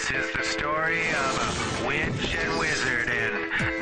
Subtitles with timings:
[0.00, 3.34] This is the story of a witch and wizard, and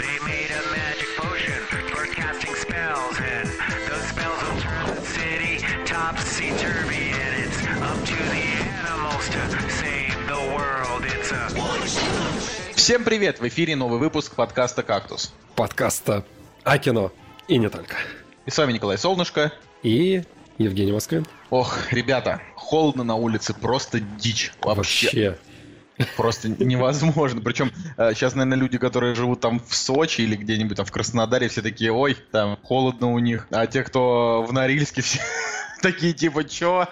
[0.03, 3.47] they made a magic potion for casting spells, and
[3.87, 8.47] those spells will turn the city topsy-turvy, and it's up to the
[8.83, 11.05] animals to save the world.
[11.07, 13.39] It's a Всем привет!
[13.39, 15.33] В эфире новый выпуск подкаста «Кактус».
[15.55, 16.25] подкаста
[16.65, 17.13] о кино.
[17.47, 17.95] И не только.
[18.45, 19.53] И с вами Николай Солнышко.
[19.85, 20.25] И
[20.59, 21.27] Евгений Москвин.
[21.51, 24.53] Ох, ребята, холодно на улице, просто дичь.
[24.63, 25.39] Вообще, Вообще.
[26.17, 27.41] Просто невозможно.
[27.41, 31.63] Причем сейчас, наверное, люди, которые живут там в Сочи или где-нибудь там в Краснодаре, все
[31.63, 33.47] такие, ой, там холодно у них.
[33.51, 35.21] А те, кто в Норильске, все
[35.83, 36.87] такие типа, чё?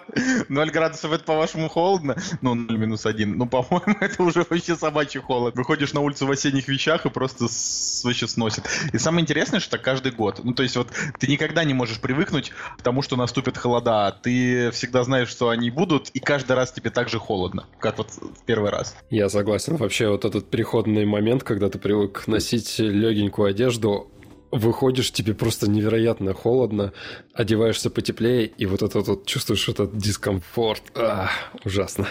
[0.49, 2.17] 0 градусов это по-вашему холодно?
[2.41, 3.37] Ну, 0 минус 1.
[3.37, 5.55] Ну, по-моему, это уже вообще собачий холод.
[5.57, 8.65] Выходишь на улицу в осенних вещах и просто с- вообще сносит.
[8.93, 10.41] И самое интересное, что так каждый год.
[10.45, 14.17] Ну, то есть вот ты никогда не можешь привыкнуть к тому, что наступят холода.
[14.23, 18.11] Ты всегда знаешь, что они будут, и каждый раз тебе так же холодно, как вот
[18.11, 18.97] в первый раз.
[19.11, 19.77] Я согласен.
[19.77, 24.11] Вообще вот этот переходный момент, когда ты привык носить легенькую одежду,
[24.51, 26.93] выходишь, тебе просто невероятно холодно,
[27.33, 30.83] одеваешься потеплее, и вот это вот чувствуешь этот дискомфорт.
[30.95, 31.31] А,
[31.65, 32.09] ужасно.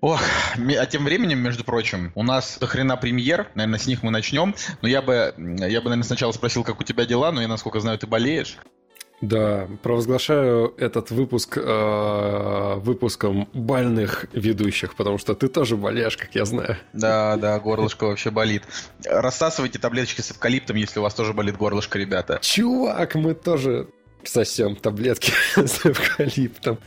[0.00, 0.22] Ох,
[0.56, 4.54] а тем временем, между прочим, у нас до хрена премьер, наверное, с них мы начнем.
[4.80, 7.80] Но я бы, я бы, наверное, сначала спросил, как у тебя дела, но я, насколько
[7.80, 8.58] знаю, ты болеешь.
[9.20, 16.44] Да, провозглашаю этот выпуск э, выпуском бальных ведущих, потому что ты тоже болеешь, как я
[16.44, 16.76] знаю.
[16.92, 18.62] Да, да, горлышко вообще болит.
[19.04, 22.38] Рассасывайте таблеточки с эвкалиптом, если у вас тоже болит горлышко, ребята.
[22.42, 23.88] Чувак, мы тоже
[24.24, 26.78] сосем таблетки с эвкалиптом.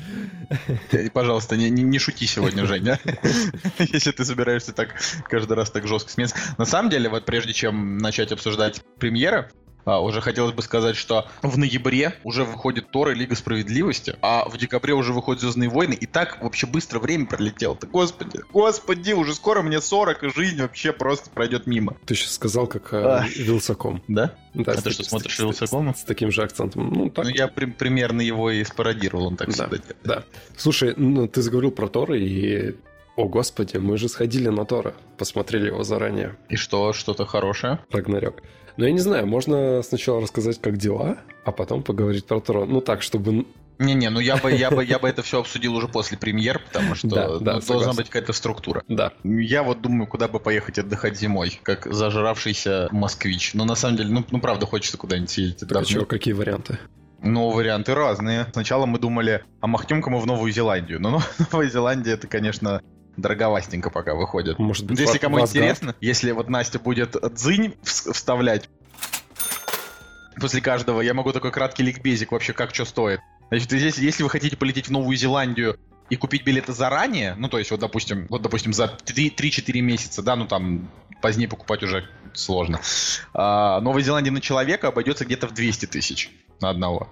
[0.91, 2.99] И, Пожалуйста, не, не- не шути сегодня, Женя.
[3.79, 4.95] Если ты собираешься так
[5.27, 6.35] каждый раз так жестко смеяться.
[6.57, 9.49] На самом деле, вот прежде чем начать обсуждать премьеры,
[9.85, 14.47] а, уже хотелось бы сказать, что в ноябре уже выходит Тор и Лига Справедливости, а
[14.47, 17.87] в декабре уже выходят Звездные войны, и так вообще быстро время пролетело-то.
[17.87, 21.95] Господи, господи, уже скоро мне 40, и жизнь вообще просто пройдет мимо.
[22.05, 23.29] Ты сейчас сказал, как Ах.
[23.35, 24.03] Вилсаком.
[24.07, 24.35] Да?
[24.53, 25.93] Да, А ты что, смотришь с- Вилсакома?
[25.93, 26.91] С, с таким же акцентом.
[26.93, 27.25] Ну, так.
[27.25, 29.97] Ну, я при- примерно его и спародировал, он так Да, всегда делает.
[30.03, 30.23] да.
[30.57, 32.75] Слушай, ну, ты заговорил про Тора, и...
[33.17, 34.93] О, господи, мы же сходили на Тора.
[35.17, 36.37] Посмотрели его заранее.
[36.49, 37.79] И что, что-то хорошее?
[37.91, 38.41] Рагнарёк.
[38.77, 42.65] Но я не знаю, можно сначала рассказать, как дела, а потом поговорить про Тора.
[42.65, 43.45] Ну так, чтобы...
[43.79, 46.93] Не-не, ну я бы, я бы, я бы это все обсудил уже после премьер, потому
[46.93, 47.95] что Да, ну, да, должна согласен.
[47.97, 48.83] быть какая-то структура.
[48.87, 53.55] Да, Я вот думаю, куда бы поехать отдыхать зимой, как зажравшийся москвич.
[53.55, 55.59] Но на самом деле, ну, ну правда, хочется куда-нибудь съездить.
[55.61, 56.77] так Да, а чё, какие варианты?
[57.23, 58.47] Ну, варианты разные.
[58.51, 60.99] Сначала мы думали, а махнем-ка мы в Новую Зеландию.
[60.99, 61.19] Но ну,
[61.51, 62.81] Новая Зеландия, это, конечно,
[63.21, 64.59] дороговастенько пока выходит.
[64.59, 65.55] Может быть, Если кому Асгард?
[65.55, 68.69] интересно, если вот Настя будет дзынь вс- вставлять
[70.39, 73.19] после каждого, я могу такой краткий ликбезик вообще, как что стоит.
[73.49, 75.77] Значит, здесь, если вы хотите полететь в Новую Зеландию
[76.09, 80.35] и купить билеты заранее, ну, то есть, вот, допустим, вот, допустим, за 3-4 месяца, да,
[80.35, 80.89] ну, там,
[81.21, 82.79] позднее покупать уже сложно.
[83.33, 87.09] А, Новая Зеландия на человека обойдется где-то в 200 тысяч на одного.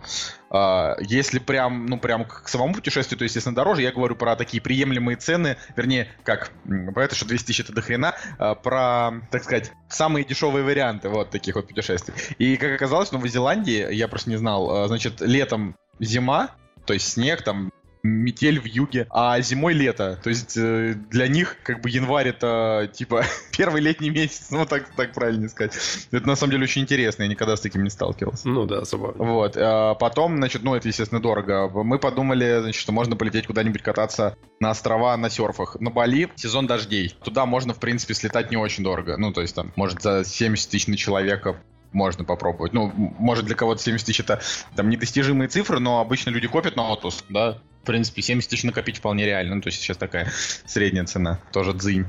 [0.49, 4.61] А, Если прям, ну, прям к самому путешествию, то, естественно, дороже, я говорю про такие
[4.61, 9.71] приемлемые цены, вернее, как, понятно, что 200 тысяч это до хрена, а, про, так сказать,
[9.89, 12.15] самые дешевые варианты вот таких вот путешествий.
[12.37, 16.51] И, как оказалось, в Новой Зеландии, я просто не знал, а, значит, летом зима,
[16.85, 17.71] то есть снег, там,
[18.03, 20.19] метель в юге, а зимой лето.
[20.23, 23.23] То есть э, для них как бы январь это типа
[23.57, 25.77] первый летний месяц, ну так, так правильно сказать.
[26.11, 28.47] Это на самом деле очень интересно, я никогда с таким не сталкивался.
[28.47, 29.23] Ну да, забавно.
[29.23, 31.69] Вот, а потом, значит, ну это, естественно, дорого.
[31.83, 35.77] Мы подумали, значит, что можно полететь куда-нибудь кататься на острова на серфах.
[35.79, 37.15] На Бали сезон дождей.
[37.23, 39.17] Туда можно, в принципе, слетать не очень дорого.
[39.17, 41.57] Ну, то есть там, может, за 70 тысяч на человека
[41.91, 42.73] можно попробовать.
[42.73, 44.41] Ну, может, для кого-то 70 тысяч это
[44.75, 47.59] там недостижимые цифры, но обычно люди копят на отпуск, да.
[47.89, 49.55] Принципе, 70 тысяч накопить вполне реально.
[49.55, 50.31] Ну, то есть сейчас такая
[50.65, 52.05] средняя цена, тоже дзынь.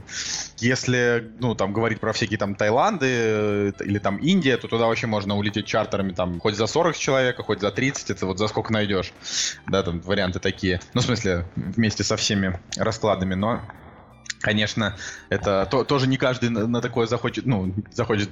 [0.58, 5.06] Если, ну, там, говорить про всякие там Таиланды э, или там Индия, то туда вообще
[5.06, 8.72] можно улететь чартерами там хоть за 40 человека, хоть за 30, это вот за сколько
[8.72, 9.12] найдешь.
[9.66, 10.80] Да, там варианты такие.
[10.92, 13.62] Ну, в смысле, вместе со всеми раскладами, но
[14.40, 14.96] Конечно,
[15.28, 18.30] это то- тоже не каждый на, на такое захочет, ну, захочет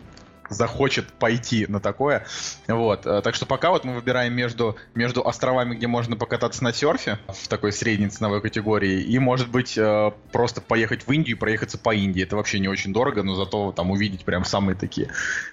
[0.48, 2.26] захочет пойти на такое.
[2.66, 3.06] Вот.
[3.06, 7.18] э, Так что пока вот мы выбираем между, между островами, где можно покататься на серфе
[7.28, 11.78] в такой средней ценовой категории, и, может быть, э, просто поехать в Индию и проехаться
[11.78, 12.22] по Индии.
[12.22, 15.10] Это вообще не очень дорого, но зато там увидеть прям самые такие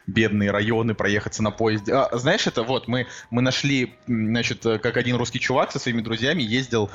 [0.08, 1.94] бедные районы, проехаться на поезде.
[1.94, 6.02] А, знаешь, это вот мы, мы нашли, значит, э, как один русский чувак со своими
[6.02, 6.90] друзьями ездил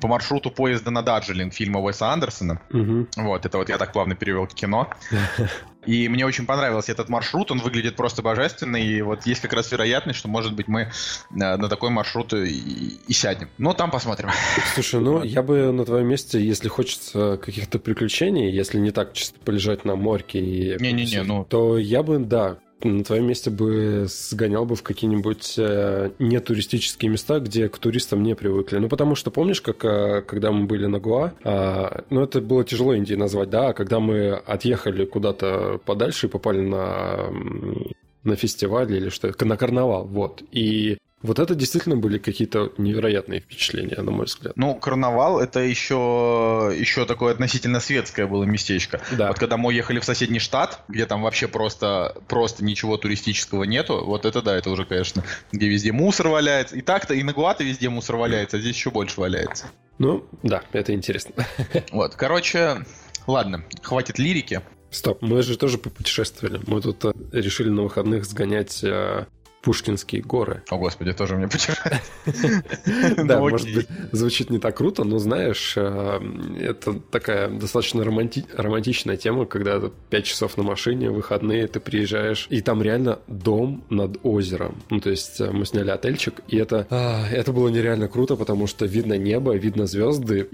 [0.00, 2.60] по маршруту поезда на Дарджелинг фильма Уэса Андерсона.
[2.70, 3.08] Мгм.
[3.16, 4.88] Вот, это вот я так плавно перевел кино.
[5.86, 9.70] И мне очень понравился этот маршрут, он выглядит просто божественно, и вот есть как раз
[9.72, 10.88] вероятность, что, может быть, мы э,
[11.30, 13.48] на такой маршрут и, и сядем.
[13.58, 14.30] Но там посмотрим.
[14.74, 19.38] Слушай, ну я бы на твоем месте, если хочется каких-то приключений, если не так чисто
[19.40, 20.76] полежать на морке и...
[20.80, 21.44] Не-не-не, ну...
[21.44, 27.40] То я бы, да, на твоем месте бы сгонял бы в какие-нибудь э, нетуристические места,
[27.40, 28.78] где к туристам не привыкли.
[28.78, 32.64] Ну, потому что помнишь, как э, когда мы были на Гуа, э, ну, это было
[32.64, 37.30] тяжело Индии назвать, да, а когда мы отъехали куда-то подальше и попали на
[38.24, 40.42] на фестиваль или что, на карнавал, вот.
[40.50, 44.52] И вот это действительно были какие-то невероятные впечатления, на мой взгляд.
[44.56, 49.00] Ну, карнавал это еще, еще такое относительно светское было местечко.
[49.10, 49.28] Да.
[49.28, 54.04] Вот когда мы уехали в соседний штат, где там вообще просто, просто ничего туристического нету,
[54.04, 56.76] вот это да, это уже, конечно, где везде мусор валяется.
[56.76, 59.64] И так-то и на Гуате везде мусор валяется, а здесь еще больше валяется.
[59.98, 61.46] Ну, да, это интересно.
[61.90, 62.84] Вот, короче,
[63.26, 64.60] ладно, хватит лирики.
[64.90, 66.60] Стоп, мы же тоже попутешествовали.
[66.66, 69.24] Мы тут э, решили на выходных сгонять э,
[69.64, 70.62] Пушкинские горы.
[70.68, 71.48] О, господи, тоже мне
[73.16, 76.20] Да, ну, может быть, звучит не так круто, но знаешь, э,
[76.60, 79.80] это такая достаточно романтичная тема, когда
[80.10, 84.82] 5 часов на машине, выходные, ты приезжаешь, и там реально дом над озером.
[84.90, 88.66] Ну, то есть э, мы сняли отельчик, и это, а, это было нереально круто, потому
[88.66, 90.46] что видно небо, видно звезды,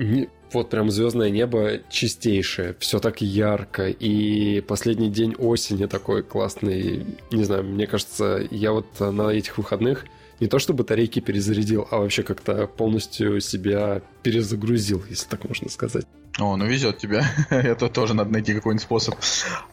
[0.52, 7.44] вот прям звездное небо чистейшее, все так ярко, и последний день осени такой классный, не
[7.44, 10.04] знаю, мне кажется, я вот на этих выходных
[10.40, 16.06] не то что батарейки перезарядил, а вообще как-то полностью себя перезагрузил, если так можно сказать.
[16.38, 17.22] О, ну везет тебе.
[17.50, 19.16] Это тоже надо найти какой-нибудь способ.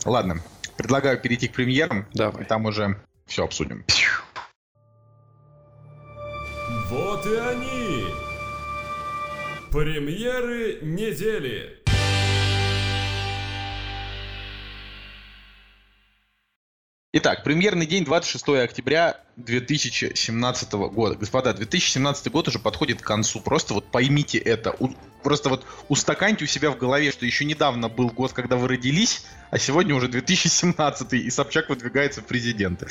[0.05, 0.41] Ладно,
[0.75, 2.05] предлагаю перейти к премьерам.
[2.13, 2.43] Давай.
[2.43, 3.85] И там уже все обсудим.
[6.89, 7.66] Вот и они!
[9.77, 11.83] Премьеры недели!
[17.13, 21.13] Итак, премьерный день 26 октября 2017 года.
[21.13, 23.39] Господа, 2017 год уже подходит к концу.
[23.39, 24.75] Просто вот поймите это.
[24.79, 24.89] У,
[25.21, 29.27] просто вот устаканьте у себя в голове, что еще недавно был год, когда вы родились,
[29.51, 32.87] а сегодня уже 2017, и Собчак выдвигается в президенты.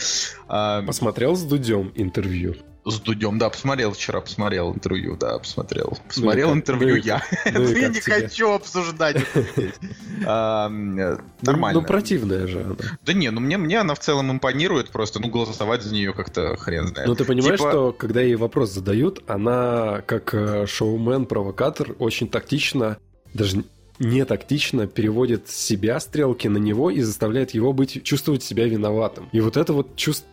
[0.46, 2.54] А, Посмотрел с Дудем интервью?
[2.88, 5.98] С Дудем, да, посмотрел вчера, посмотрел интервью, да, посмотрел.
[6.06, 7.22] Посмотрел ну, интервью ну, я.
[7.52, 8.22] Ну, я не тебе?
[8.22, 11.80] хочу обсуждать это ну, Нормально.
[11.80, 12.76] Ну, противная же.
[13.04, 16.56] Да не, ну мне, мне она в целом импонирует, просто, ну, голосовать за нее как-то
[16.56, 17.08] хрен знает.
[17.08, 17.70] Ну, ты понимаешь, типа...
[17.70, 22.98] что когда ей вопрос задают, она, как э, шоумен-провокатор, очень тактично,
[23.34, 23.64] даже
[23.98, 29.28] не тактично переводит себя, стрелки на него и заставляет его быть, чувствовать себя виноватым.
[29.32, 30.28] И вот это вот чувство,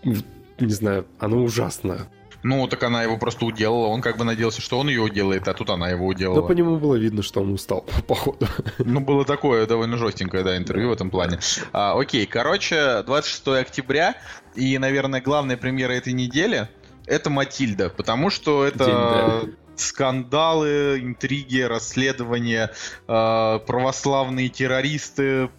[0.59, 2.07] не знаю, оно ужасно.
[2.43, 3.87] Ну, так она его просто уделала.
[3.87, 6.41] Он как бы надеялся, что он ее уделает, а тут она его уделала.
[6.41, 8.47] Да по нему было видно, что он устал, походу.
[8.77, 11.39] Ну, было такое довольно жестенькое, да, интервью в этом плане.
[11.71, 14.15] А, окей, короче, 26 октября,
[14.55, 16.67] и, наверное, главная премьера этой недели—
[17.05, 18.85] это «Матильда», потому что это...
[18.85, 22.71] День, да скандалы, интриги, расследования,
[23.07, 25.49] э, православные террористы,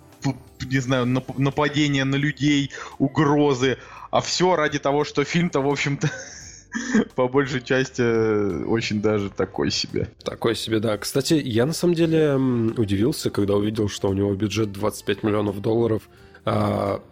[0.61, 3.79] не знаю, нападения на людей, угрозы,
[4.11, 6.11] а все ради того, что фильм-то, в общем-то,
[7.15, 10.09] по большей части очень даже такой себе.
[10.25, 10.97] Такой себе, да.
[10.99, 12.35] Кстати, я на самом деле
[12.77, 16.03] удивился, когда увидел, что у него бюджет 25 миллионов долларов.
[16.45, 17.03] А,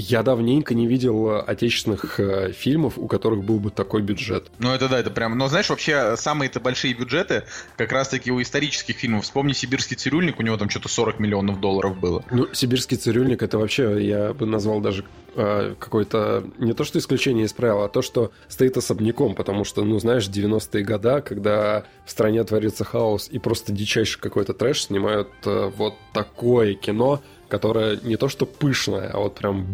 [0.00, 4.50] я давненько не видел отечественных э, фильмов, у которых был бы такой бюджет.
[4.58, 5.36] Ну это да, это прям...
[5.36, 7.44] Но знаешь, вообще самые-то большие бюджеты
[7.76, 9.24] как раз-таки у исторических фильмов.
[9.24, 12.24] Вспомни «Сибирский цирюльник», у него там что-то 40 миллионов долларов было.
[12.30, 16.44] Ну, «Сибирский цирюльник» это вообще, я бы назвал даже э, какое-то...
[16.58, 20.28] Не то, что исключение из правила, а то, что стоит особняком, потому что, ну, знаешь,
[20.28, 25.94] 90-е года, когда в стране творится хаос и просто дичайший какой-то трэш, снимают э, вот
[26.12, 29.66] такое кино, которая не то что пышная, а вот прям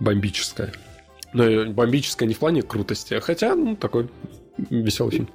[0.00, 0.72] бомбическая.
[1.32, 4.08] Ну, бомбическая не в плане крутости, а хотя, ну, такой
[4.70, 5.30] веселый фильм.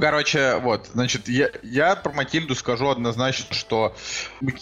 [0.00, 3.94] Короче, вот, значит, я, я про Матильду скажу однозначно, что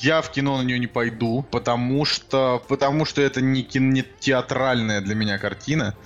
[0.00, 5.00] я в кино на нее не пойду, потому что, потому что это не, не театральная
[5.00, 5.96] для меня картина.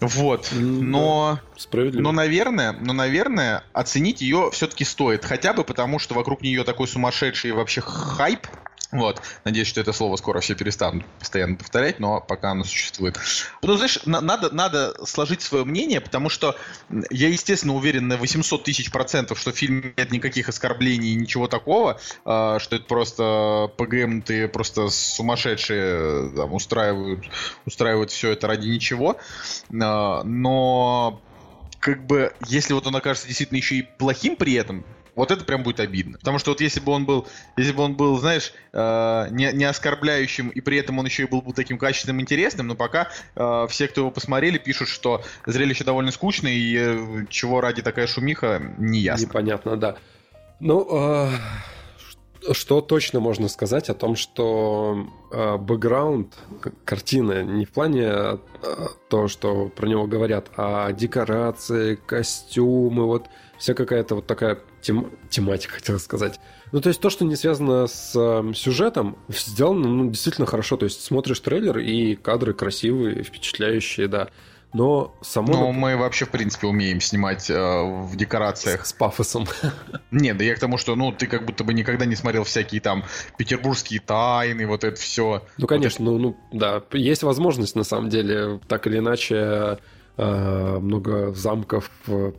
[0.00, 1.38] Вот, но,
[1.72, 6.64] да, но, наверное, но, наверное, оценить ее все-таки стоит, хотя бы потому, что вокруг нее
[6.64, 8.46] такой сумасшедший вообще хайп,
[8.94, 9.20] вот.
[9.44, 13.18] Надеюсь, что это слово скоро все перестанут постоянно повторять, но пока оно существует.
[13.60, 16.56] Ну, знаешь, на- надо, надо сложить свое мнение, потому что
[17.10, 21.48] я, естественно, уверен на 800 тысяч процентов, что в фильме нет никаких оскорблений и ничего
[21.48, 27.24] такого, э, что это просто ПГМ-ты просто сумасшедшие там, устраивают,
[27.66, 29.16] устраивают все это ради ничего.
[29.72, 31.20] Э, но
[31.80, 35.62] как бы, если вот он окажется действительно еще и плохим при этом, Вот это прям
[35.62, 36.18] будет обидно.
[36.18, 39.64] Потому что вот если бы он был, если бы он был, знаешь, э, не, не
[39.64, 43.66] оскорбляющим, и при этом он еще и был бы таким качественным, интересным, но пока э,
[43.68, 48.60] все, кто его посмотрели, пишут, что зрелище довольно скучное, и э, чего ради такая шумиха,
[48.78, 49.26] не ясно.
[49.26, 49.96] Непонятно, да.
[50.60, 51.30] Ну, э,
[52.52, 56.34] что точно можно сказать о том, что э, бэкграунд
[56.84, 58.36] картины не в плане э,
[59.08, 63.28] то, что про него говорят, а декорации, костюмы, вот
[63.64, 66.38] вся какая-то вот такая тем, тематика, хотел сказать.
[66.70, 70.76] Ну, то есть то, что не связано с э, сюжетом, сделано ну, действительно хорошо.
[70.76, 74.28] То есть смотришь трейлер, и кадры красивые, впечатляющие, да
[74.74, 75.52] но само...
[75.52, 78.84] Ну, мы вообще, в принципе, умеем снимать э, в декорациях.
[78.84, 79.46] С, с пафосом.
[80.10, 82.80] Нет, да я к тому, что, ну, ты как будто бы никогда не смотрел всякие
[82.80, 83.04] там
[83.38, 85.46] петербургские тайны, вот это все.
[85.58, 86.22] Ну, конечно, вот это...
[86.22, 89.78] ну, ну, да, есть возможность, на самом деле, так или иначе
[90.16, 91.90] много замков,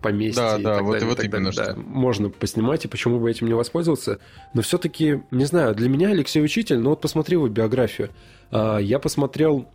[0.01, 1.07] поместьй да, и да, так вот, далее.
[1.09, 1.73] Вот так именно далее.
[1.73, 1.73] Что.
[1.73, 4.19] Да, можно поснимать, и почему бы этим не воспользоваться.
[4.53, 8.11] Но все-таки, не знаю, для меня Алексей Учитель, ну вот посмотри его биографию.
[8.49, 9.67] А, я посмотрел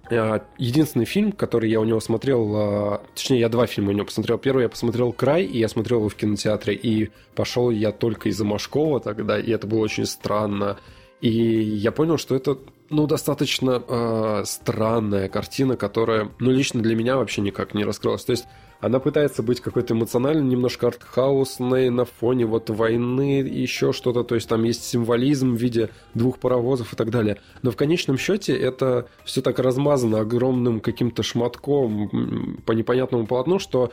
[0.57, 4.39] единственный фильм, который я у него смотрел, точнее, я два фильма у него посмотрел.
[4.39, 8.45] Первый я посмотрел «Край», и я смотрел его в кинотеатре, и пошел я только из-за
[8.45, 10.79] Машкова тогда, и это было очень странно.
[11.21, 12.57] И я понял, что это,
[12.91, 18.25] ну, достаточно э, странная картина, которая, ну, лично для меня вообще никак не раскрылась.
[18.25, 18.47] То есть
[18.81, 24.25] она пытается быть какой-то эмоциональной, немножко артхаусной на фоне вот войны, еще что-то.
[24.25, 27.39] То есть там есть символизм в виде двух паровозов и так далее.
[27.63, 33.93] Но в конечном счете это все так размазано огромным каким-то шматком по непонятному полотну, что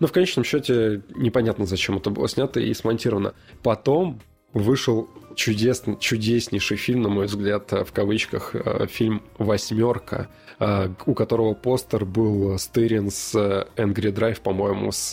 [0.00, 3.34] ну, в конечном счете непонятно, зачем это было снято и смонтировано.
[3.62, 4.20] Потом
[4.52, 10.28] вышел чудесный, чудеснейший фильм, на мой взгляд, в кавычках, э, фильм «Восьмерка»,
[10.58, 13.34] э, у которого постер был стырен с
[13.76, 15.12] Angry Drive, по-моему, с,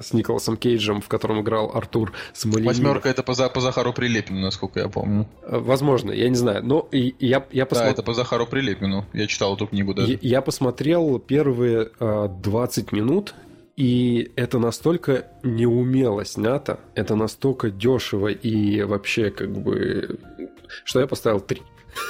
[0.00, 2.76] с Николасом Кейджем, в котором играл Артур Смолянинов.
[2.76, 5.28] «Восьмерка»— это по, по Захару Прилепину, насколько я помню.
[5.42, 6.64] Э, возможно, я не знаю.
[6.64, 7.88] Но и, я, я посмотр...
[7.88, 9.06] Да, это по Захару Прилепину.
[9.12, 10.12] Я читал эту книгу даже.
[10.12, 13.34] Я, я посмотрел первые 20 минут
[13.76, 20.18] и это настолько неумело снято, это настолько дешево и вообще как бы...
[20.84, 21.62] Что я поставил 3.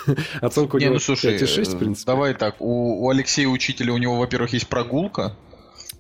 [0.41, 2.07] Оценку Не, ну слушай, 5,6, в принципе.
[2.07, 5.37] Давай так, у, у Алексея Учителя у него, во-первых, есть прогулка.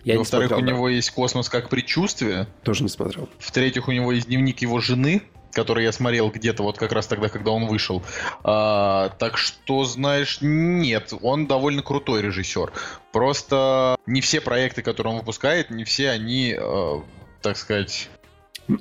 [0.04, 0.76] Я во-вторых, смотрел, у да.
[0.76, 2.47] него есть космос как предчувствие.
[2.62, 3.28] Тоже не смотрел.
[3.38, 5.23] В-третьих, у него есть дневник его жены,
[5.54, 8.02] который я смотрел где-то вот как раз тогда, когда он вышел.
[8.42, 12.73] А, так что, знаешь, нет, он довольно крутой режиссер.
[13.12, 17.00] Просто не все проекты, которые он выпускает, не все они, э,
[17.40, 18.08] так сказать...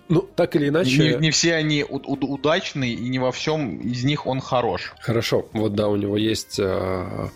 [0.07, 1.15] Ну, так или иначе...
[1.15, 4.93] Не, не все они у- у- удачные, и не во всем из них он хорош.
[4.99, 7.27] Хорошо, вот да, у него есть э,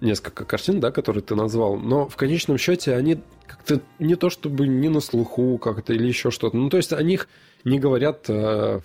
[0.00, 4.66] несколько картин, да, которые ты назвал, но в конечном счете они как-то не то чтобы
[4.66, 6.56] не на слуху как-то или еще что-то.
[6.56, 7.28] Ну, то есть о них
[7.64, 8.80] не говорят, э,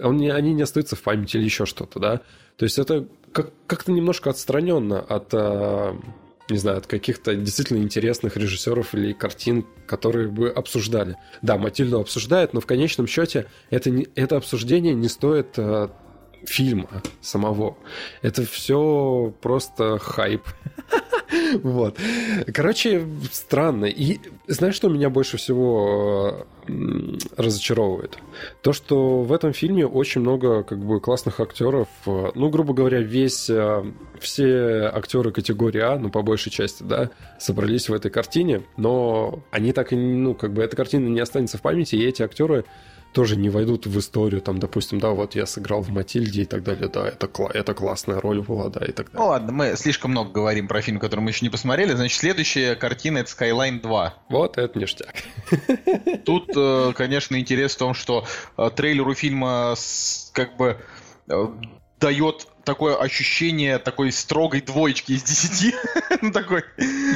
[0.00, 2.20] они, не остаются в памяти или еще что-то, да.
[2.56, 5.94] То есть это как- как-то немножко отстраненно от, э,
[6.50, 11.16] не знаю, от каких-то действительно интересных режиссеров или картин, которые бы обсуждали.
[11.42, 15.88] Да, Матильду обсуждает, но в конечном счете это, это обсуждение не стоит э,
[16.44, 17.76] фильма самого.
[18.22, 20.42] Это все просто хайп.
[21.62, 21.98] Вот.
[22.52, 23.86] Короче, странно.
[23.86, 26.46] И знаешь, что меня больше всего
[27.36, 28.18] разочаровывает?
[28.62, 31.88] То, что в этом фильме очень много как бы классных актеров.
[32.06, 33.84] Э, Ну, грубо говоря, весь э,
[34.18, 39.72] все актеры категории А, ну, по большей части, да, собрались в этой картине, но они
[39.72, 42.64] так и, ну, как бы эта картина не останется в памяти, и эти актеры
[43.14, 46.62] тоже не войдут в историю, там, допустим, да, вот я сыграл в Матильде и так
[46.62, 49.20] далее, да, это, кла- это классная роль была, да, и так далее.
[49.20, 51.94] Ну ладно, мы слишком много говорим про фильм, который мы еще не посмотрели.
[51.94, 54.14] Значит, следующая картина это Skyline 2.
[54.28, 55.14] Вот это ништяк.
[56.24, 58.26] Тут, э, конечно, интерес в том, что
[58.58, 59.74] э, трейлеру фильма
[60.32, 60.78] как бы
[61.28, 61.46] э,
[62.00, 65.74] дает такое ощущение такой строгой двоечки из 10.
[66.22, 66.62] Ну, такой.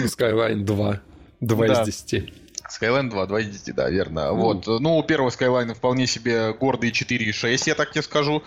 [0.04, 1.00] Skyline 2.
[1.40, 1.82] 2 Да.
[1.82, 2.32] из 10.
[2.68, 4.32] Skyline 2, 2 из 10, да, верно.
[4.32, 4.66] Вот.
[4.66, 8.42] Ну, у первого Skyline вполне себе гордые 4,6, я так тебе скажу.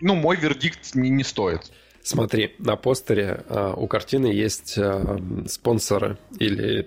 [0.00, 1.70] Ну, мой вердикт не, не стоит.
[2.02, 6.86] Смотри, на постере а, у картины есть а, спонсоры или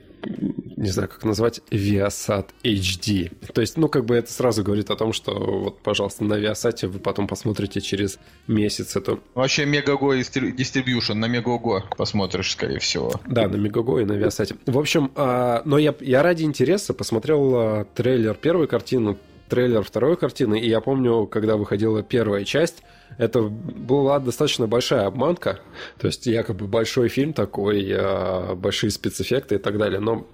[0.78, 3.32] не знаю, как назвать, Viasat HD.
[3.52, 6.88] То есть, ну, как бы это сразу говорит о том, что вот, пожалуйста, на Viasat
[6.88, 9.20] вы потом посмотрите через месяц эту...
[9.34, 13.12] Вообще, Мегаго Distribution на Мегаго посмотришь, скорее всего.
[13.26, 14.56] Да, на Мегаго и на Viasat.
[14.68, 19.18] В общем, а, но я, я ради интереса посмотрел а, трейлер первой картины,
[19.50, 22.84] трейлер второй картины, и я помню, когда выходила первая часть,
[23.18, 25.60] это была достаточно большая обманка,
[25.98, 30.28] то есть якобы большой фильм такой, а, большие спецэффекты и так далее, но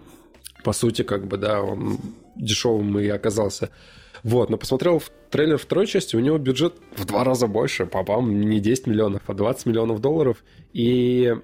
[0.63, 1.99] по сути, как бы, да, он
[2.35, 3.69] дешевым и оказался.
[4.23, 8.31] Вот, но посмотрел в трейлер второй части, у него бюджет в два раза больше, по-моему,
[8.31, 10.43] не 10 миллионов, а 20 миллионов долларов.
[10.71, 11.35] И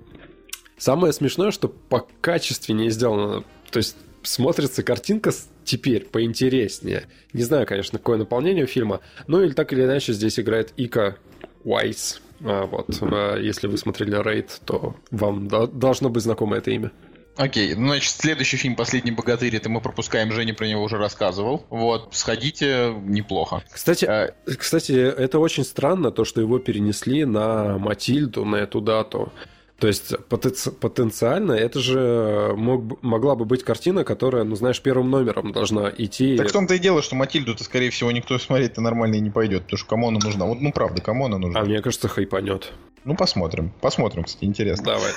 [0.78, 3.44] самое смешное, что по качественнее сделано.
[3.70, 5.32] То есть смотрится картинка
[5.66, 7.04] теперь поинтереснее.
[7.34, 11.18] Не знаю, конечно, какое наполнение фильма, но или так или иначе здесь играет Ика
[11.64, 12.22] Уайс.
[12.42, 16.92] А, вот, а, если вы смотрели Рейд, то вам должно быть знакомо это имя.
[17.40, 21.66] Окей, ну, значит, следующий фильм «Последний богатырь», это мы пропускаем, Женя про него уже рассказывал.
[21.70, 23.64] Вот, сходите, неплохо.
[23.72, 24.34] Кстати, а...
[24.58, 29.32] кстати, это очень странно, то, что его перенесли на Матильду, на эту дату.
[29.80, 35.52] То есть потенциально это же мог, могла бы быть картина, которая, ну знаешь, первым номером
[35.52, 36.36] должна идти.
[36.38, 39.64] Так в том-то и дело, что Матильду-то, скорее всего, никто смотреть-то нормально и не пойдет,
[39.64, 40.46] потому что кому она нужна.
[40.46, 41.62] Вот, ну правда, кому она нужна.
[41.62, 42.74] А мне кажется, хайпанет.
[43.06, 43.72] Ну, посмотрим.
[43.82, 44.86] Посмотрим, кстати, интересно.
[44.86, 45.12] Давай.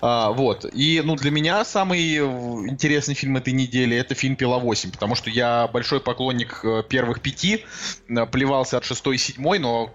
[0.00, 0.64] А, вот.
[0.72, 5.30] И, ну, для меня самый интересный фильм этой недели это фильм «Пила 8», потому что
[5.30, 7.64] я большой поклонник э, первых пяти,
[8.08, 9.92] э, плевался от шестой и седьмой, но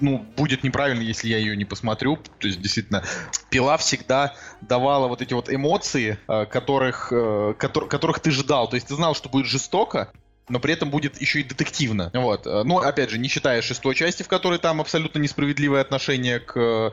[0.00, 2.18] ну, будет неправильно, если я ее не посмотрю.
[2.38, 3.02] То есть, действительно,
[3.50, 8.68] пила всегда давала вот эти вот эмоции, э, которых, э, котор, которых ты ждал.
[8.68, 10.12] То есть ты знал, что будет жестоко,
[10.48, 12.10] но при этом будет еще и детективно.
[12.14, 12.46] Вот.
[12.46, 16.92] Ну, опять же, не считая шестой части, в которой там абсолютно несправедливое отношение к,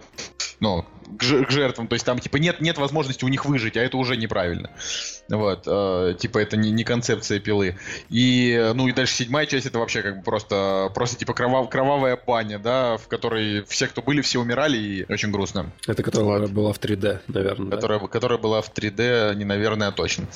[0.60, 0.86] ну,
[1.18, 1.88] к, жертвам.
[1.88, 4.70] То есть там, типа, нет, нет возможности у них выжить, а это уже неправильно.
[5.30, 5.64] Вот.
[5.68, 7.78] Э, типа, это не, не концепция пилы.
[8.10, 12.18] И, ну, и дальше седьмая часть, это вообще как бы просто, просто типа, кровав, кровавая
[12.18, 15.72] баня, да, в которой все, кто были, все умирали, и очень грустно.
[15.88, 16.52] Это которая вот.
[16.52, 18.08] была в 3D, наверное, которая, да?
[18.08, 20.28] которая была в 3D, не наверное, а точно.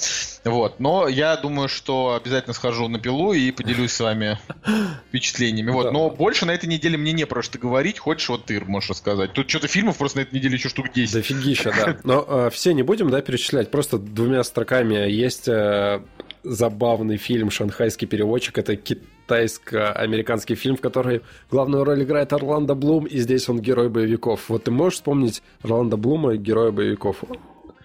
[0.43, 0.79] Вот.
[0.79, 4.39] Но я думаю, что обязательно схожу на пилу и поделюсь с вами
[5.09, 5.71] впечатлениями.
[5.71, 5.91] Вот.
[5.91, 7.99] Но больше на этой неделе мне не про что говорить.
[7.99, 9.33] Хочешь, вот ты можешь рассказать.
[9.33, 11.13] Тут что-то фильмов просто на этой неделе еще штук 10.
[11.13, 11.97] Дофигища, да.
[12.03, 13.71] Но э, все не будем, да, перечислять.
[13.71, 16.01] Просто двумя строками есть э,
[16.43, 18.57] забавный фильм «Шанхайский переводчик».
[18.57, 24.49] Это китайско-американский фильм, в который главную роль играет Орландо Блум, и здесь он герой боевиков.
[24.49, 27.23] Вот ты можешь вспомнить Орландо Блума, героя боевиков?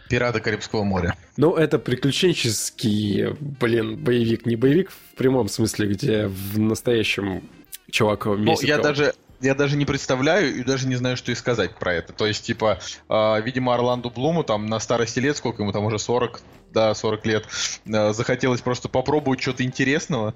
[0.08, 1.16] Пираты Карибского моря.
[1.36, 4.44] Ну, это приключенческий, блин, боевик.
[4.44, 7.42] Не боевик в прямом смысле, где в настоящем
[7.90, 8.62] чувак месяц.
[8.62, 11.94] Ну, я даже, я даже не представляю и даже не знаю, что и сказать про
[11.94, 12.12] это.
[12.12, 15.98] То есть, типа, э, видимо, Орланду Блуму там на старости лет, сколько ему там уже
[15.98, 17.46] 40, да, 40 лет,
[17.86, 20.34] э, захотелось просто попробовать что-то интересного.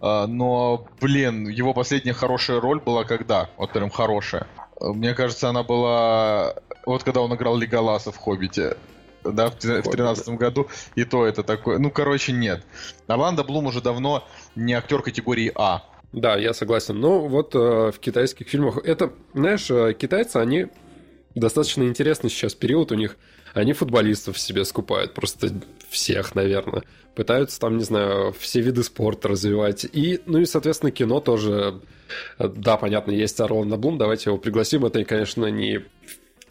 [0.00, 3.48] Э, но, блин, его последняя хорошая роль была когда?
[3.56, 4.46] Вот прям хорошая.
[4.80, 6.54] Мне кажется, она была...
[6.86, 8.76] Вот когда он играл Леголаса в «Хоббите»
[9.24, 11.78] да, в 2013 году, и то это такое.
[11.78, 12.64] Ну, короче, нет.
[13.06, 15.82] Орландо Блум уже давно не актер категории А.
[16.12, 16.98] Да, я согласен.
[16.98, 18.78] Но вот э, в китайских фильмах...
[18.84, 20.66] Это, знаешь, э, китайцы, они
[21.34, 23.16] достаточно интересный сейчас период у них.
[23.54, 25.50] Они футболистов себе скупают, просто
[25.88, 26.82] всех, наверное.
[27.14, 29.84] Пытаются там, не знаю, все виды спорта развивать.
[29.92, 31.80] И, ну и, соответственно, кино тоже...
[32.38, 34.86] Э, да, понятно, есть Орландо Блум, давайте его пригласим.
[34.86, 35.84] Это, конечно, не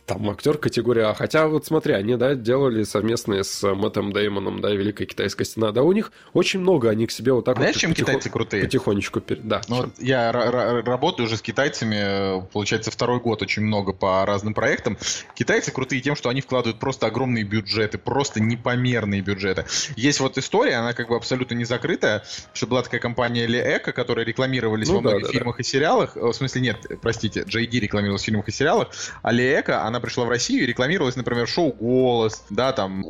[0.07, 1.13] там актер категория А.
[1.13, 5.71] Хотя вот смотри, они, да, делали совместные с Мэттом Деймоном, да, Великая Китайская Стена.
[5.73, 7.81] Да, у них очень много, они к себе вот так Знаешь, вот...
[7.81, 8.07] чем потихо...
[8.07, 8.63] китайцы крутые?
[8.63, 9.61] Потихонечку, да.
[9.67, 14.97] Ну, вот я работаю уже с китайцами, получается, второй год очень много по разным проектам.
[15.35, 19.65] Китайцы крутые тем, что они вкладывают просто огромные бюджеты, просто непомерные бюджеты.
[19.97, 24.25] Есть вот история, она как бы абсолютно не закрытая, что была такая компания Леэко, которая
[24.25, 25.61] рекламировались ну, во многих да, фильмах да.
[25.61, 26.15] и сериалах.
[26.15, 28.87] В смысле, нет, простите, JD рекламировалась в фильмах и сериалах,
[29.21, 33.01] а Леэко, она она пришла в Россию и рекламировалась, например, шоу «Голос», да, там,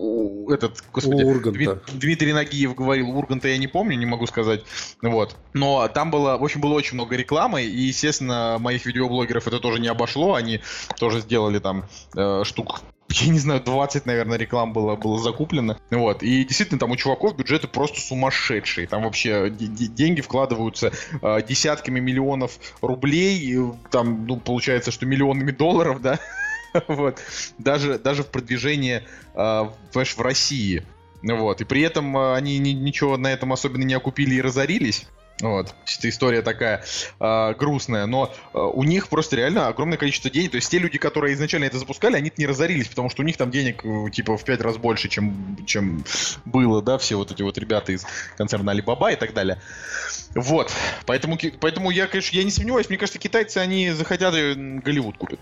[0.50, 1.82] этот, господи, Урганта.
[1.94, 4.64] Дмитрий Нагиев говорил, Урганта я не помню, не могу сказать,
[5.02, 5.36] вот.
[5.54, 9.82] Но там было, в общем, было очень много рекламы, и, естественно, моих видеоблогеров это тоже
[9.82, 10.62] не обошло, они
[10.98, 15.78] тоже сделали там э, штук я не знаю, 20, наверное, реклам было, было закуплено.
[15.90, 16.24] Вот.
[16.24, 18.88] И действительно, там у чуваков бюджеты просто сумасшедшие.
[18.88, 23.58] Там вообще деньги вкладываются э, десятками миллионов рублей.
[23.92, 26.20] Там, ну, получается, что миллионами долларов, да.
[26.88, 27.20] вот.
[27.58, 29.04] Даже, даже в продвижении
[29.34, 29.40] э,
[29.94, 30.84] в России.
[31.24, 31.62] Вот.
[31.62, 35.08] И при этом э, они ни, ничего на этом особенно не окупили и разорились.
[35.40, 36.84] Вот, эта история такая
[37.20, 40.52] э, грустная, но э, у них просто реально огромное количество денег.
[40.52, 43.38] То есть те люди, которые изначально это запускали, они не разорились, потому что у них
[43.38, 46.04] там денег э, типа в пять раз больше, чем, чем
[46.46, 48.04] было, да, все вот эти вот ребята из
[48.36, 49.62] концерна Alibaba и так далее.
[50.34, 50.74] Вот,
[51.06, 55.40] поэтому, поэтому я, конечно, я не сомневаюсь, мне кажется, китайцы, они захотят Голливуд купят.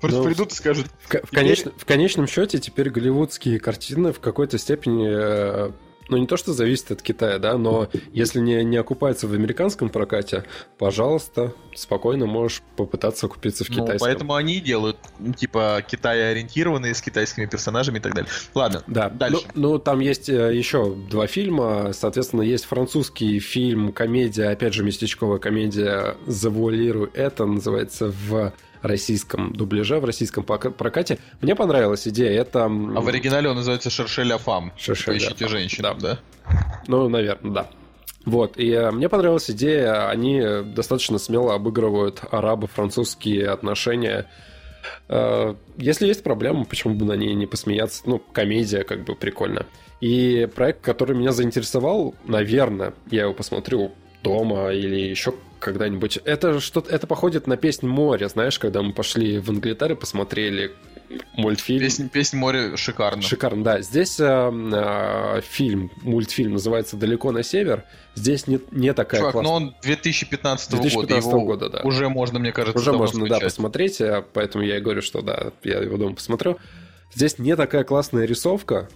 [0.00, 0.86] Просто ну, придут и скажут.
[1.04, 5.70] В, в, конечном, в конечном счете теперь голливудские картины в какой-то степени э,
[6.08, 9.88] ну не то, что зависит от Китая, да, но если не, не окупается в американском
[9.88, 10.44] прокате,
[10.78, 14.06] пожалуйста, спокойно можешь попытаться купиться в Ну, китайском.
[14.06, 18.30] поэтому они делают, ну, типа, Китай-ориентированные с китайскими персонажами и так далее.
[18.54, 19.42] Ладно, Да, дальше.
[19.54, 21.92] Ну, ну, там есть э, еще два фильма.
[21.92, 29.98] Соответственно, есть французский фильм, комедия, опять же, местечковая комедия «Завуалируй это», называется в российском дубляже,
[29.98, 31.18] в российском прокате.
[31.40, 32.40] Мне понравилась идея.
[32.40, 32.64] Это...
[32.64, 34.72] А в оригинале он называется Шершеля Фам.
[34.76, 36.18] «Шершеля Поищите Фам», женщину, да.
[36.86, 37.70] Ну, наверное, да.
[38.24, 40.42] Вот, и э, мне понравилась идея, они
[40.74, 44.28] достаточно смело обыгрывают арабо-французские отношения.
[45.08, 48.02] Э, Если есть проблема, почему бы на ней не посмеяться?
[48.04, 49.66] Ну, комедия как бы прикольно.
[50.00, 53.92] И проект, который меня заинтересовал, наверное, я его посмотрю
[54.28, 56.18] дома или еще когда-нибудь.
[56.24, 60.72] Это что-то, это походит на песнь моря, знаешь, когда мы пошли в Англитер и посмотрели
[61.34, 61.80] мультфильм.
[61.80, 63.22] Песнь, песнь море шикарно.
[63.22, 63.80] Шикарно, да.
[63.80, 67.84] Здесь э, э, фильм, мультфильм называется «Далеко на север».
[68.14, 69.50] Здесь не, не такая Чувак, классная...
[69.50, 71.44] но он 2015, 2015 года.
[71.44, 71.80] Года, да.
[71.84, 73.52] Уже можно, мне кажется, Уже можно, да, скачать.
[73.52, 76.58] посмотреть, э, поэтому я и говорю, что да, я его дома посмотрю.
[77.14, 78.88] Здесь не такая классная рисовка,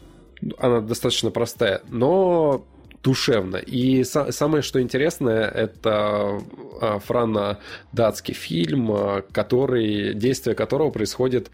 [0.59, 2.65] она достаточно простая, но
[3.03, 3.57] душевно.
[3.57, 6.41] И са- самое, что интересное, это
[6.81, 11.51] а, франно-датский фильм, а, который, действие которого происходит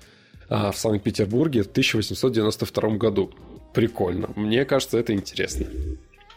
[0.49, 3.31] а, в Санкт-Петербурге в 1892 году.
[3.75, 4.31] Прикольно.
[4.37, 5.67] Мне кажется, это интересно.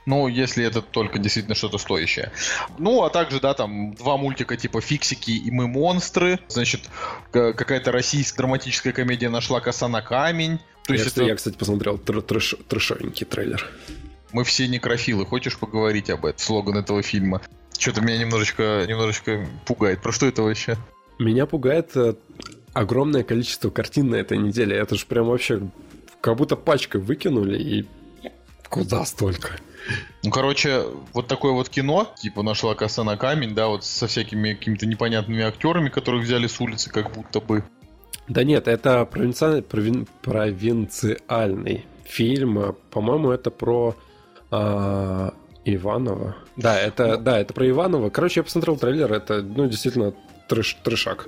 [0.06, 2.32] Ну, если это только действительно что-то стоящее.
[2.80, 6.40] Ну, а также, да, там два мультика типа «Фиксики» и «Мы монстры».
[6.48, 6.82] Значит,
[7.32, 10.58] какая-то российская драматическая комедия нашла коса на камень.
[10.88, 13.70] То я, есть кстати, это я, кстати, посмотрел тр- трэш- трэшовенький трейлер.
[14.32, 15.26] Мы все некрофилы.
[15.26, 16.40] Хочешь поговорить об этом?
[16.40, 17.42] Слоган этого фильма.
[17.78, 20.02] Что-то меня немножечко, немножечко пугает.
[20.02, 20.78] Про что это вообще?
[21.18, 22.16] Меня пугает э,
[22.74, 24.76] огромное количество картин на этой неделе.
[24.76, 25.62] Это же прям вообще
[26.22, 27.86] как будто пачкой выкинули и
[28.70, 29.58] куда столько?
[30.24, 34.54] Ну, короче, вот такое вот кино, типа нашла коса на камень, да, вот со всякими
[34.54, 37.64] какими-то непонятными актерами, которых взяли с улицы, как будто бы.
[38.28, 42.76] Да нет, это провинци- провин- провинциальный фильм.
[42.92, 43.96] По-моему, это про
[44.52, 45.34] а,
[45.66, 46.36] Иванова.
[46.56, 48.10] Да, это, да, это про Иванова.
[48.10, 50.14] Короче, я посмотрел трейлер, это, ну, действительно,
[50.48, 51.28] трэш, трешак.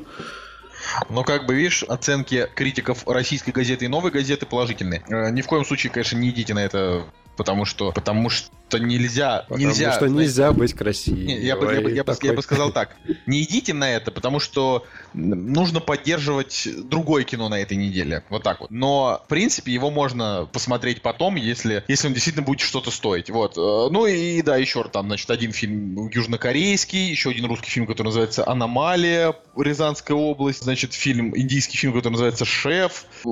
[1.09, 5.03] Но, как бы, видишь, оценки критиков российской газеты и новой газеты положительные.
[5.09, 7.05] Э, ни в коем случае, конечно, не идите на это,
[7.37, 9.91] потому что, потому что нельзя, Потому нельзя.
[9.91, 11.25] что знаете, нельзя быть красивее.
[11.25, 12.95] Не, я, бы, я, бы, я, бы, я бы сказал так.
[13.25, 18.23] Не идите на это, потому что нужно поддерживать другое кино на этой неделе.
[18.29, 18.71] Вот так вот.
[18.71, 23.29] Но, в принципе, его можно посмотреть потом, если, если он действительно будет что-то стоить.
[23.29, 23.57] Вот.
[23.57, 28.07] Э, Ну и да, еще там, значит, один фильм южнокорейский, еще один русский фильм, который
[28.07, 33.29] называется «Аномалия», Рязанская область, значит, фильм, индийский фильм, который называется «Шеф», э,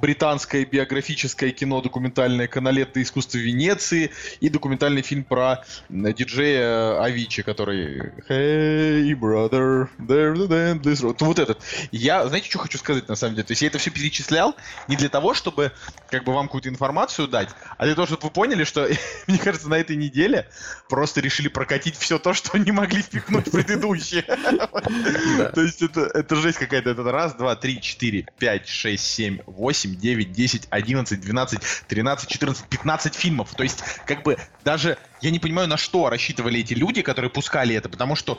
[0.00, 8.12] британское биографическое кино документальное «Каналетто искусство Венеции», и документальный фильм про м, диджея Авичи, который
[8.28, 11.16] Hey, brother, there's an endless road.
[11.20, 11.60] Вот этот.
[11.92, 13.46] Я, знаете, что хочу сказать на самом деле?
[13.46, 14.54] То есть я это все перечислял
[14.88, 15.72] не для того, чтобы
[16.10, 18.88] как бы вам какую-то информацию дать, а для того, чтобы вы поняли, что,
[19.26, 20.48] мне кажется, на этой неделе
[20.88, 24.22] просто решили прокатить все то, что не могли впихнуть в предыдущие.
[24.22, 26.90] То есть это, это жесть какая-то.
[26.90, 32.66] Это раз, два, три, четыре, пять, шесть, семь, восемь, девять, десять, одиннадцать, двенадцать, тринадцать, четырнадцать,
[32.66, 33.54] пятнадцать фильмов.
[33.54, 37.74] То есть, как бы, даже я не понимаю, на что рассчитывали эти люди, которые пускали
[37.74, 38.38] это, потому что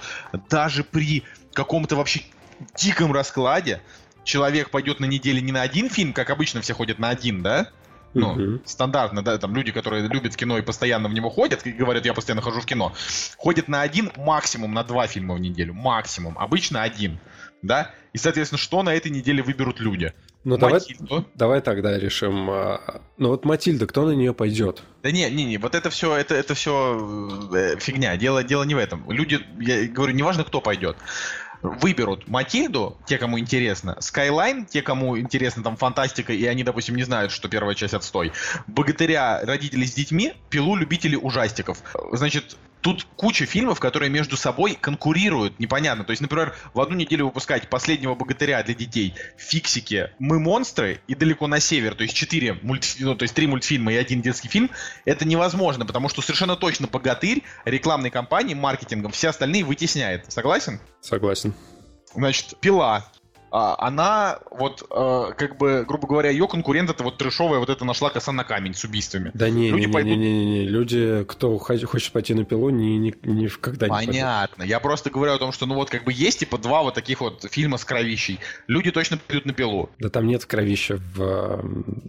[0.49, 1.23] даже при
[1.53, 2.21] каком-то вообще
[2.75, 3.81] диком раскладе
[4.23, 7.67] человек пойдет на неделе не на один фильм, как обычно все ходят на один, да?
[8.13, 8.61] Ну, Мгм.
[8.65, 12.13] стандартно, да, там люди, которые любят кино и постоянно в него ходят, и говорят, я
[12.13, 12.93] постоянно хожу в кино,
[13.37, 17.19] ходят на один, максимум на два фильма в неделю, максимум, обычно один,
[17.61, 17.91] да?
[18.13, 20.13] И, соответственно, что на этой неделе выберут люди?
[20.45, 21.25] Ну, давай, Матильду.
[21.33, 22.49] давай тогда решим.
[22.51, 24.83] а, Ну, вот Матильда, кто на нее пойдет?
[25.01, 28.15] Да не, не, не, вот это все, это, это все фигня.
[28.15, 29.09] Дело, дело не в этом.
[29.09, 30.97] Люди, я говорю, неважно, кто пойдет.
[31.63, 37.01] Выберут Матильду, те, кому интересно, Skyline, те, кому интересна там фантастика, и они, допустим, не
[37.03, 38.31] знают, что первая часть отстой.
[38.67, 41.79] Богатыря, родители с детьми, пилу любители ужастиков.
[42.11, 42.55] Значит,
[42.85, 46.03] тут куча фильмов, которые между собой конкурируют, непонятно.
[46.03, 51.15] То есть, например, в одну неделю выпускать последнего богатыря для детей, фиксики, мы монстры и
[51.15, 54.49] далеко на север, то есть четыре мультфи- ну, то есть три мультфильма и один детский
[54.49, 54.69] фильм,
[55.03, 60.31] это невозможно, потому что совершенно точно богатырь рекламной кампании, маркетингом, все остальные вытесняет.
[60.31, 60.79] Согласен?
[61.01, 61.55] Согласен.
[62.13, 63.03] Значит, пила.
[63.57, 67.85] А, она, вот, э, как бы, грубо говоря, ее конкурент это вот трешовая, вот это
[67.85, 69.31] нашла коса на камень с убийствами.
[69.33, 72.43] Да не, Люди не, не, пойдут- не, не, не, люди, кто хо- хочет пойти на
[72.43, 74.13] пилу, ни, ни, никогда не пойдут.
[74.13, 74.63] Понятно.
[74.63, 77.21] Я просто говорю о том, что, ну вот, как бы есть типа два вот таких
[77.21, 78.41] вот фильма с кровищей.
[78.67, 79.89] Люди точно пойдут на пилу.
[79.99, 81.61] Да там нет кровища в э,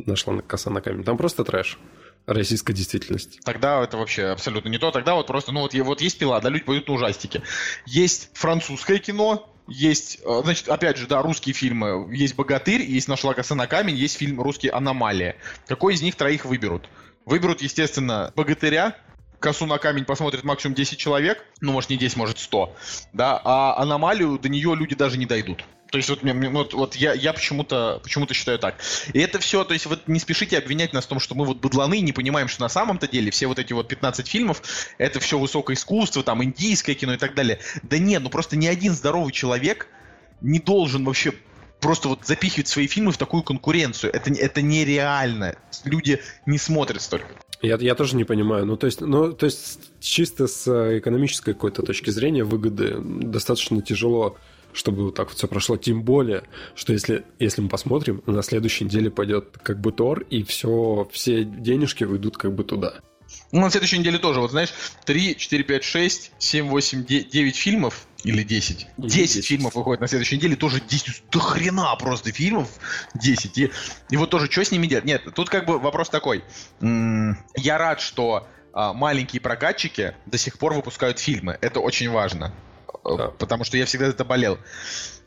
[0.04, 1.04] нашла на коса на камень.
[1.04, 1.78] Там просто трэш.
[2.26, 3.40] Российской действительности.
[3.44, 4.90] Тогда это вообще абсолютно не то.
[4.90, 7.42] Тогда вот просто, ну вот, вот есть пила, да, люди пойдут на ужастики.
[7.86, 12.14] Есть французское кино, есть, э, значит, опять же, да, русские фильмы.
[12.14, 15.36] Есть «Богатырь», есть «Нашла коса на камень», есть фильм русский «Аномалия».
[15.66, 16.88] Какой из них троих выберут?
[17.24, 18.96] Выберут, естественно, «Богатыря»,
[19.40, 22.74] косу на камень посмотрит максимум 10 человек, ну, может, не 10, может, 100,
[23.12, 25.64] да, а аномалию до нее люди даже не дойдут.
[25.90, 28.76] То есть вот, мне- вот, вот я, я почему-то почему считаю так.
[29.12, 31.58] И это все, то есть вот не спешите обвинять нас в том, что мы вот
[31.58, 34.62] быдланы, не понимаем, что на самом-то деле все вот эти вот 15 фильмов,
[34.98, 37.60] это все высокое искусство, там, индийское кино и так далее.
[37.82, 39.88] Да нет, ну просто ни один здоровый человек
[40.40, 41.32] не должен вообще
[41.80, 44.12] просто вот запихивать свои фильмы в такую конкуренцию.
[44.12, 45.56] Это, это нереально.
[45.84, 47.28] Люди не смотрят столько.
[47.62, 48.66] Я, я тоже не понимаю.
[48.66, 53.80] Ну, то есть, ну, то есть, чисто с э, экономической какой-то точки зрения выгоды достаточно
[53.80, 54.36] тяжело,
[54.76, 55.76] чтобы вот так вот все прошло.
[55.76, 60.42] Тем более, что если, если мы посмотрим, на следующей неделе пойдет как бы Тор, и
[60.42, 63.00] все, все денежки уйдут как бы туда.
[63.50, 64.72] Ну, на следующей неделе тоже, вот знаешь,
[65.04, 68.86] 3, 4, 5, 6, 7, 8, 9 фильмов, или 10.
[68.98, 69.46] Или 10, 10.
[69.46, 72.68] фильмов выходит на следующей неделе, тоже 10, до хрена просто фильмов
[73.14, 73.58] 10.
[73.58, 73.70] И,
[74.10, 75.04] и вот тоже, что с ними делать?
[75.04, 76.44] Нет, тут как бы вопрос такой.
[76.80, 81.56] Я рад, что а, маленькие прокатчики до сих пор выпускают фильмы.
[81.60, 82.52] Это очень важно.
[83.16, 83.28] Да.
[83.28, 84.58] Потому что я всегда это болел.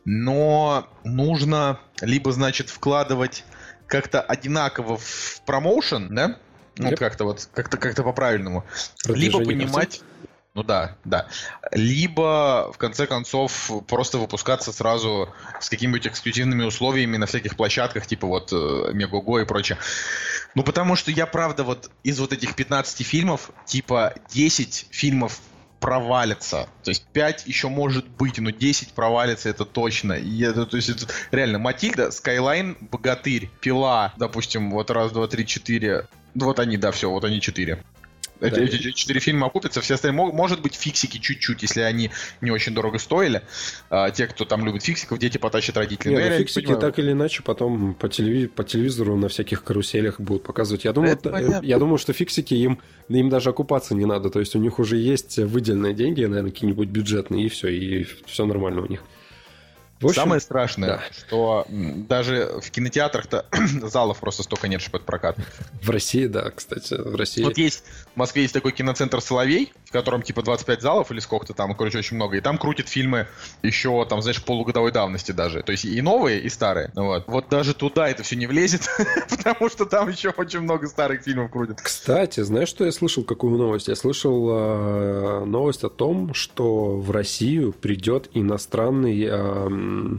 [0.05, 3.43] Но нужно либо, значит, вкладывать
[3.87, 6.37] как-то одинаково в промоушен, да?
[6.77, 6.95] Ну, Yep.
[6.97, 8.63] как-то вот, как-то как-то по-правильному.
[9.05, 10.01] Либо понимать...
[10.55, 11.27] Ну да, да.
[11.71, 18.27] Либо, в конце концов, просто выпускаться сразу с какими-нибудь эксклюзивными условиями на всяких площадках, типа
[18.27, 19.77] вот э, Мегого и прочее.
[20.55, 25.39] Ну, потому что я, правда, вот из вот этих 15 фильмов, типа 10 фильмов
[25.79, 26.67] провалится.
[26.83, 30.13] То есть 5 еще может быть, но 10 провалится, это точно.
[30.13, 35.45] И это, то есть это реально Матильда, Скайлайн, Богатырь, Пила, допустим, вот раз, два, три,
[35.45, 36.07] четыре.
[36.35, 37.83] Вот они, да, все, вот они четыре.
[38.41, 38.61] Эти, Да.
[38.61, 42.09] эти четыре фильма окупятся, все остальные, мо- может быть, фиксики чуть-чуть, если они
[42.41, 43.41] не очень дорого стоили.
[43.89, 46.13] А, те, кто там любит фиксиков, дети потащат родителей.
[46.15, 46.81] Не, Но я ну, фиксики понимаю.
[46.81, 50.85] так или иначе потом по, телеви- по телевизору на всяких каруселях будут показывать.
[50.85, 54.29] Я думаю, Это э, я думаю, что фиксики им, им даже окупаться не надо.
[54.29, 58.45] То есть у них уже есть выделенные деньги, наверное, какие-нибудь бюджетные, и все, и все
[58.45, 59.03] нормально у них.
[59.99, 61.01] В общем, Самое страшное, да.
[61.11, 63.45] что даже в кинотеатрах-то
[63.83, 65.37] залов просто столько нет, чтобы под прокат.
[65.81, 67.43] в России, да, кстати, в России.
[67.43, 67.83] Вот есть,
[68.13, 71.97] в Москве есть такой киноцентр «Соловей», в котором типа 25 залов или сколько-то там, короче,
[71.97, 72.37] очень много.
[72.37, 73.25] И там крутят фильмы
[73.63, 75.63] еще, там, знаешь, полугодовой давности даже.
[75.63, 76.91] То есть и новые, и старые.
[76.95, 78.87] Вот, вот даже туда это все не влезет,
[79.29, 81.81] потому что там еще очень много старых фильмов крутят.
[81.81, 83.87] Кстати, знаешь, что я слышал, какую новость?
[83.87, 90.17] Я слышал э, новость о том, что в Россию придет иностранный э,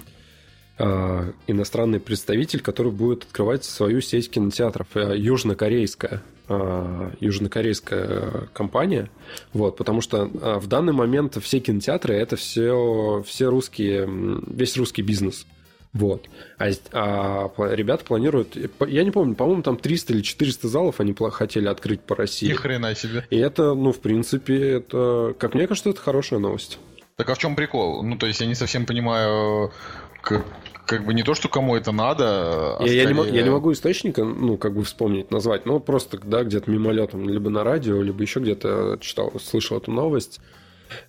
[0.80, 9.10] э, иностранный представитель, который будет открывать свою сеть кинотеатров, э, южнокорейская э, южнокорейская компания,
[9.52, 14.08] вот, потому что э, в данный момент все кинотеатры это все все русские,
[14.46, 15.46] весь русский бизнес.
[15.92, 16.28] Вот.
[16.58, 18.56] А, а ребята планируют...
[18.86, 22.48] Я не помню, по-моему, там 300 или 400 залов они хотели открыть по России.
[22.48, 23.26] Ни хрена себе.
[23.30, 25.34] И это, ну, в принципе, это...
[25.36, 26.78] Как мне кажется, это хорошая новость.
[27.16, 28.04] Так а в чем прикол?
[28.04, 29.72] Ну, то есть я не совсем понимаю,
[30.22, 30.46] как,
[30.90, 33.50] как бы не то, что кому это надо, а я, я не, скорее- я не
[33.50, 38.02] могу источника, ну, как бы вспомнить, назвать, но просто, да, где-то мимолетом, либо на радио,
[38.02, 40.40] либо еще где-то читал, слышал эту новость.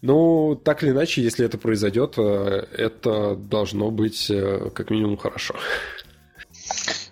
[0.03, 5.55] Ну, так или иначе, если это произойдет, э, это должно быть э, как минимум хорошо.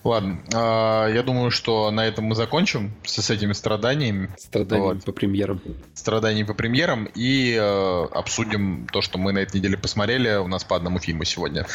[0.04, 5.04] Ладно, а, я думаю, что на этом мы закончим с, с этими страданиями, Страдания Вот.
[5.04, 5.62] по премьерам.
[5.94, 10.38] страданиями по премьерам и э, обсудим то, что мы на этой неделе посмотрели.
[10.38, 11.68] У нас по одному фильму сегодня.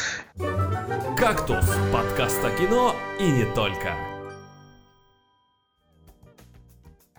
[1.15, 3.93] «Кактус»– подкаст о кино и не только.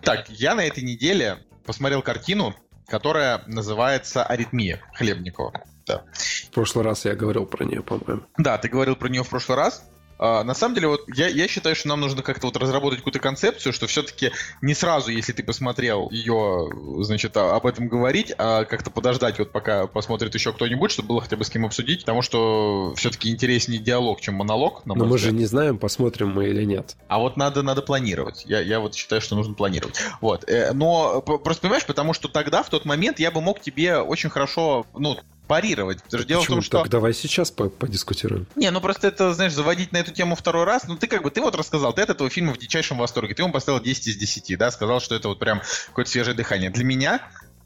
[0.02, 2.54] Так, я на этой неделе посмотрел картину,
[2.86, 5.64] которая называется «Аритмия» Хлебникова.
[5.86, 6.02] Да.
[6.12, 8.22] В прошлый раз я говорил про нее, по-моему.
[8.38, 9.88] Да, ты говорил про нее в прошлый раз.
[10.18, 13.18] А, на самом деле, вот я, я считаю, что нам нужно как-то вот разработать какую-то
[13.18, 16.68] концепцию, что все-таки не сразу, если ты посмотрел ее,
[17.02, 21.20] значит, а- об этом говорить, а как-то подождать, вот пока посмотрит еще кто-нибудь, чтобы было
[21.20, 25.20] хотя бы с кем обсудить, потому что все-таки интереснее диалог, чем монолог, Но мы взгляд.
[25.20, 26.96] же не знаем, посмотрим мы или нет.
[27.08, 28.44] А вот надо, надо планировать.
[28.46, 29.98] Я, я вот считаю, что нужно планировать.
[30.20, 30.48] Вот.
[30.48, 34.30] Э, Но просто понимаешь, потому что тогда, в тот момент, я бы мог тебе очень
[34.30, 36.02] хорошо, ну, парировать.
[36.02, 36.78] Потому что дело в том, что...
[36.78, 38.46] Так давай сейчас по- подискутируем.
[38.56, 41.30] Не, ну просто это, знаешь, заводить на эту тему второй раз, ну ты как бы,
[41.30, 44.16] ты вот рассказал, ты от этого фильма в дичайшем восторге, ты ему поставил 10 из
[44.16, 46.70] 10, да, сказал, что это вот прям какое-то свежее дыхание.
[46.70, 47.20] Для меня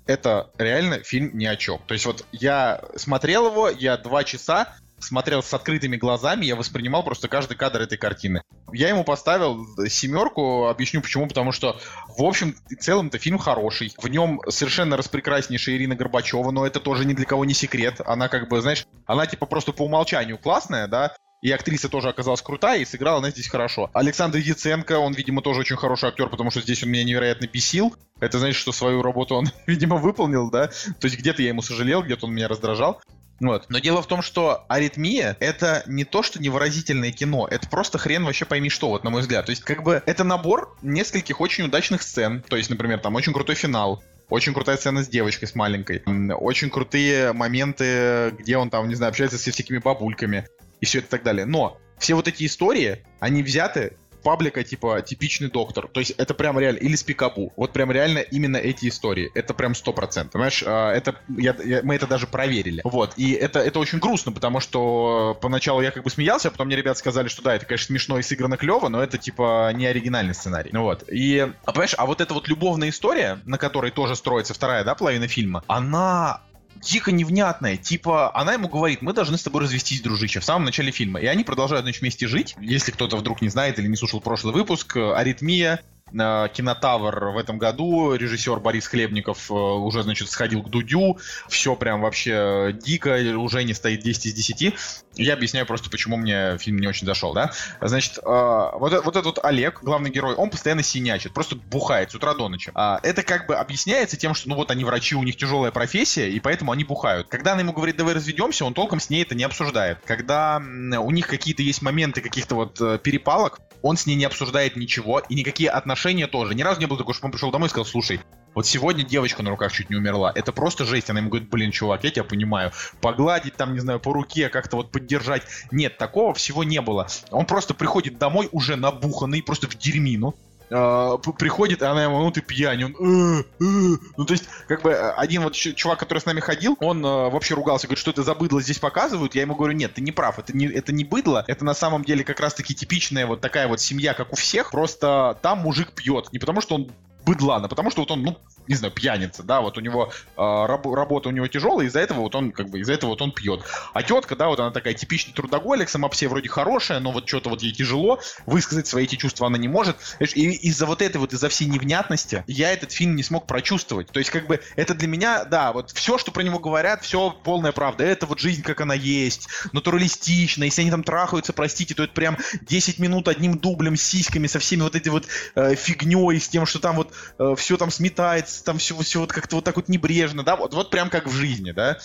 [0.06, 1.80] это реально фильм ни о чем.
[1.86, 7.02] То есть вот я смотрел его, я два часа смотрел с открытыми глазами, я воспринимал
[7.02, 8.42] просто каждый кадр этой картины.
[8.72, 11.80] Я ему поставил семерку, объясню почему, потому что,
[12.16, 13.92] в общем и целом-то фильм хороший.
[13.98, 18.00] В нем совершенно распрекраснейшая Ирина Горбачева, но это тоже ни для кого не секрет.
[18.04, 22.42] Она как бы, знаешь, она типа просто по умолчанию классная, да, и актриса тоже оказалась
[22.42, 23.90] крутая, и сыграла она здесь хорошо.
[23.94, 27.96] Александр Яценко, он, видимо, тоже очень хороший актер, потому что здесь он меня невероятно бесил.
[28.20, 30.66] Это значит, что свою работу он, видимо, выполнил, да?
[30.68, 33.00] То есть где-то я ему сожалел, где-то он меня раздражал.
[33.40, 33.66] Вот.
[33.70, 38.24] Но дело в том, что аритмия— это не то, что невыразительное кино, это просто хрен
[38.24, 39.46] вообще пойми что, вот на мой взгляд.
[39.46, 42.44] То есть как бы это набор нескольких очень удачных сцен.
[42.48, 46.02] То есть, например, там очень крутой финал, очень крутая сцена с девочкой, с маленькой.
[46.34, 50.46] Очень крутые моменты, где он там, не знаю, общается со всякими бабульками
[50.80, 51.46] и все это так далее.
[51.46, 55.88] Но все вот эти истории, они взяты паблика типа типичный доктор.
[55.88, 57.52] То есть это прям реально, или с Пикабу.
[57.56, 59.30] Вот прям реально именно эти истории.
[59.34, 60.32] Это прям сто процентов.
[60.32, 62.80] Понимаешь, а, это, я, я, мы это даже проверили.
[62.84, 63.14] Вот.
[63.16, 66.76] И это, это очень грустно, потому что поначалу я как бы смеялся, а потом мне
[66.76, 70.34] ребята сказали, что да, это, конечно, смешно и сыграно клево, но это типа не оригинальный
[70.34, 70.70] сценарий.
[70.72, 71.04] Ну вот.
[71.10, 74.94] И, а понимаешь, а вот эта вот любовная история, на которой тоже строится вторая, да,
[74.94, 76.42] половина фильма, она
[76.76, 77.76] дико невнятная.
[77.76, 81.20] Типа, она ему говорит, мы должны с тобой развестись, дружище, в самом начале фильма.
[81.20, 82.56] И они продолжают, значит, вместе жить.
[82.60, 85.80] Если кто-то вдруг не знает или не слушал прошлый выпуск, аритмия,
[86.12, 88.14] кинотавр в этом году.
[88.14, 91.18] Режиссер Борис Хлебников э, уже, значит, сходил к Дудю.
[91.48, 94.74] Все прям вообще дико, уже не стоит 10 из 10.
[95.16, 97.52] Я объясняю просто, почему мне фильм не очень зашел, да?
[97.80, 102.34] Значит, э, вот, вот этот Олег, главный герой, он постоянно синячит, просто бухает с утра
[102.34, 102.70] до ночи.
[102.74, 106.30] А, это как бы объясняется тем, что, ну вот, они врачи, у них тяжелая профессия,
[106.30, 107.28] и поэтому они бухают.
[107.28, 109.98] Когда она ему говорит, давай разведемся, он толком с ней это не обсуждает.
[110.04, 115.20] Когда у них какие-то есть моменты каких-то вот перепалок, он с ней не обсуждает ничего,
[115.20, 116.54] и никакие отношения тоже.
[116.54, 118.20] Ни разу не было такого, что он пришел домой и сказал, слушай,
[118.54, 120.32] вот сегодня девочка на руках чуть не умерла.
[120.34, 121.08] Это просто жесть.
[121.10, 122.72] Она ему говорит, блин, чувак, я тебя понимаю.
[123.00, 125.42] Погладить там, не знаю, по руке, как-то вот поддержать.
[125.70, 127.06] Нет, такого всего не было.
[127.30, 130.34] Он просто приходит домой уже набуханный, просто в дерьмину.
[130.70, 133.96] Uh, приходит, и она ему, ну ты пьянь, он, э, э.
[134.16, 137.54] ну то есть, как бы, один вот чувак, который с нами ходил, он uh, вообще
[137.54, 140.38] ругался, говорит, что это за быдло здесь показывают, я ему говорю, нет, ты не прав,
[140.38, 143.80] это не, это не быдло, это на самом деле как раз-таки типичная вот такая вот
[143.80, 146.92] семья, как у всех, просто там мужик пьет, не потому что он
[147.30, 150.84] быдлана, потому что вот он, ну, не знаю, пьяница, да, вот у него э, раб,
[150.86, 153.62] работа у него тяжелая, из-за этого вот он, как бы, из-за этого вот он пьет.
[153.94, 157.50] А тетка, да, вот она такая типичный трудоголик, сама себе вроде хорошая, но вот что-то
[157.50, 159.96] вот ей тяжело, высказать свои эти чувства она не может.
[160.18, 164.08] И из-за вот этой вот, из-за всей невнятности я этот фильм не смог прочувствовать.
[164.08, 167.30] То есть, как бы, это для меня, да, вот все, что про него говорят, все
[167.30, 168.02] полная правда.
[168.02, 170.64] Это вот жизнь, как она есть, натуралистично.
[170.64, 174.82] Если они там трахаются, простите, то это прям 10 минут одним дублем сиськами, со всеми
[174.82, 178.78] вот этой вот э, фигней, с тем, что там вот э, все там сметается, там
[178.78, 181.72] все, все вот как-то вот так вот небрежно, да, вот, вот прям как в жизни,
[181.72, 181.98] да.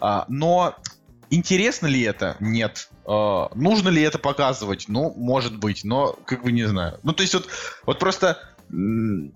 [0.00, 0.76] А, но
[1.30, 2.36] интересно ли это?
[2.40, 2.88] Нет.
[3.06, 4.86] А, нужно ли это показывать?
[4.88, 6.98] Ну, может быть, но как бы не знаю.
[7.02, 7.48] Ну, то есть вот,
[7.86, 8.38] вот просто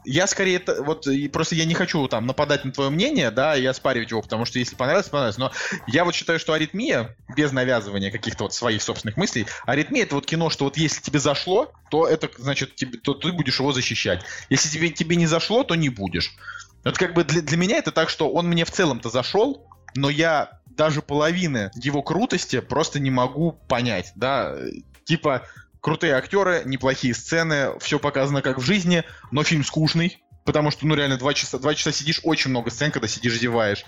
[0.05, 4.11] я скорее, вот просто я не хочу там нападать на твое мнение, да, и оспаривать
[4.11, 5.41] его, потому что если понравится, понравится.
[5.41, 5.53] Но
[5.89, 10.27] я вот считаю, что аритмия, без навязывания каких-то вот своих собственных мыслей, аритмия это вот
[10.27, 14.23] кино, что вот если тебе зашло, то это значит, тебе, то ты будешь его защищать.
[14.51, 16.37] Если тебе, тебе не зашло, то не будешь.
[16.85, 19.67] Вот как бы для, для меня это так, что он мне в целом-то зашел,
[19.97, 24.57] но я даже половины его крутости просто не могу понять, да,
[25.05, 25.47] типа
[25.85, 30.95] крутые актеры, неплохие сцены, все показано как в жизни, но фильм скучный, потому что, ну,
[30.95, 33.85] реально, два часа, два часа сидишь, очень много сцен, когда сидишь, зеваешь.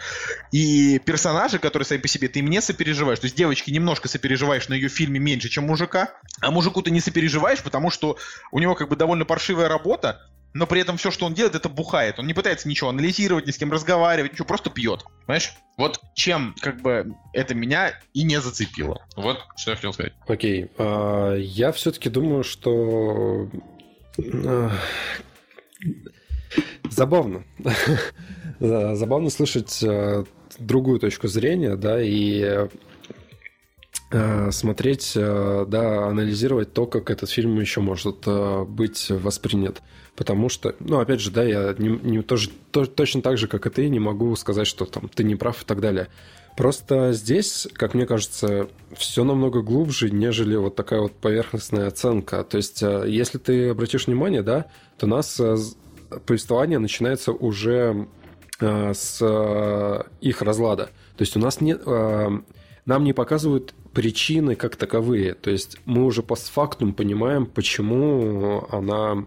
[0.53, 3.19] И персонажи, которые сами по себе, ты мне сопереживаешь.
[3.19, 6.11] То есть девочки немножко сопереживаешь на ее фильме меньше, чем мужика,
[6.43, 8.19] а мужику ты не сопереживаешь, потому что
[8.53, 10.21] у него как бы довольно паршивая работа,
[10.55, 12.19] но при этом все, что он делает, это бухает.
[12.19, 15.05] Он не пытается ничего анализировать, ни с кем разговаривать, ничего, просто пьет.
[15.27, 15.53] Понимаешь?
[15.77, 19.05] Вот чем, как бы, это меня и не зацепило.
[19.17, 20.15] Вот что я хотел сказать.
[20.27, 20.71] Окей.
[20.79, 23.51] А, я все-таки думаю, что...
[24.19, 24.71] А,
[26.89, 27.45] забавно.
[28.59, 30.25] Забавно слышать а,
[30.59, 32.69] другую точку зрения, да, и
[34.11, 38.27] смотреть, да, анализировать то, как этот фильм еще может
[38.69, 39.83] быть воспринят.
[40.15, 43.67] Потому что, ну, опять же, да, я не, не тоже, то, точно так же, как
[43.67, 46.09] и ты, не могу сказать, что там ты не прав и так далее.
[46.57, 52.43] Просто здесь, как мне кажется, все намного глубже, нежели вот такая вот поверхностная оценка.
[52.45, 54.65] То есть, э, если ты обратишь внимание, да,
[54.97, 55.57] то у нас э,
[56.25, 58.09] повествование начинается уже
[58.61, 60.87] э, с их разлада.
[61.19, 65.33] То есть у нас нет, нам не показывают причины как таковые.
[65.33, 69.25] То есть мы уже постфактум понимаем, почему она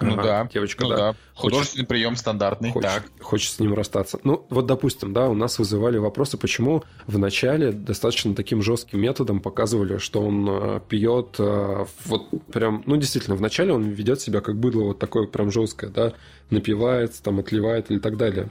[0.00, 0.48] Ну Ага, да.
[0.52, 0.96] Девочка, ну да.
[0.96, 1.06] да.
[1.34, 2.70] Хочет- Художественный прием стандартный.
[2.72, 3.04] Хочет, Так.
[3.20, 4.18] хочет с ним расстаться.
[4.24, 9.40] Ну, вот, допустим, да, у нас вызывали вопросы, почему в начале достаточно таким жестким методом
[9.40, 14.40] показывали, что он э, пьет э, вот прям, ну, действительно, в начале он ведет себя
[14.40, 16.12] как быдло вот такое прям жесткое, да,
[16.50, 18.50] напивается, там, отливает и так далее.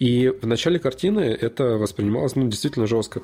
[0.00, 3.22] И в начале картины это воспринималось, ну, действительно жестко.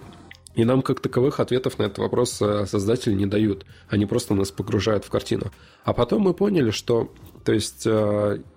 [0.57, 3.65] И нам как таковых ответов на этот вопрос э, создатели не дают.
[3.89, 5.53] Они просто нас погружают в картину.
[5.85, 7.13] А потом мы поняли, что,
[7.45, 7.87] то есть,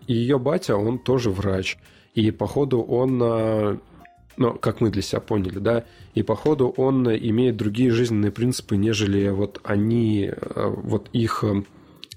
[0.08, 1.78] ее батя, он тоже врач.
[2.16, 3.78] И, походу, он, э,
[4.38, 5.86] ну, как мы для себя поняли, да,
[6.16, 11.64] и, походу, он имеет другие жизненные принципы, нежели вот они, э, вот их, э,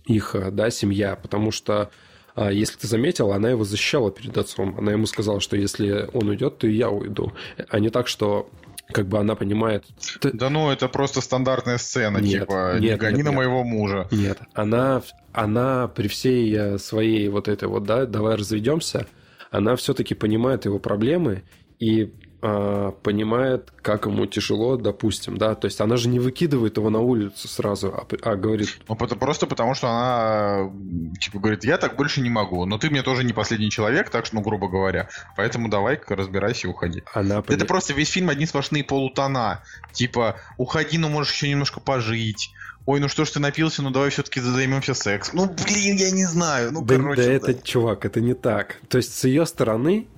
[0.07, 1.17] их, э, да, семья.
[1.17, 1.91] Потому что
[2.35, 4.75] если ты заметил, она его защищала перед отцом.
[4.79, 7.33] Она ему сказала, что если он уйдет, то и я уйду.
[7.69, 8.49] А не так, что
[8.93, 9.85] как бы она понимает...
[10.23, 13.37] Да ну, это просто стандартная сцена, Нет, типа, нет, не гони нет, на нет.
[13.37, 14.07] моего мужа.
[14.11, 19.07] Нет, она, она при всей э, своей вот этой вот, да, давай разведемся,
[19.51, 21.43] она все-таки понимает его проблемы
[21.79, 22.13] и
[22.45, 26.99] а, понимает, как ему тяжело, допустим, да, то есть она же не выкидывает его на
[26.99, 30.73] улицу сразу, а, а говорит, Ну, просто потому, что она,
[31.21, 34.27] типа, говорит, я так больше не могу, но ты мне тоже не последний человек, так
[34.27, 37.05] что, ну, грубо говоря, поэтому давай-ка разбирайся и уходи.
[37.15, 39.63] она Это пони- просто весь фильм одни сплошные полутона.
[39.93, 42.53] Типа, уходи, но можешь еще немножко пожить.
[42.85, 45.37] Ой, ну что ж ты напился, ну давай все-таки займемся сексом.
[45.37, 46.73] Ну, блин, я не знаю.
[46.73, 47.23] Ну, да, короче.
[47.23, 47.35] да да.
[47.35, 48.81] это, чувак, это не так.
[48.89, 50.09] То есть с ее стороны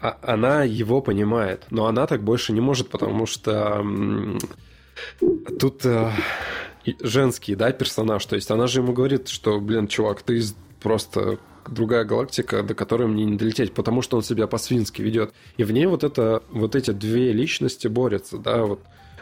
[0.00, 4.38] а- она его понимает, но она так больше не может, потому что м,
[5.58, 6.12] тут э,
[7.00, 8.24] женский, да, персонаж.
[8.26, 10.42] То есть она же ему говорит, что, блин, чувак, ты
[10.82, 15.32] просто другая галактика, до которой мне не долететь, потому что он себя по-свински ведет.
[15.56, 18.80] И в ней вот это, вот эти две личности борются, да, вот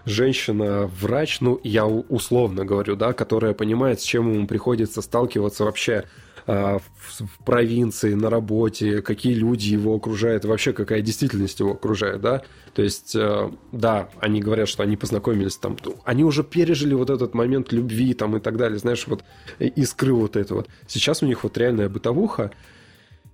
[0.09, 6.05] женщина-врач, ну, я условно говорю, да, которая понимает, с чем ему приходится сталкиваться вообще
[6.47, 12.23] а, в, в провинции, на работе, какие люди его окружают, вообще какая действительность его окружает,
[12.23, 12.43] да.
[12.73, 17.35] То есть, э, да, они говорят, что они познакомились там, они уже пережили вот этот
[17.35, 19.25] момент любви там и так далее, знаешь, вот
[19.59, 20.69] искры вот это вот.
[20.87, 22.53] Сейчас у них вот реальная бытовуха,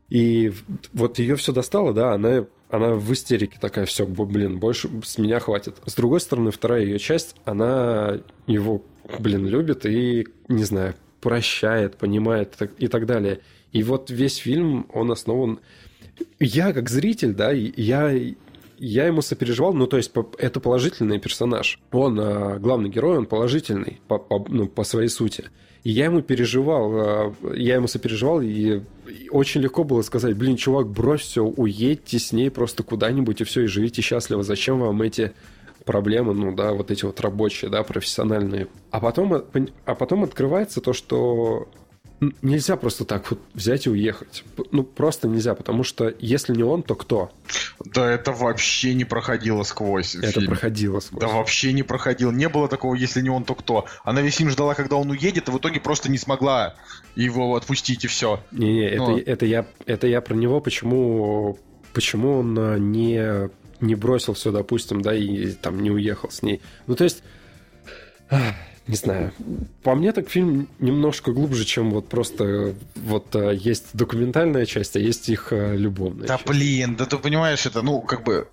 [0.09, 0.53] и
[0.93, 5.41] вот ее все достало, да, она, она в истерике такая, все, блин, больше с меня
[5.41, 5.77] хватит.
[5.87, 8.83] С другой стороны, вторая ее часть, она его,
[9.19, 13.41] блин, любит и, не знаю, прощает, понимает и так- далее.
[13.73, 15.59] И вот весь фильм, он основан...
[16.39, 18.13] Я, как зритель, да, я,
[18.79, 21.81] я ему сопереживал, ну, то есть это положительный персонаж.
[21.91, 25.47] Он, а, главный герой, он положительный по, по- ну, по своей сути.
[25.85, 28.81] И я ему переживал, а, я ему сопереживал, и
[29.31, 33.63] очень легко было сказать, блин, чувак, брось все, уедьте с ней просто куда-нибудь, и все,
[33.63, 34.43] и живите счастливо.
[34.43, 35.33] Зачем вам эти
[35.85, 38.69] проблемы, ну да, вот эти вот рабочие, да, профессиональные.
[38.91, 41.69] А потом, от- пон- а потом открывается то, что
[42.43, 44.45] нельзя просто так вот взять и уехать.
[44.71, 47.31] Ну, просто нельзя, потому что если не он, то кто?
[47.85, 50.47] Да это вообще не проходило сквозь Это фильм.
[50.51, 51.21] проходило сквозь.
[51.21, 52.31] Да вообще не проходил.
[52.31, 53.87] Не было такого, если не он, то кто.
[54.05, 56.75] Она весь фильм ждала, когда он уедет, а в итоге просто не смогла
[57.17, 58.41] его отпустить и все.
[58.53, 59.19] Не-не, это, Ну.
[59.19, 61.59] это, я, это я про него, почему,
[61.93, 63.51] почему он а, не,
[63.81, 66.61] не бросил все, допустим, да, и там не уехал с ней.
[66.87, 67.23] Ну, то есть,
[68.87, 69.33] не знаю,
[69.83, 74.95] по мне так фильм немножко глубже, чем вот просто э, вот а, есть документальная часть,
[74.97, 76.47] а есть их а, любовная Да часть.
[76.47, 78.47] блин, да ты понимаешь, это, ну, как бы...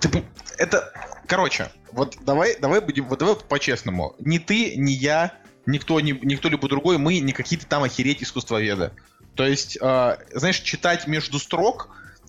[0.00, 0.22] Ты
[0.56, 0.92] это,
[1.26, 4.14] короче, вот давай, давай будем, вот давай по-честному.
[4.20, 5.32] Ни ты, ни я,
[5.66, 8.92] никто, ни, никто либо другой, мы не какие-то там охереть искусствоведы.
[9.34, 11.88] То есть, э, знаешь, читать между строк,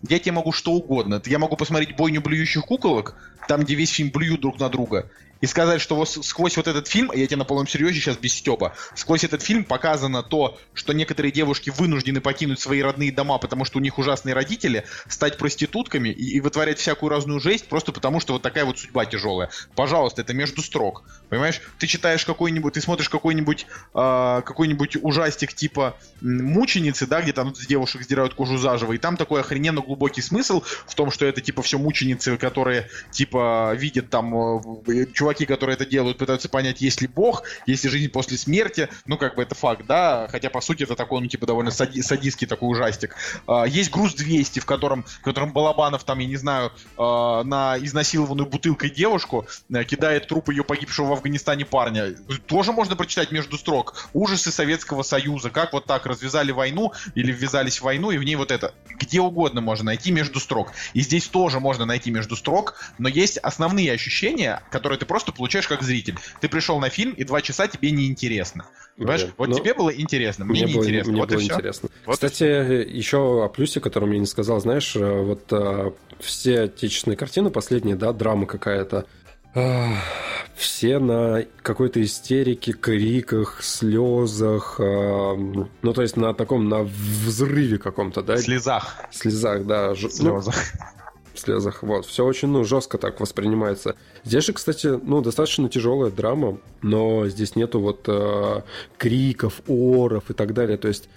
[0.09, 1.21] я тебе могу что угодно.
[1.25, 3.15] Я могу посмотреть бойню блюющих куколок,
[3.47, 5.09] там, где весь фильм блюют друг на друга,
[5.41, 8.33] и сказать, что вот сквозь вот этот фильм, я тебе на полном серьезе сейчас без
[8.33, 13.65] стёба, сквозь этот фильм показано то, что некоторые девушки вынуждены покинуть свои родные дома, потому
[13.65, 18.19] что у них ужасные родители, стать проститутками и, и вытворять всякую разную жесть, просто потому
[18.19, 19.49] что вот такая вот судьба тяжелая.
[19.75, 21.03] Пожалуйста, это между строк.
[21.29, 21.61] Понимаешь?
[21.79, 27.65] Ты читаешь какой-нибудь, ты смотришь какой-нибудь а, какой-нибудь ужастик типа мученицы, да, где там с
[27.65, 31.61] девушек сдирают кожу заживо, и там такой охрененно глубокий смысл в том, что это типа
[31.61, 34.33] все мученицы, которые типа видят там
[34.87, 38.89] э, чуваки, которые это делают, пытаются понять, есть ли бог, есть ли жизнь после смерти,
[39.07, 42.03] ну как бы это факт, да, хотя по сути это такой, ну типа довольно сади-
[42.03, 43.15] садистский такой ужастик.
[43.47, 47.77] А, есть груз 200, в котором, в котором Балабанов там, я не знаю, а, на
[47.79, 52.13] изнасилованную бутылкой девушку э, кидает труп ее погибшего в Афганистане парня.
[52.45, 54.09] Тоже можно прочитать между строк.
[54.13, 58.35] Ужасы Советского Союза, как вот так развязали войну или ввязались в войну, и в ней
[58.35, 58.75] вот это.
[58.99, 60.71] Где угодно можно найти между строк.
[60.93, 65.67] И здесь тоже можно найти между строк, но есть основные ощущения, которые ты просто получаешь
[65.67, 66.15] как зритель.
[66.41, 68.65] Ты пришел на фильм, и два часа тебе неинтересно.
[68.97, 69.21] Понимаешь?
[69.23, 71.11] Блин, вот ну, тебе было интересно, мне, Мне было, неинтересно.
[71.11, 71.53] мне вот было и все.
[71.53, 71.89] интересно.
[72.05, 76.61] Вот и Кстати, еще о плюсе, котором я не сказал, знаешь, э, вот э, все
[76.61, 79.05] отечественные картины последние, да, драма какая-то,
[79.53, 79.89] а,
[80.55, 88.21] все на какой-то истерике, криках, слезах, а, ну, то есть на таком, на взрыве каком-то,
[88.21, 88.95] да, слезах.
[89.11, 90.41] слезах, да, ж- В ну,
[91.37, 91.83] в слезах.
[91.83, 93.95] Вот, все очень, ну, жестко так воспринимается.
[94.23, 98.61] Здесь же, кстати, ну, достаточно тяжелая драма, но здесь нету вот э,
[98.97, 100.77] криков, оров и так далее.
[100.77, 101.09] То есть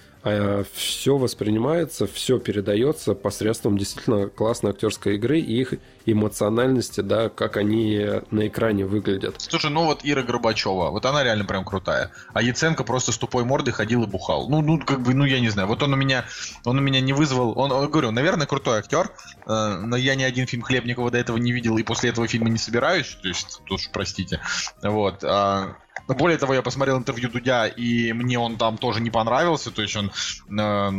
[0.73, 5.75] все воспринимается, все передается посредством действительно классной актерской игры и их
[6.07, 9.37] эмоциональности, да, как они на экране выглядят.
[9.39, 12.11] Слушай, ну вот Ира Горбачева, вот она реально прям крутая.
[12.33, 14.49] А Яценко просто с тупой мордой ходил и бухал.
[14.49, 15.69] Ну, ну, как бы, ну, я не знаю.
[15.69, 16.25] Вот он у меня,
[16.65, 17.59] он у меня не вызвал...
[17.59, 19.11] Он, он, говорю, наверное, крутой актер,
[19.47, 22.49] э, но я ни один фильм Хлебникова до этого не видел и после этого фильма
[22.49, 23.19] не собираюсь.
[23.23, 24.41] То есть, тут уж простите.
[24.83, 25.23] Вот.
[25.25, 25.77] а,
[26.15, 29.71] более того, я посмотрел интервью Дудя, и мне он там тоже не понравился.
[29.71, 30.11] То есть он
[30.59, 30.91] э,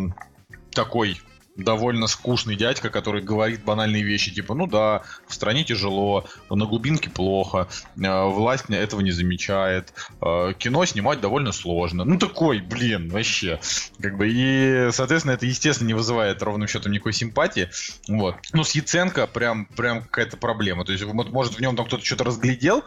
[0.72, 1.20] такой
[1.64, 7.10] довольно скучный дядька, который говорит банальные вещи, типа, ну да, в стране тяжело, на глубинке
[7.10, 12.06] плохо, э, власть этого не замечает, э, кино снимать довольно сложно.
[12.06, 13.60] Ну такой, блин, вообще.
[14.02, 17.70] Как бы, и, соответственно, это, естественно, не вызывает ровным счетом никакой симпатии.
[18.08, 18.36] Вот.
[18.54, 20.86] Ну, с Яценко прям, прям какая-то проблема.
[20.86, 22.84] То есть, вот, может, в нем там кто-то что-то разглядел,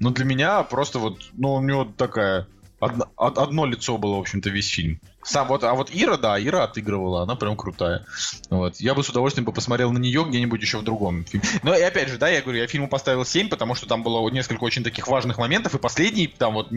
[0.00, 2.46] но для меня просто вот, ну, у него такая...
[2.80, 4.98] Одно, од- одно лицо было, в общем-то, весь фильм.
[5.22, 8.04] Сам вот, а вот Ира, да, Ира отыгрывала, она прям крутая.
[8.50, 8.80] Вот.
[8.80, 11.46] Я бы с удовольствием бы посмотрел на нее где-нибудь еще в другом фильме.
[11.62, 14.28] Но и опять же, да, я говорю, я фильму поставил 7, потому что там было
[14.30, 15.76] несколько очень таких важных моментов.
[15.76, 16.70] И последний, там вот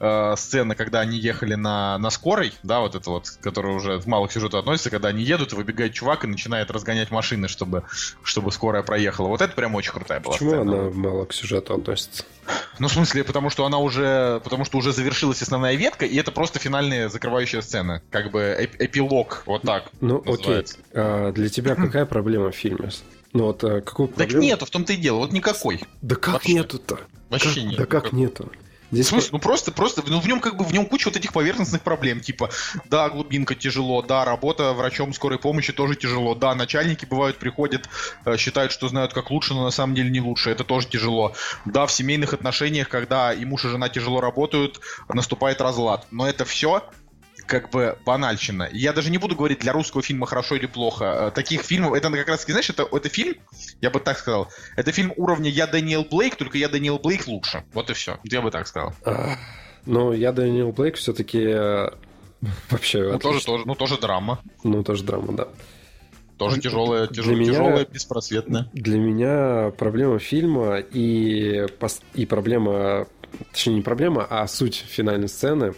[0.00, 4.06] э, сцена, когда они ехали на, на скорой, да, вот это вот, которая уже в
[4.06, 7.84] малых сюжету относится, когда они едут, и выбегает чувак и начинает разгонять машины, чтобы,
[8.24, 9.28] чтобы скорая проехала.
[9.28, 10.62] Вот это прям очень крутая была Почему сцена.
[10.62, 12.24] она мало к сюжету относится?
[12.78, 16.32] Ну, в смысле, потому что она уже, потому что уже завершилась основная ветка, и это
[16.32, 18.02] просто финальная закрывающая сцена.
[18.10, 19.84] Как бы эп- эпилог, вот так.
[20.00, 20.32] Ну, окей.
[20.36, 20.78] называется.
[20.92, 22.90] А для тебя какая проблема в фильме?
[23.32, 24.42] Ну вот а, какую Так проблему?
[24.42, 25.80] нету, в том-то и дело, вот никакой.
[26.02, 26.54] Да как Вообще.
[26.54, 26.98] нету-то?
[27.30, 27.76] Вообще Как- нет.
[27.78, 28.52] Да как нету?
[28.92, 31.16] В Здесь смысле, ну просто, просто, ну в нем как бы в нем куча вот
[31.16, 32.50] этих поверхностных проблем, типа,
[32.90, 37.88] да, глубинка тяжело, да, работа врачом скорой помощи тоже тяжело, да, начальники бывают приходят,
[38.26, 41.34] э, считают, что знают как лучше, но на самом деле не лучше, это тоже тяжело.
[41.64, 46.44] Да, в семейных отношениях, когда и муж и жена тяжело работают, наступает разлад, но это
[46.44, 46.82] все
[47.52, 48.68] как бы банальщина.
[48.72, 51.04] Я даже не буду говорить для русского фильма хорошо или плохо.
[51.04, 53.34] Э, Таких фильмов, это как раз, знаешь, это, это фильм,
[53.82, 57.62] я бы так сказал, это фильм уровня «Я Дэниел Блейк», только «Я Дэниел Блейк» лучше.
[57.74, 58.18] Вот и все.
[58.24, 58.94] Я бы так сказал.
[59.04, 59.36] А,
[59.84, 61.44] Ну, я Дэниел Блейк все-таки
[62.70, 64.40] вообще Ну, тоже, тоже, ну, тоже драма.
[64.64, 65.48] Ну, тоже драма, да.
[66.38, 68.68] Тоже тяжелая, тяжелая, меня- тяжелая, беспросветная.
[68.72, 71.66] Для меня проблема фильма и,
[72.14, 73.06] и проблема,
[73.52, 75.72] точнее не проблема, а суть финальной сцены э,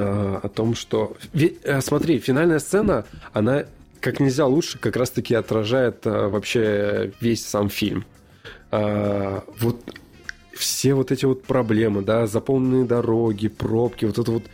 [0.00, 1.16] о том, что...
[1.32, 3.64] Э, смотри, финальная сцена, она
[4.00, 8.04] как нельзя лучше как раз-таки отражает э, вообще весь сам фильм.
[8.70, 9.80] Вот
[10.52, 14.44] все вот эти вот проблемы, да, заполненные дороги, пробки, вот это вот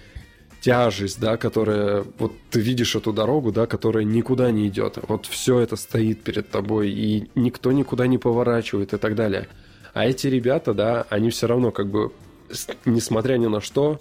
[0.60, 4.98] тяжесть, да, которая, вот ты видишь эту дорогу, да, которая никуда не идет.
[5.08, 9.48] Вот все это стоит перед тобой, и никто никуда не поворачивает и так далее.
[9.94, 12.12] А эти ребята, да, они все равно как бы,
[12.84, 14.00] несмотря ни на что,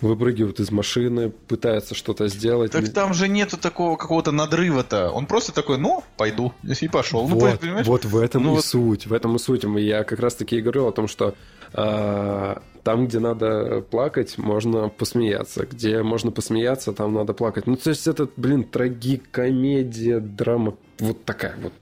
[0.00, 2.72] выпрыгивают из машины, пытаются что-то сделать.
[2.72, 5.10] Так там же нету такого какого-то надрыва-то.
[5.10, 6.52] Он просто такой, ну, пойду.
[6.62, 7.28] И пошел.
[7.28, 7.86] Ну, вот, понимаешь?
[7.86, 9.64] вот в этом Ну и вот- суть, в этом и суть.
[9.64, 11.34] Я как раз-таки и говорил о том, что
[11.74, 15.66] а, там, где надо плакать, можно посмеяться.
[15.66, 17.66] Где можно посмеяться, там надо плакать.
[17.66, 20.74] Ну, то есть это, блин, трагикомедия, драма.
[20.98, 21.72] Вот такая вот.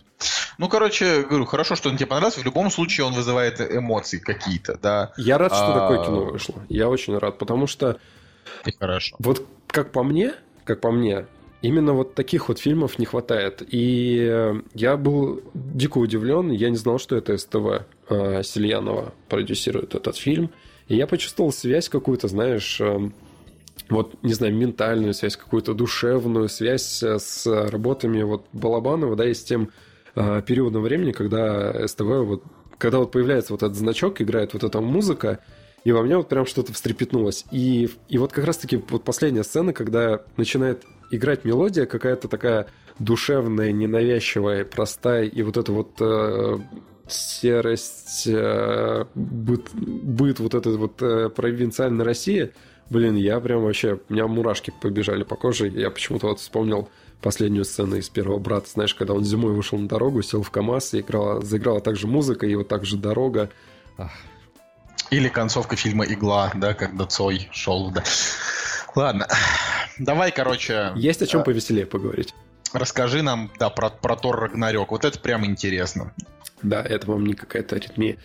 [0.58, 2.40] Ну, короче, говорю, хорошо, что он тебе понравился.
[2.40, 5.12] В любом случае он вызывает эмоции какие-то, да.
[5.16, 5.80] Я рад, что А.
[5.80, 6.62] такое кино вышло.
[6.68, 7.98] Я очень рад, потому что
[8.64, 9.16] И хорошо.
[9.18, 11.26] Вот как по мне, как по мне,
[11.62, 13.62] именно вот таких вот фильмов не хватает.
[13.68, 19.94] И э, я был дико удивлен, я не знал, что это СТВ э, Сельянова продюсирует
[19.94, 20.50] этот фильм.
[20.88, 23.10] И я почувствовал связь какую-то, знаешь, э,
[23.88, 29.44] вот, не знаю, ментальную связь, какую-то душевную связь с работами вот Балабанова, да, и с
[29.44, 29.70] тем
[30.46, 32.42] периодом времени, когда СТВ вот
[32.78, 35.40] когда вот появляется вот этот значок, играет вот эта музыка,
[35.84, 37.44] и во мне вот прям что-то встрепетнулось.
[37.50, 42.66] И, и вот как раз-таки вот последняя сцена, когда начинает играть мелодия какая-то такая
[42.98, 46.58] душевная, ненавязчивая, простая, и вот это вот э,
[47.08, 52.52] серость, э, быт, быт вот этой вот э, провинциальной России,
[52.90, 53.98] Блин, я прям вообще...
[54.08, 55.68] У меня мурашки побежали по коже.
[55.68, 56.88] Я почему-то вот вспомнил
[57.20, 58.68] последнюю сцену из первого брата.
[58.70, 62.46] Знаешь, когда он зимой вышел на дорогу, сел в КамАЗ, и играла, заиграла также музыка,
[62.46, 63.50] и вот так же дорога.
[63.98, 64.12] Ах.
[65.10, 68.02] Или концовка фильма «Игла», да, когда Цой шел, да.
[68.94, 69.28] Ладно,
[69.98, 70.92] давай, короче...
[70.96, 72.34] Есть о чем повеселее поговорить.
[72.72, 74.90] Расскажи нам, да, про, про Тор Рагнарёк.
[74.90, 76.12] Вот это прям интересно.
[76.62, 78.18] Да, это вам не какая-то аритмия.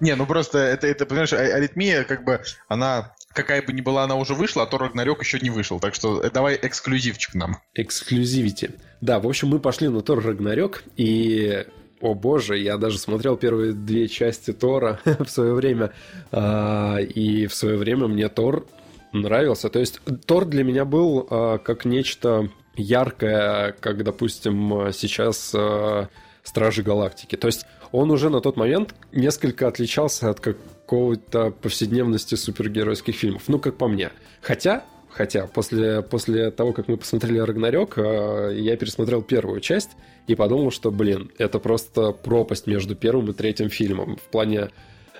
[0.00, 4.04] Не, ну просто это, это, понимаешь, а- аритмия, как бы, она, какая бы ни была,
[4.04, 5.78] она уже вышла, а Тор Рагнарёк еще не вышел.
[5.78, 7.58] Так что э, давай эксклюзивчик нам.
[7.74, 8.70] Эксклюзивити.
[9.00, 11.66] Да, в общем, мы пошли на Тор Рагнарёк, и
[12.00, 15.92] о боже, я даже смотрел первые две части Тора в свое время,
[16.32, 18.66] а, и в свое время мне Тор
[19.12, 19.68] нравился.
[19.68, 26.08] То есть Тор для меня был а, как нечто яркое, как, допустим, сейчас а,
[26.42, 27.36] Стражи Галактики.
[27.36, 33.44] То есть он уже на тот момент несколько отличался от какого-то повседневности супергеройских фильмов.
[33.48, 34.10] Ну, как по мне.
[34.42, 39.90] Хотя, хотя после, после того, как мы посмотрели Рагнарёк, э, я пересмотрел первую часть
[40.26, 44.16] и подумал, что, блин, это просто пропасть между первым и третьим фильмом.
[44.16, 44.70] В плане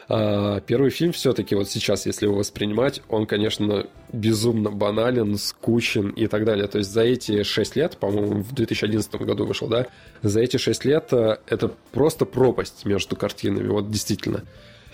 [0.08, 6.26] а, Первый фильм все-таки вот сейчас, если его воспринимать, он, конечно, безумно банален, скучен и
[6.26, 6.66] так далее.
[6.68, 9.86] То есть за эти шесть лет, по-моему, в 2011 году вышел, да,
[10.22, 14.44] за эти шесть лет э, это просто пропасть между картинами, вот действительно.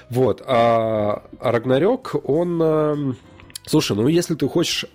[0.08, 0.42] Вот.
[0.46, 2.60] А, а Рагнарёк, он...
[2.62, 3.14] э,
[3.64, 4.86] Слушай, ну если ты хочешь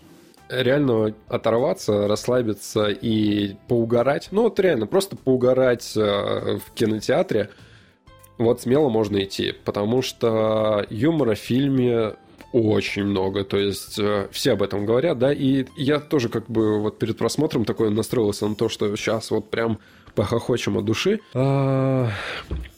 [0.50, 7.50] реально оторваться, расслабиться и поугарать, ну вот реально, просто поугарать э, в кинотеатре,
[8.38, 12.14] вот смело можно идти, потому что юмора в фильме
[12.54, 16.80] очень много, то есть э, все об этом говорят, да, и я тоже как бы
[16.80, 19.80] вот перед просмотром такой настроился на то, что сейчас вот прям
[20.16, 21.20] похохочем от души.
[21.34, 22.10] А,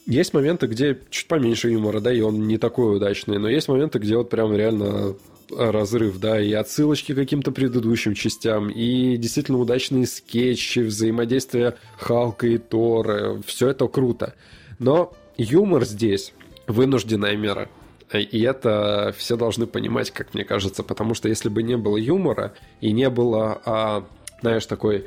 [0.06, 3.98] Есть моменты, где чуть поменьше юмора, да, и он не такой удачный, но есть моменты,
[3.98, 5.14] где вот прям реально
[5.56, 12.58] разрыв, да, и отсылочки к каким-то предыдущим частям, и действительно удачные скетчи, взаимодействие Халка и
[12.58, 14.34] Тора, все это круто.
[14.78, 15.12] Но
[15.42, 16.32] юмор здесь
[16.66, 17.68] вынужденная мера.
[18.12, 22.54] И это все должны понимать, как мне кажется, потому что если бы не было юмора
[22.80, 24.04] и не было, а,
[24.40, 25.06] знаешь, такой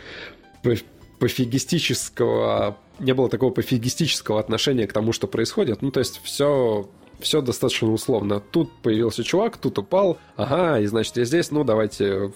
[0.64, 0.86] поф-
[1.20, 7.42] пофигистического, не было такого пофигистического отношения к тому, что происходит, ну, то есть все все
[7.42, 8.40] достаточно условно.
[8.40, 12.34] Тут появился чувак, тут упал, ага, и значит я здесь, ну давайте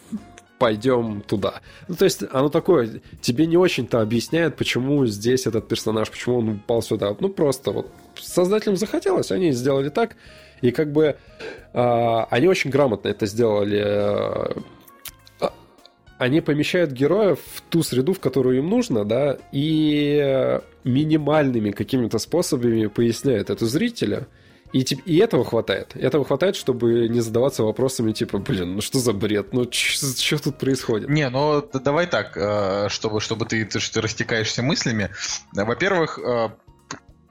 [0.57, 1.61] пойдем туда.
[1.87, 6.49] Ну, то есть, оно такое, тебе не очень-то объясняет, почему здесь этот персонаж, почему он
[6.49, 7.15] упал сюда.
[7.19, 10.15] Ну, просто вот создателям захотелось, они сделали так,
[10.61, 11.15] и как бы
[11.73, 13.83] э, они очень грамотно это сделали.
[13.83, 14.53] Э,
[16.17, 22.87] они помещают героев в ту среду, в которую им нужно, да, и минимальными какими-то способами
[22.87, 24.25] поясняют это зрителю.
[24.73, 25.95] И, и этого хватает.
[25.95, 29.53] Этого хватает, чтобы не задаваться вопросами типа, блин, ну что за бред?
[29.53, 31.09] Ну что тут происходит?
[31.09, 35.09] Не, ну давай так, э, чтобы, чтобы ты, ты, ты растекаешься мыслями.
[35.53, 36.49] Во-первых, э,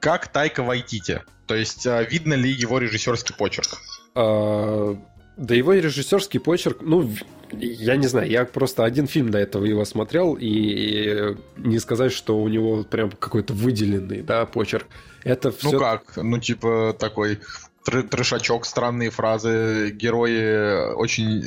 [0.00, 1.22] как Тайка Вайтити?
[1.46, 3.78] То есть э, видно ли его режиссерский почерк?
[4.14, 4.96] А,
[5.36, 7.10] да его режиссерский почерк, ну,
[7.52, 12.40] я не знаю, я просто один фильм до этого его смотрел, и не сказать, что
[12.40, 14.86] у него прям какой-то выделенный, да, почерк.
[15.24, 15.72] Это все...
[15.72, 16.16] Ну как?
[16.16, 17.40] Ну, типа такой
[17.86, 21.42] тр- трешачок, странные фразы, герои очень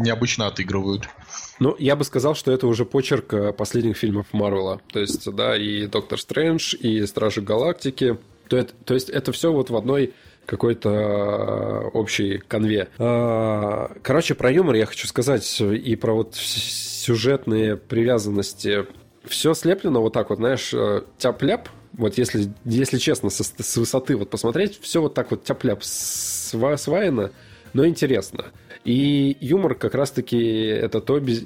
[0.00, 1.08] необычно отыгрывают.
[1.58, 4.80] Ну, я бы сказал, что это уже почерк э, последних фильмов Марвела.
[4.92, 8.18] То есть, да, и Доктор Стрэндж, и Стражи Галактики.
[8.48, 10.14] То, это, то есть, это все вот в одной
[10.46, 12.88] какой-то э, общей конве.
[12.98, 18.86] А, короче, про юмор я хочу сказать и про вот сюжетные привязанности.
[19.24, 24.16] Все слеплено вот так вот, знаешь, э, тяп-ляп, вот если, если честно, со, с высоты
[24.16, 27.30] вот посмотреть, все вот так вот тяп-ляп сва, сваяно,
[27.72, 28.46] но интересно.
[28.84, 31.42] И юмор как раз-таки это то без,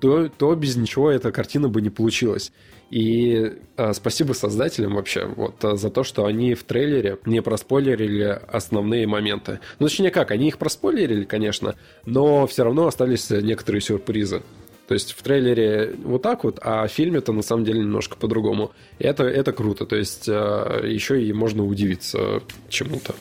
[0.00, 2.52] то, то без ничего эта картина бы не получилась.
[2.92, 9.06] И э, спасибо создателям вообще вот за то, что они в трейлере не проспойлерили основные
[9.06, 9.60] моменты.
[9.78, 11.74] Ну, точнее как, они их проспойлерили, конечно,
[12.04, 14.42] но все равно остались некоторые сюрпризы.
[14.88, 18.72] То есть в трейлере вот так вот, а в фильме-то на самом деле немножко по-другому.
[18.98, 19.86] И это, это круто.
[19.86, 23.14] То есть э, еще и можно удивиться чему-то.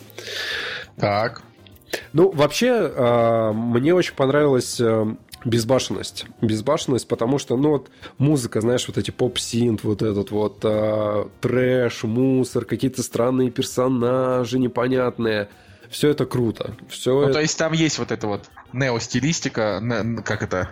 [0.98, 1.44] Так.
[2.12, 5.16] Ну, вообще, э, мне очень понравилась э,
[5.46, 6.26] безбашенность.
[6.42, 12.04] Безбашенность, потому что, ну, вот музыка, знаешь, вот эти поп-синт, вот этот вот э, трэш,
[12.04, 15.50] мусор, какие-то странные персонажи непонятные.
[15.92, 16.74] Все это круто.
[16.90, 17.34] Все ну, это...
[17.34, 20.70] то есть там есть вот это вот нео-стилистика, не- как это?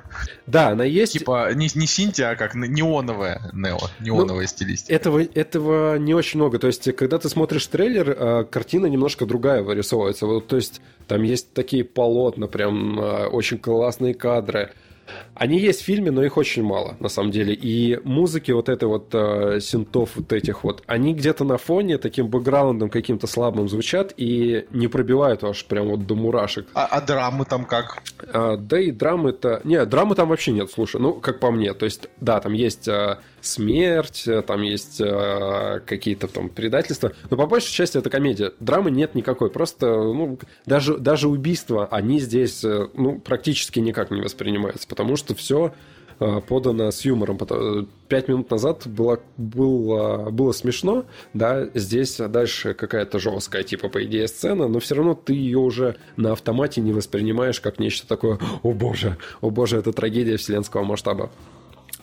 [0.47, 1.13] Да, она есть.
[1.13, 4.93] Типа не, не синтия, а как неоновая нео, неоновая стилистика.
[4.93, 6.57] Этого, этого не очень много.
[6.57, 10.25] То есть, когда ты смотришь трейлер, а, картина немножко другая вырисовывается.
[10.25, 14.71] Вот, то есть, там есть такие полотна, прям а, очень классные кадры.
[15.35, 17.53] Они есть в фильме, но их очень мало, на самом деле.
[17.53, 22.27] И музыки вот этой вот э, синтов вот этих вот, они где-то на фоне таким
[22.27, 26.67] бэкграундом каким-то слабым звучат и не пробивают аж прям вот до мурашек.
[26.73, 28.03] А, а драмы там как?
[28.33, 29.61] А, да и драмы-то...
[29.63, 31.73] Не, драмы там вообще нет, слушай, ну, как по мне.
[31.73, 37.37] То есть, да, там есть а, смерть, а, там есть а, какие-то там предательства, но
[37.37, 38.53] по большей части это комедия.
[38.59, 44.21] Драмы нет никакой, просто, ну, даже, даже убийства, они здесь, э, ну, практически никак не
[44.21, 45.73] воспринимаются, потому что все
[46.49, 47.37] подано с юмором.
[47.37, 54.03] Пото- Пять минут назад было, было, было смешно, да, здесь дальше какая-то жесткая, типа, по
[54.03, 58.37] идее, сцена, но все равно ты ее уже на автомате не воспринимаешь как нечто такое,
[58.63, 61.31] о боже, о боже, это трагедия вселенского масштаба.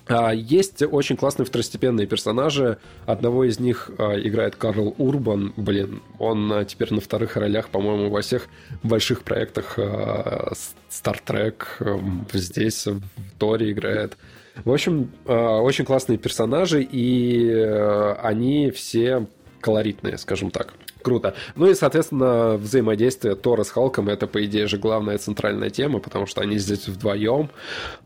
[0.09, 2.79] А, Есть очень классные второстепенные персонажи.
[3.07, 5.53] Одного из них а, играет Карл Урбан.
[5.57, 8.47] Блин, он а, теперь на вторых ролях, по-моему, во всех
[8.83, 11.65] больших проектах Star Trek.
[11.81, 13.01] эм, Здесь в
[13.39, 14.17] Торе играет.
[14.65, 19.27] В общем, очень классные персонажи, и э, они все
[19.61, 20.73] колоритные, скажем так.
[21.07, 21.35] Круто.
[21.55, 26.27] Ну и, соответственно, взаимодействие Тора с Халком это, по идее же, главная центральная тема, потому
[26.27, 27.49] что они здесь вдвоем.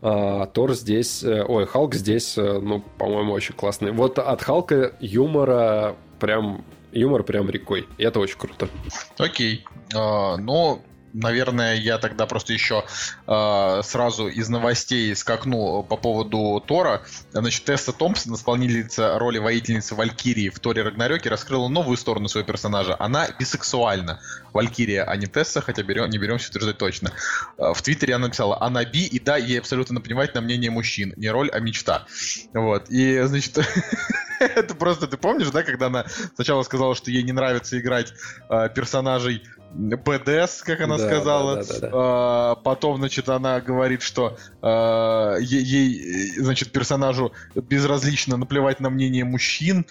[0.03, 1.23] А Тор здесь...
[1.23, 3.91] э, Ой, Халк здесь, э, ну, по-моему, очень классный.
[3.91, 6.63] Вот от Халка юмора прям...
[6.91, 7.87] Юмор прям рекой.
[7.97, 8.69] И это очень круто.
[9.17, 9.65] Окей.
[9.95, 10.83] А, ну,
[11.13, 12.85] наверное, я тогда просто еще
[13.27, 17.03] а, сразу из новостей скакну по поводу Тора.
[17.31, 22.95] Значит, Тесса Томпсон, исполнительница роли воительницы Валькирии в Торе Рагнарёке, раскрыла новую сторону своего персонажа.
[22.99, 24.19] Она бисексуальна.
[24.53, 27.11] Валькирия, а не Тесса, хотя берем, не беремся утверждать точно.
[27.57, 31.13] А, В Твиттере она написала, она би, и да, ей абсолютно наплевать на мнение мужчин.
[31.15, 32.05] Не роль, а мечта.
[32.53, 32.89] Вот.
[32.89, 33.57] И, значит,
[34.39, 36.05] это просто, ты помнишь, да, когда она
[36.35, 38.13] сначала сказала, что ей не нравится играть
[38.49, 39.43] а, персонажей
[39.73, 41.55] БДС, как она Да, сказала.
[41.55, 41.89] да, да, да, да.
[41.93, 49.85] А, потом, значит, она говорит, что а, ей, значит, персонажу безразлично наплевать на мнение мужчин.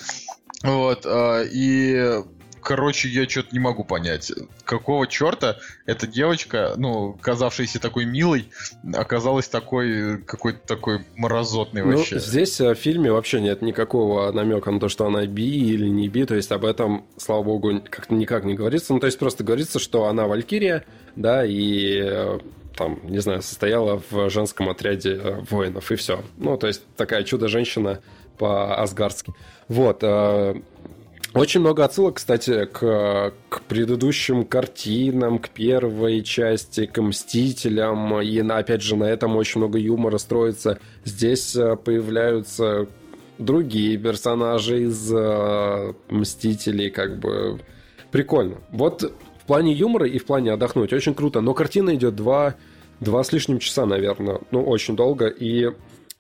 [0.63, 1.03] Вот.
[1.07, 2.23] а, и
[2.63, 4.33] Короче, я что-то не могу понять,
[4.65, 8.49] какого черта эта девочка, ну, казавшаяся такой милой,
[8.95, 12.19] оказалась такой, какой-то такой морозотный Ну, вообще.
[12.19, 16.09] здесь э, в фильме вообще нет никакого намека на то, что она би или не
[16.09, 18.93] би, то есть об этом, слава богу, как-то никак не говорится.
[18.93, 20.85] Ну, то есть просто говорится, что она валькирия,
[21.17, 22.39] да, и э,
[22.77, 26.23] там, не знаю, состояла в женском отряде э, воинов, и все.
[26.39, 28.01] Ну, то есть такая чудо-женщина
[28.39, 29.35] по-асгардски.
[29.69, 30.03] Вот.
[31.33, 38.21] Очень много отсылок, кстати, к, к предыдущим картинам, к первой части, к Мстителям.
[38.21, 40.81] И, опять же, на этом очень много юмора строится.
[41.05, 42.89] Здесь э, появляются
[43.39, 47.61] другие персонажи из э, Мстителей, как бы
[48.11, 48.57] прикольно.
[48.73, 51.41] Вот в плане юмора и в плане отдохнуть очень круто.
[51.41, 52.57] Но картина идет два,
[52.99, 54.41] два с лишним часа, наверное.
[54.51, 55.29] Ну, очень долго.
[55.29, 55.71] И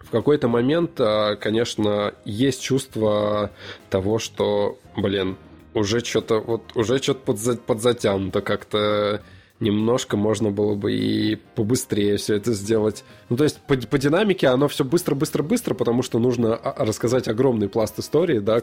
[0.00, 3.50] в какой-то момент, а, конечно, есть чувство
[3.90, 5.36] того, что, блин,
[5.74, 9.22] уже что-то вот уже что-то подза- подзатянуто как-то
[9.60, 13.04] немножко можно было бы и побыстрее все это сделать.
[13.28, 17.68] Ну, то есть по, по динамике оно все быстро-быстро-быстро, потому что нужно а, рассказать огромный
[17.68, 18.62] пласт истории, да,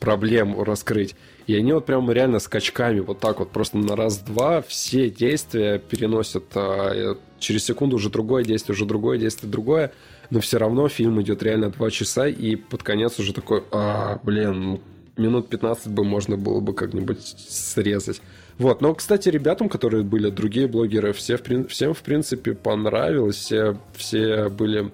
[0.00, 1.14] проблем раскрыть.
[1.46, 6.44] И они вот прям реально скачками вот так вот просто на раз-два все действия переносят
[6.54, 9.92] а, через секунду уже другое действие, уже другое действие, другое.
[10.30, 14.62] Но все равно фильм идет реально два часа, и под конец уже такой, а, блин,
[14.62, 14.80] ну,
[15.16, 18.20] минут 15 бы можно было бы как-нибудь срезать.
[18.62, 21.36] Вот, но, кстати, ребятам, которые были другие блогеры, все,
[21.68, 24.92] всем, в принципе, понравилось, все, все были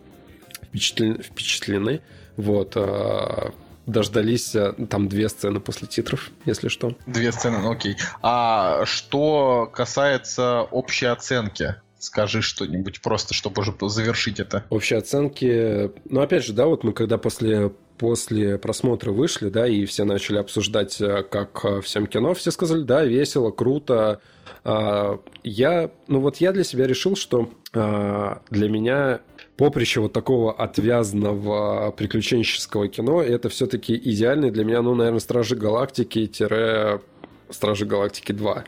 [0.72, 2.00] впечатлен- впечатлены.
[2.38, 3.52] Вот, а,
[3.84, 6.96] дождались а, там две сцены после титров, если что.
[7.04, 7.98] Две сцены, ну окей.
[8.22, 11.74] А что касается общей оценки?
[11.98, 14.64] Скажи что-нибудь просто, чтобы уже завершить это.
[14.70, 15.90] Общие оценки...
[16.08, 20.38] Ну, опять же, да, вот мы когда после, после просмотра вышли, да, и все начали
[20.38, 24.20] обсуждать, э, как э, всем кино, все сказали, да, весело, круто.
[24.64, 29.20] А, Я, ну вот я для себя решил, что а, для меня
[29.56, 37.86] поприще вот такого отвязного приключенческого кино, это все-таки идеальный для меня, ну, наверное, Стражи Галактики-Стражи
[37.86, 38.64] Галактики 2.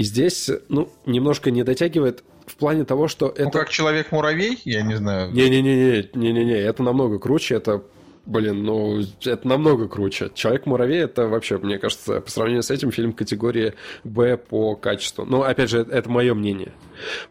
[0.00, 3.44] И здесь, ну, немножко не дотягивает в плане того, что это...
[3.44, 5.30] Ну, как Человек-муравей, я не знаю.
[5.30, 7.82] Не-не-не, не-не-не, это намного круче, это
[8.24, 10.30] блин, ну, это намного круче.
[10.34, 13.74] Человек-муравей это вообще, мне кажется, по сравнению с этим фильм категории
[14.04, 15.24] Б по качеству.
[15.24, 16.72] Но, опять же, это, мое мнение.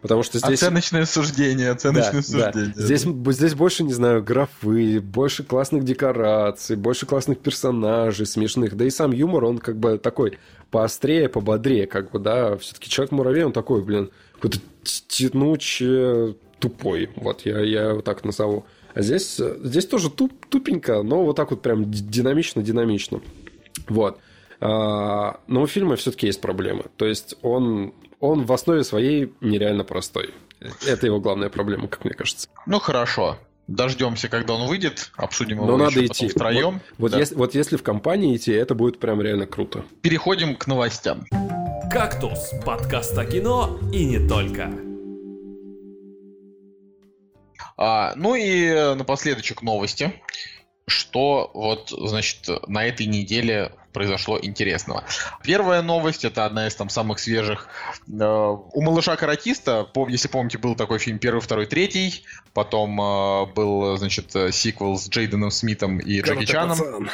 [0.01, 0.61] Потому что здесь...
[0.61, 2.51] Оценочное суждение, оценочное Да, да.
[2.51, 2.73] суждение.
[2.75, 3.01] Здесь,
[3.35, 8.75] здесь больше, не знаю, графы, больше классных декораций, больше классных персонажей смешных.
[8.75, 10.37] Да и сам юмор, он как бы такой
[10.71, 12.57] поострее, пободрее, как бы, да.
[12.57, 17.09] Все-таки Человек-муравей, он такой, блин, какой-то тянучий, тупой.
[17.15, 18.65] Вот, я, я его так назову.
[18.93, 23.21] А здесь, здесь тоже туп, тупенько, но вот так вот прям динамично-динамично.
[23.87, 24.19] Вот.
[24.59, 26.85] А, но у фильма все-таки есть проблемы.
[26.97, 30.33] То есть он, он в основе своей нереально простой.
[30.85, 32.49] Это его главная проблема, как мне кажется.
[32.65, 33.37] Ну хорошо.
[33.69, 36.25] Дождемся, когда он выйдет, обсудим его Но надо еще идти.
[36.25, 36.73] потом втроем.
[36.73, 37.19] Вот, вот Да.
[37.19, 39.85] если, вот если в компании идти, это будет прям реально круто.
[40.01, 41.25] Переходим к новостям.
[41.91, 44.71] «Кактус»— подкаст о кино и не только.
[47.77, 50.13] А, ну и напоследочек новости.
[50.87, 55.03] Что вот, значит, на этой неделе произошло интересного.
[55.43, 57.67] Первая новость, это одна из там самых свежих.
[58.07, 62.23] Э, У малыша-каратиста, если помните, был такой фильм первый, второй, третий.
[62.53, 67.09] Потом э, был, значит, э, сиквел с Джейденом Смитом и Джеки Чаном.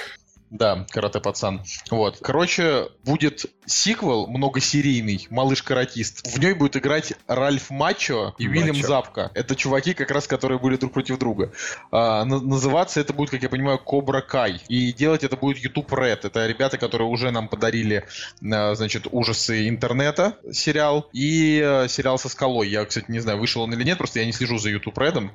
[0.58, 1.62] Да, карате пацан.
[1.92, 2.20] Вот.
[2.22, 6.26] Короче, будет сиквел многосерийный, малыш-каратист.
[6.34, 8.88] В ней будет играть Ральф Мачо и Мачо.
[8.88, 9.32] Запка.
[9.34, 11.52] Это чуваки, как раз которые были друг против друга.
[11.92, 14.62] А, на- называться это будет, как я понимаю, Кобра Кай.
[14.70, 16.20] И делать это будет YouTube Red.
[16.24, 18.06] Это ребята, которые уже нам подарили,
[18.42, 22.70] а, значит, ужасы интернета сериал и э, сериал со скалой.
[22.70, 25.30] Я, кстати, не знаю, вышел он или нет, просто я не слежу за YouTube Red.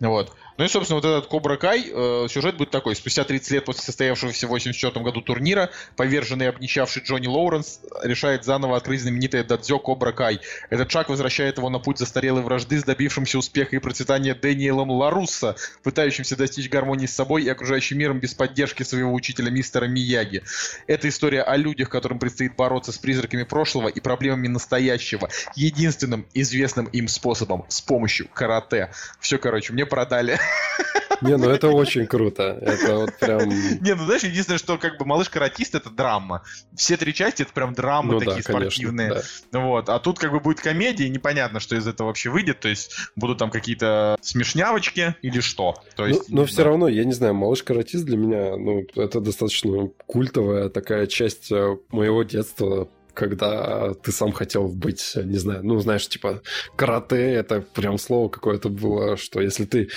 [0.00, 0.34] Вот.
[0.56, 2.96] Ну и, собственно, вот этот Кобра Кай, э, сюжет будет такой.
[2.96, 8.44] Спустя 30 лет после состоявшегося в 84 году турнира, поверженный и обнищавший Джонни Лоуренс решает
[8.44, 10.40] заново открыть знаменитое дадзё Кобра Кай.
[10.68, 15.56] Этот шаг возвращает его на путь застарелой вражды с добившимся успеха и процветания Дэниелом Ларусса,
[15.82, 20.42] пытающимся достичь гармонии с собой и окружающим миром без поддержки своего учителя мистера Мияги.
[20.86, 26.86] Это история о людях, которым предстоит бороться с призраками прошлого и проблемами настоящего, единственным известным
[26.86, 28.90] им способом, с помощью карате.
[29.20, 30.39] Все, короче, мне продали.
[31.20, 32.58] Не, ну это очень круто.
[32.62, 33.48] Это вот прям...
[33.48, 36.42] Не, ну знаешь, единственное, что как бы малыш-каратист это драма.
[36.74, 38.70] Все три части это прям драмы Ну такие да, конечно.
[38.70, 39.22] спортивные.
[39.52, 39.58] да.
[39.60, 39.88] Вот.
[39.90, 42.60] А тут как бы будет комедия, и непонятно, что из этого вообще выйдет.
[42.60, 45.74] То есть будут там какие-то смешнявочки или что.
[45.94, 48.86] То Ну, есть, но не все равно, я не знаю, малыш каратист для меня, ну,
[48.96, 55.60] это достаточно культовая такая часть э, моего детства, когда ты сам хотел быть, не знаю,
[55.64, 56.42] ну, знаешь, типа,
[56.76, 59.88] карате, это прям слово какое-то было, что если ты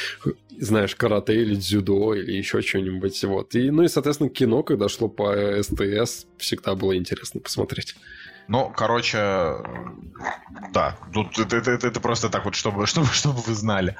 [0.59, 3.55] знаешь карате или дзюдо или еще что-нибудь, вот.
[3.55, 7.95] И, ну и, соответственно, кино, когда шло по СТС, всегда было интересно посмотреть.
[8.49, 9.17] Ну, короче,
[10.73, 10.97] да.
[11.13, 13.95] Тут это, это- это- это просто так вот, чтобы, чтобы, чтобы вы знали.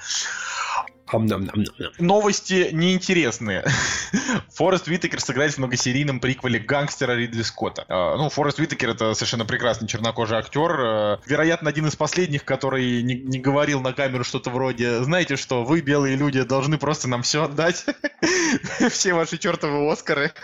[1.99, 3.63] Новости неинтересные.
[4.55, 7.85] Форест Уитакер сыграет в многосерийном приквеле гангстера Ридли Скотта.
[7.87, 10.71] Э, Ну, Форест Уитакер это совершенно прекрасный чернокожий актер.
[10.79, 15.63] э, Вероятно, один из последних, который не, не говорил на камеру что-то вроде «Знаете что,
[15.63, 17.85] вы, белые люди, должны просто нам все отдать.
[18.89, 20.31] Все ваши чертовы Оскары».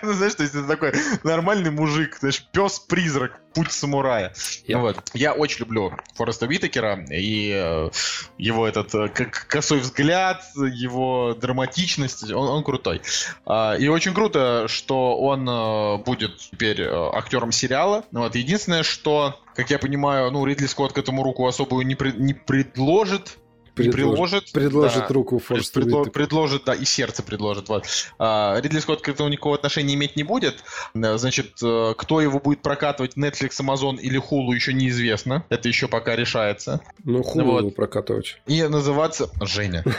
[0.00, 0.92] Ну, знаешь, то есть это такой
[1.24, 4.32] нормальный мужик, знаешь, пес-призрак, путь самурая.
[4.66, 4.96] Я- Вот.
[5.14, 7.90] Я очень люблю Фореста Уитакера и э,
[8.38, 13.00] его этот э, косой взгляд, его драматичность, он, он крутой.
[13.44, 18.04] А, И очень круто, что он э, будет теперь актером сериала.
[18.12, 18.36] Вот.
[18.36, 22.34] Единственное, что, как я понимаю, ну, Ридли Скотт к этому руку особую не, при- не
[22.34, 23.38] предложит.
[23.78, 24.52] Не приложит.
[24.52, 25.14] Предложит да.
[25.14, 27.68] руку Форсту предло- предложит, да, и сердце предложит.
[27.68, 27.86] Вот.
[28.18, 30.62] А, Ридли Скотт к этому никакого отношения иметь не будет.
[30.94, 35.44] Значит, э, кто его будет прокатывать, Netflix, Amazon или Hulu, еще неизвестно.
[35.48, 36.80] Это еще пока решается.
[37.04, 37.74] Ну, хуй Вот.
[37.74, 38.40] прокатывать.
[38.46, 39.84] И называться Женя.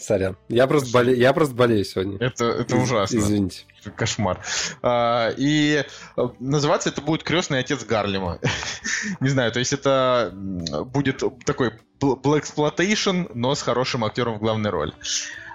[0.00, 0.36] Сорян.
[0.48, 1.18] Я просто, боле...
[1.18, 2.18] я просто болею сегодня.
[2.18, 3.18] Это, это ужасно.
[3.18, 3.64] Извините.
[3.96, 4.40] Кошмар.
[4.82, 5.84] А, и
[6.16, 8.38] э, называться это будет крестный отец Гарлема.
[9.20, 14.70] Не знаю, то есть это будет такой Black Exploitation, но с хорошим актером в главной
[14.70, 14.92] роли.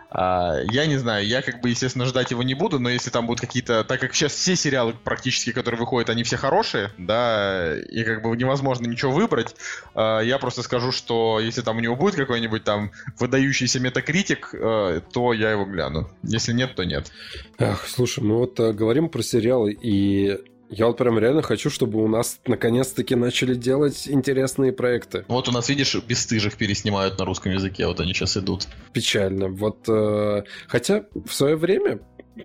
[0.09, 3.27] А, я не знаю, я как бы, естественно, ждать его не буду, но если там
[3.27, 3.83] будут какие-то...
[3.83, 8.35] Так как сейчас все сериалы практически, которые выходят, они все хорошие, да, и как бы
[8.35, 9.55] невозможно ничего выбрать,
[9.93, 15.01] а, я просто скажу, что если там у него будет какой-нибудь там выдающийся метакритик, э,
[15.11, 16.09] то я его гляну.
[16.23, 17.11] Если нет, то нет.
[17.59, 20.37] Ах, слушай, мы вот э, говорим про сериалы, и
[20.69, 25.25] я вот прям реально хочу, чтобы у нас наконец-таки начали делать интересные проекты.
[25.27, 28.67] Вот у нас, видишь, бесстыжих переснимают на русском языке, вот они сейчас идут.
[28.93, 29.49] Печально.
[29.49, 31.99] Вот, э, хотя в свое время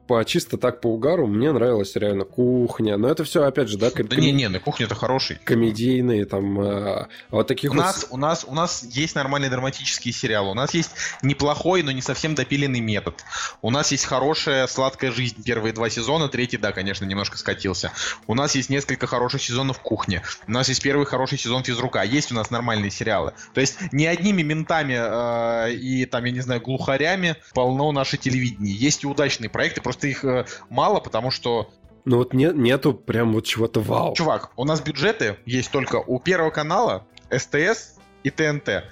[0.07, 2.97] по чисто так по угару мне нравилась реально кухня.
[2.97, 5.39] Но это все, опять же, да, ком- Да не, не, на кухне это хороший.
[5.45, 10.13] комедийные там а, вот таких У вот нас, у, нас, у нас есть нормальные драматические
[10.13, 10.51] сериалы.
[10.51, 13.25] У нас есть неплохой, но не совсем допиленный метод.
[13.61, 16.29] У нас есть хорошая сладкая жизнь первые два сезона.
[16.29, 17.93] Третий, да, конечно, немножко скатился.
[18.27, 20.23] У нас есть несколько хороших сезонов кухни.
[20.47, 22.03] У нас есть первый хороший сезон физрука.
[22.03, 23.33] Есть у нас нормальные сериалы.
[23.55, 28.75] То есть не одними ментами э, и там, я не знаю, глухарями полно наше телевидение.
[28.75, 31.71] Есть и удачные проекты, просто их э, мало, потому что
[32.05, 34.15] Ну вот не- нету прям вот чего-то вау.
[34.15, 38.85] Чувак, у нас бюджеты есть только у Первого канала, СТС и ТНТ.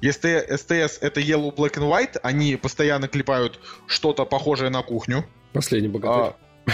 [0.00, 5.24] Если СТС это Yellow Black and White, они постоянно клепают что-то похожее на кухню.
[5.52, 6.34] Последний богатырь.
[6.66, 6.72] А,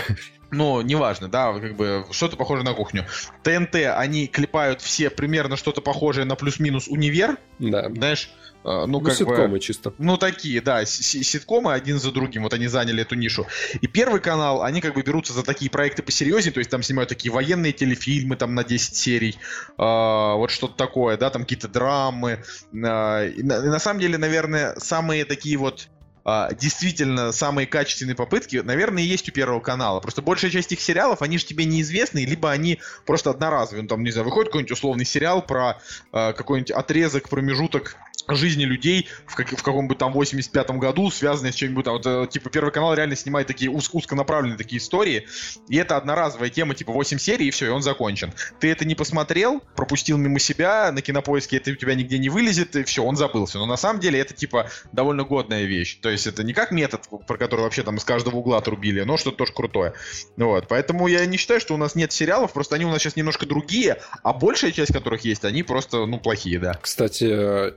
[0.51, 3.07] ну, неважно, да, как бы что-то похожее на кухню.
[3.43, 7.89] ТНТ, они клепают все примерно что-то похожее на плюс-минус универ, Да.
[7.89, 8.31] знаешь,
[8.65, 9.61] ну, Ну, как ситкомы бы...
[9.61, 9.93] чисто.
[9.99, 13.47] Ну, такие, да, ситкомы один за другим, вот они заняли эту нишу.
[13.81, 17.09] И Первый канал, они как бы берутся за такие проекты посерьезнее, то есть там снимают
[17.09, 19.37] такие военные телефильмы там на 10 серий,
[19.79, 22.43] а, вот что-то такое, да, там какие-то драмы.
[22.85, 25.89] а, и на, и на самом деле, наверное, самые такие вот
[26.25, 30.01] а, действительно самые качественные попытки, наверное, есть у Первого канала.
[30.01, 33.83] Просто большая часть их сериалов, они же тебе неизвестны, либо они просто одноразовые.
[33.83, 35.79] Ну, там, не знаю, выходит какой-нибудь условный сериал про
[36.13, 37.97] а, какой-нибудь отрезок, промежуток
[38.29, 41.95] жизни людей в, как, в каком-нибудь там 85-м году, связанные с чем-нибудь там.
[41.95, 45.27] Вот, э, типа, Первый канал реально снимает такие уз- узконаправленные такие истории,
[45.69, 48.33] и это одноразовая тема, типа 8 серий, и все, и он закончен.
[48.61, 52.77] Ты это не посмотрел, пропустил мимо себя, на кинопоиске это у тебя нигде не вылезет,
[52.77, 53.59] и все, он забылся.
[53.59, 55.99] Но на самом деле это, типа, довольно годная вещь.
[56.01, 59.17] То есть это не как метод, про который вообще там из каждого угла отрубили, но
[59.17, 59.95] что-то тоже крутое.
[60.37, 63.17] Вот, поэтому я не считаю, что у нас нет сериалов, просто они у нас сейчас
[63.17, 66.79] немножко другие, а большая часть которых есть, они просто, ну, плохие, да.
[66.81, 67.73] Кстати, э,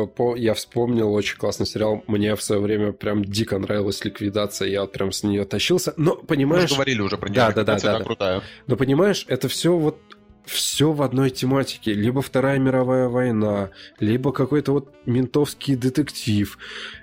[0.00, 2.02] я, по- я вспомнил очень классный сериал.
[2.06, 4.68] Мне в свое время прям дико нравилась ликвидация.
[4.68, 5.94] Я вот прям с нее тащился.
[5.96, 7.54] Но, Мы понимаешь, же говорили уже про Да, нее.
[7.54, 8.04] да, да, Ликвидация, да, да.
[8.04, 8.42] крутая.
[8.66, 9.98] но понимаешь, это все вот
[10.44, 11.92] все в одной тематике.
[11.94, 13.70] Либо Вторая мировая война,
[14.00, 16.58] либо какой-то вот ментовский детектив.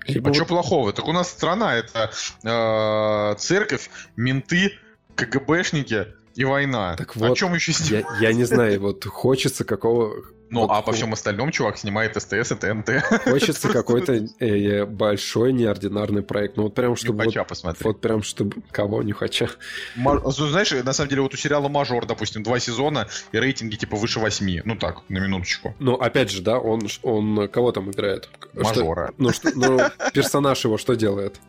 [0.07, 0.91] Либо А что вот- плохого?
[0.91, 2.11] Так у нас страна это
[2.43, 4.73] э, церковь, менты,
[5.15, 6.95] КГБшники и война.
[6.97, 8.05] Так О вот, чем еще снимать?
[8.19, 10.13] я, я не знаю, вот хочется какого...
[10.49, 13.03] Ну, вот а по всем остальном чувак снимает СТС и ТНТ.
[13.23, 16.57] Хочется какой-то э, большой неординарный проект.
[16.57, 17.23] Ну вот прям, чтобы...
[17.25, 17.83] Нюхача Вот, посмотри.
[17.83, 18.57] вот прям, чтобы...
[18.71, 19.49] Кого нюхача?
[19.95, 23.75] Ма- ну, Знаешь, на самом деле вот у сериала Мажор, допустим, два сезона и рейтинги
[23.75, 24.61] типа выше восьми.
[24.65, 25.75] Ну так, на минуточку.
[25.79, 28.29] Ну, опять же, да, он, он кого там играет?
[28.51, 29.13] Что- Мажора.
[29.17, 29.79] ну, что, ну,
[30.13, 31.39] персонаж его что делает?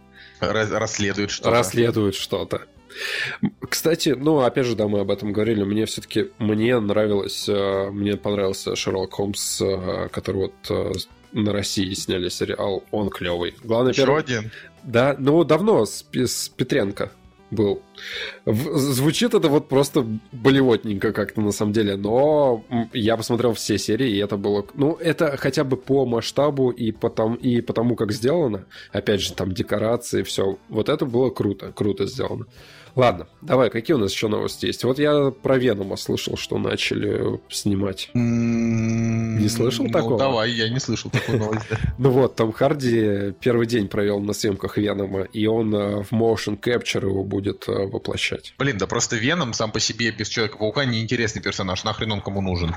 [0.40, 1.50] Расследует что-то.
[1.50, 2.62] Расследует что-то.
[3.68, 5.62] Кстати, ну, опять же, да, мы об этом говорили.
[5.62, 10.92] Мне все-таки, мне нравилось, э, мне понравился Шерлок Холмс, э, который вот э,
[11.32, 12.84] на России сняли сериал.
[12.90, 13.54] Он клевый.
[13.62, 14.20] Главное, Еще первый...
[14.20, 14.50] один.
[14.82, 17.12] Да, ну, давно, с, с Петренко
[17.50, 17.82] был.
[18.46, 24.18] Звучит это вот просто болевотненько как-то на самом деле, но я посмотрел все серии, и
[24.18, 24.64] это было...
[24.74, 28.66] Ну, это хотя бы по масштабу и потому, и потому как сделано.
[28.92, 30.58] Опять же, там декорации, все.
[30.68, 32.46] Вот это было круто, круто сделано.
[32.94, 34.84] Ладно, давай, какие у нас еще новости есть?
[34.84, 38.10] Вот я про Венома слышал, что начали снимать.
[38.14, 40.18] Не слышал ну, такого?
[40.18, 41.66] давай, я не слышал такую новость.
[41.70, 41.76] да.
[41.98, 46.58] Ну вот, Том Харди первый день провел на съемках Венома, и он э, в motion
[46.58, 48.54] capture его будет э, воплощать.
[48.58, 51.84] Блин, да просто Веном сам по себе без Человека-паука неинтересный персонаж.
[51.84, 52.74] Нахрен он кому нужен?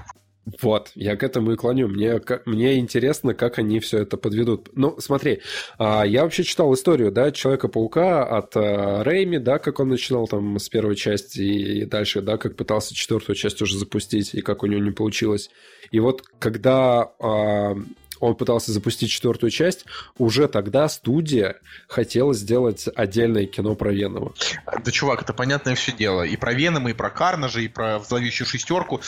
[0.62, 1.88] Вот, я к этому и клоню.
[1.88, 4.70] Мне, мне интересно, как они все это подведут.
[4.74, 5.42] Ну, смотри,
[5.78, 10.60] а, я вообще читал историю, да, Человека-паука от а, Рэйми, да, как он начинал там
[10.60, 14.66] с первой части и дальше, да, как пытался четвертую часть уже запустить, и как у
[14.66, 15.50] него не получилось.
[15.92, 17.76] И вот когда а,
[18.24, 19.86] он пытался запустить четвертую часть,
[20.18, 24.34] уже тогда студия хотела сделать отдельное кино про Венома.
[24.66, 26.24] Да, чувак, это понятное все дело.
[26.24, 29.02] И про Венома, и про Карнажа, и про зловещую шестерку.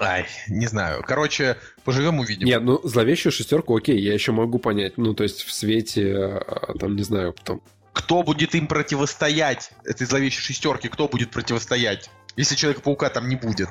[0.00, 1.02] Ай, не знаю.
[1.06, 2.46] Короче, поживем увидим.
[2.46, 4.96] Нет, ну, зловещую шестерку, окей, я еще могу понять.
[4.96, 7.60] Ну, то есть в свете, а, там, не знаю, там,
[7.92, 12.10] Кто будет им противостоять, этой зловещей шестерке, кто будет противостоять?
[12.36, 13.70] Если Человека-паука там не будет.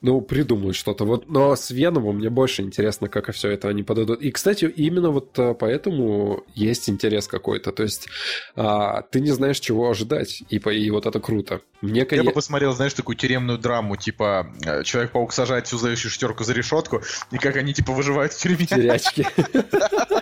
[0.00, 1.04] Ну, придумают что-то.
[1.04, 4.22] Вот, но с Веномом мне больше интересно, как все это они подадут.
[4.22, 7.72] И, кстати, именно вот а, поэтому есть интерес какой-то.
[7.72, 8.08] То есть
[8.54, 10.42] а, ты не знаешь, чего ожидать.
[10.50, 11.62] И, и вот это круто.
[11.80, 16.42] Мне, Я бы посмотрел, знаешь, такую тюремную драму, типа э, Человек-паук сажает всю зловещую шестерку
[16.42, 18.66] за решетку, и как они типа выживают в тюрьме.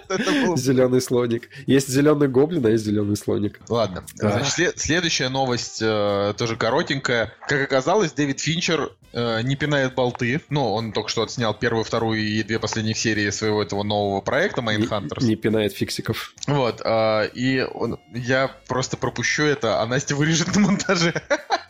[0.09, 1.49] Было Зеленый слоник.
[1.67, 3.61] Есть зеленый гоблин, а есть зеленый слоник.
[3.69, 4.05] Ладно.
[4.15, 7.33] Значит, след- следующая новость э, тоже коротенькая.
[7.49, 10.41] Как оказалось, Дэвид Финчер э, не пинает болты.
[10.49, 14.61] Ну, он только что отснял первую, вторую и две последних серии своего этого нового проекта
[14.61, 15.23] Mindhunters.
[15.23, 16.35] Не, не пинает фиксиков.
[16.47, 21.15] Вот, а, и он, я просто пропущу это, а Настя вырежет на монтаже.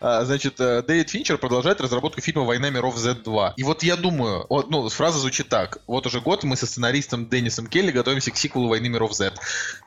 [0.00, 3.52] А, Значит, э, Дэвид Финчер продолжает разработку фильма «Война миров Z2».
[3.56, 5.78] И вот я думаю, вот, ну, фраза звучит так.
[5.86, 9.32] Вот уже год мы со сценаристом Деннисом Келли готовимся к сиквелу «Войны миров Z».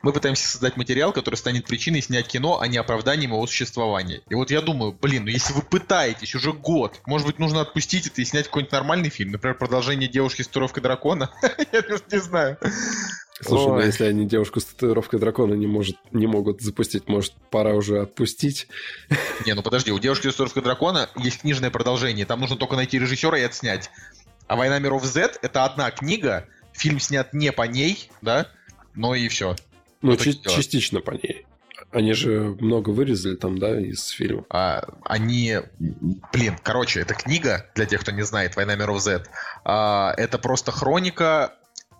[0.02, 4.22] Мы пытаемся создать материал, который станет причиной снять кино, а не оправданием его существования.
[4.28, 8.06] И вот я думаю, блин, ну если вы пытаетесь уже год, может быть, нужно отпустить
[8.06, 11.30] это и снять какой-нибудь нормальный фильм, например, продолжение «Девушки с татуировкой дракона».
[11.72, 12.58] Я просто не знаю.
[13.40, 13.86] Слушай, ну Ой.
[13.86, 18.66] если они девушку с татуировкой дракона не, может, не могут запустить, может, пора уже отпустить?
[19.44, 22.24] Не, ну подожди, у девушки с татуировкой дракона есть книжное продолжение.
[22.24, 23.90] Там нужно только найти режиссера и отснять.
[24.46, 28.48] А Война миров Z это одна книга, фильм снят не по ней, да,
[28.94, 29.54] но и все.
[30.00, 31.46] Ну, Вот частично по ней.
[31.90, 34.44] Они же много вырезали там, да, из фильма.
[34.50, 35.58] А, они,
[36.32, 39.24] блин, короче, эта книга для тех, кто не знает, Война миров Z,
[39.64, 41.54] а, это просто хроника,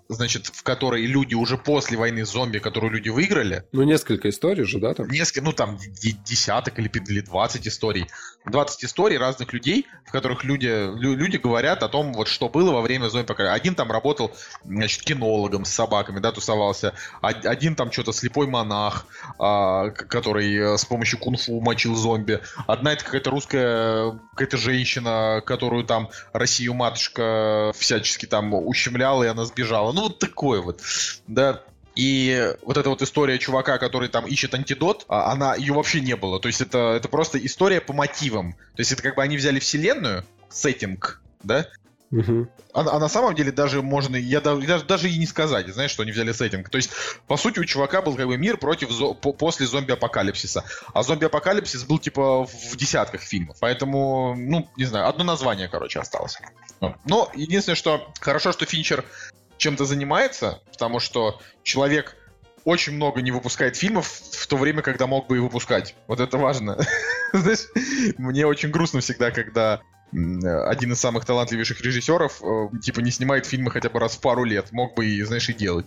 [0.08, 4.78] значит, в которой люди уже после войны зомби, которую люди выиграли, Ну, несколько историй же,
[4.78, 5.08] да, там?
[5.08, 5.78] несколько, ну там
[6.24, 8.06] десяток или, или 20 историй.
[8.46, 12.70] 20 историй разных людей, в которых люди, лю- люди говорят о том, вот что было
[12.72, 13.32] во время зомби.
[13.42, 14.32] Один там работал,
[14.64, 16.94] значит, кинологом с собаками, да, тусовался.
[17.22, 19.06] Од- Один там что-то слепой монах,
[19.40, 22.40] а, который э, с помощью кунг-фу мочил зомби.
[22.68, 29.44] Одна это какая-то русская, какая-то женщина, которую там Россию матушка всячески там ущемляла, и она
[29.44, 29.92] сбежала.
[29.96, 30.82] Ну, вот такое вот,
[31.26, 31.62] да.
[31.94, 36.14] И вот эта вот история чувака, который там ищет антидот, а, она ее вообще не
[36.16, 36.38] было.
[36.38, 38.52] То есть это, это просто история по мотивам.
[38.52, 41.66] То есть это как бы они взяли вселенную, сеттинг, да?
[42.10, 42.50] Мгм.
[42.74, 45.90] А, а на самом деле даже можно, я да- даже, даже и не сказать, знаешь,
[45.90, 46.68] что они взяли сеттинг.
[46.68, 46.90] То есть,
[47.26, 50.64] по сути, у чувака был как бы мир против зо- по- после зомби-апокалипсиса.
[50.92, 53.56] А зомби-апокалипсис был типа в десятках фильмов.
[53.60, 56.36] Поэтому, ну, не знаю, одно название, короче, осталось.
[57.06, 59.02] Но единственное, что хорошо, что Финчер
[59.58, 62.16] чем-то занимается, потому что человек
[62.64, 65.94] очень много не выпускает фильмов в то время, когда мог бы и выпускать.
[66.08, 66.78] Вот это важно.
[67.32, 67.68] Знаешь,
[68.18, 69.80] мне очень грустно всегда, когда
[70.12, 74.44] один из самых талантливейших режиссеров э, типа не снимает фильмы хотя бы раз в пару
[74.44, 74.72] лет.
[74.72, 75.86] Мог бы и, знаешь, и делать.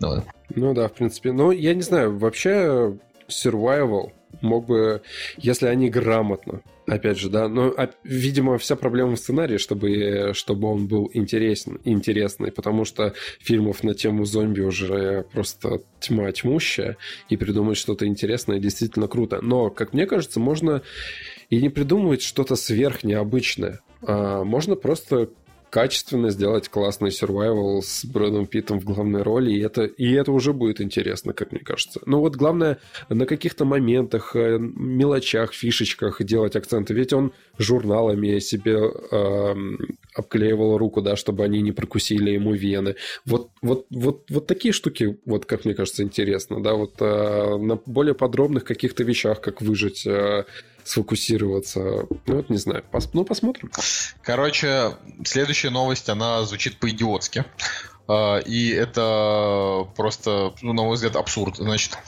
[0.00, 1.32] Ну, Ну да, в принципе.
[1.32, 2.96] Но я не знаю, вообще
[3.28, 5.02] survival мог бы,
[5.36, 10.68] если они грамотно, опять же, да, но, а, видимо, вся проблема в сценарии, чтобы, чтобы
[10.68, 16.96] он был интересен, интересный, потому что фильмов на тему зомби уже просто тьма тьмущая,
[17.28, 19.40] и придумать что-то интересное действительно круто.
[19.42, 20.82] Но, как мне кажется, можно
[21.50, 23.80] и не придумывать что-то сверхнеобычное.
[24.02, 25.30] А можно просто
[25.70, 30.52] качественно сделать классный survival с Брэдом Питтом в главной роли, и это, и это уже
[30.52, 32.00] будет интересно, как мне кажется.
[32.06, 36.94] Но вот главное на каких-то моментах, э, мелочах, фишечках делать акценты.
[36.94, 38.74] Ведь он журналами себе
[39.10, 39.78] эм,
[40.14, 42.94] обклеивал руку, да, чтобы они не прокусили ему вены.
[43.24, 47.78] Вот, вот, вот, вот такие штуки, вот как мне кажется, интересно, да, вот э, на
[47.86, 50.44] более подробных каких-то вещах, как выжить, э,
[50.86, 51.80] сфокусироваться.
[52.26, 52.84] Ну, вот не знаю.
[52.90, 53.70] Пос- ну, посмотрим.
[54.22, 57.44] Короче, следующая новость, она звучит по-идиотски.
[58.08, 61.56] А, И это просто, ну, на мой взгляд, абсурд.
[61.56, 61.98] Значит,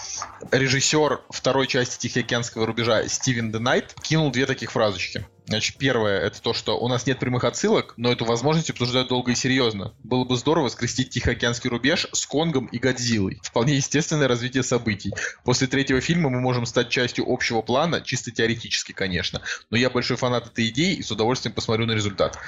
[0.52, 5.26] режиссер второй части Тихоокеанского рубежа Стивен Денайт кинул две таких фразочки.
[5.48, 9.32] Значит, первое это то, что у нас нет прямых отсылок, но эту возможность обсуждают долго
[9.32, 9.94] и серьезно.
[10.04, 13.40] Было бы здорово скрестить Тихоокеанский рубеж с Конгом и Годзиллой.
[13.42, 15.10] Вполне естественное развитие событий.
[15.44, 19.40] После третьего фильма мы можем стать частью общего плана, чисто теоретически, конечно.
[19.70, 22.38] Но я большой фанат этой идеи и с удовольствием посмотрю на результат.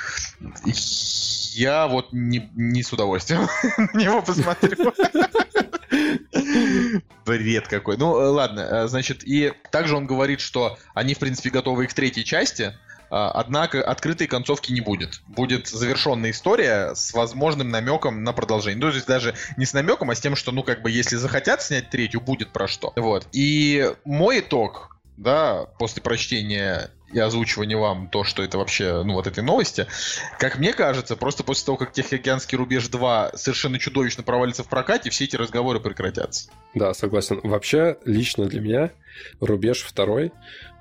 [1.54, 3.48] Я вот не, не с удовольствием
[3.94, 4.92] на него посмотрю.
[7.24, 7.96] Бред какой.
[7.96, 11.94] Ну, э, ладно, э, значит, и также он говорит, что они, в принципе, готовы к
[11.94, 12.74] третьей части,
[13.10, 15.20] Однако открытой концовки не будет.
[15.26, 18.80] Будет завершенная история с возможным намеком на продолжение.
[18.80, 21.16] Ну, то есть даже не с намеком, а с тем, что, ну, как бы, если
[21.16, 22.92] захотят снять третью, будет про что.
[22.96, 23.26] Вот.
[23.32, 29.26] И мой итог, да, после прочтения и озвучивания вам то, что это вообще, ну, вот
[29.26, 29.86] этой новости,
[30.38, 35.10] как мне кажется, просто после того, как Тихоокеанский рубеж 2 совершенно чудовищно провалится в прокате,
[35.10, 36.50] все эти разговоры прекратятся.
[36.74, 37.40] Да, согласен.
[37.42, 38.90] Вообще, лично для меня
[39.40, 40.30] «Рубеж второй»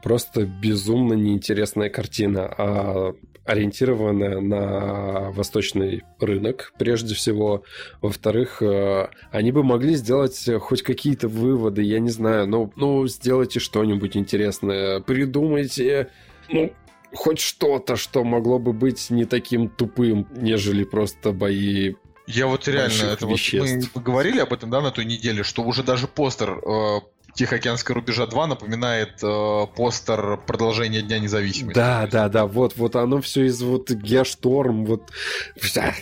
[0.03, 3.13] просто безумно неинтересная картина, а
[3.49, 7.63] ориентированная на восточный рынок, прежде всего.
[7.99, 13.59] Во-вторых, э, они бы могли сделать хоть какие-то выводы, я не знаю, ну, ну сделайте
[13.59, 16.09] что-нибудь интересное, придумайте,
[16.49, 16.71] ну,
[17.13, 21.95] хоть что-то, что могло бы быть не таким тупым, нежели просто бои
[22.27, 25.81] Я вот реально, это вот мы говорили об этом, да, на той неделе, что уже
[25.81, 26.99] даже постер э,
[27.39, 31.73] Тихоокеанского рубежа 2 напоминает э, постер продолжения Дня независимости.
[31.73, 35.09] Да, да, да, вот, вот оно все из вот Геошторм, вот
[35.55, 35.93] все,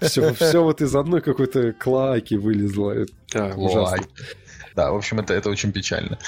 [0.00, 3.04] все вот из одной какой-то клаки вылезло.
[3.34, 3.98] А, ужасно.
[4.74, 6.18] Да, в общем, это, это очень печально.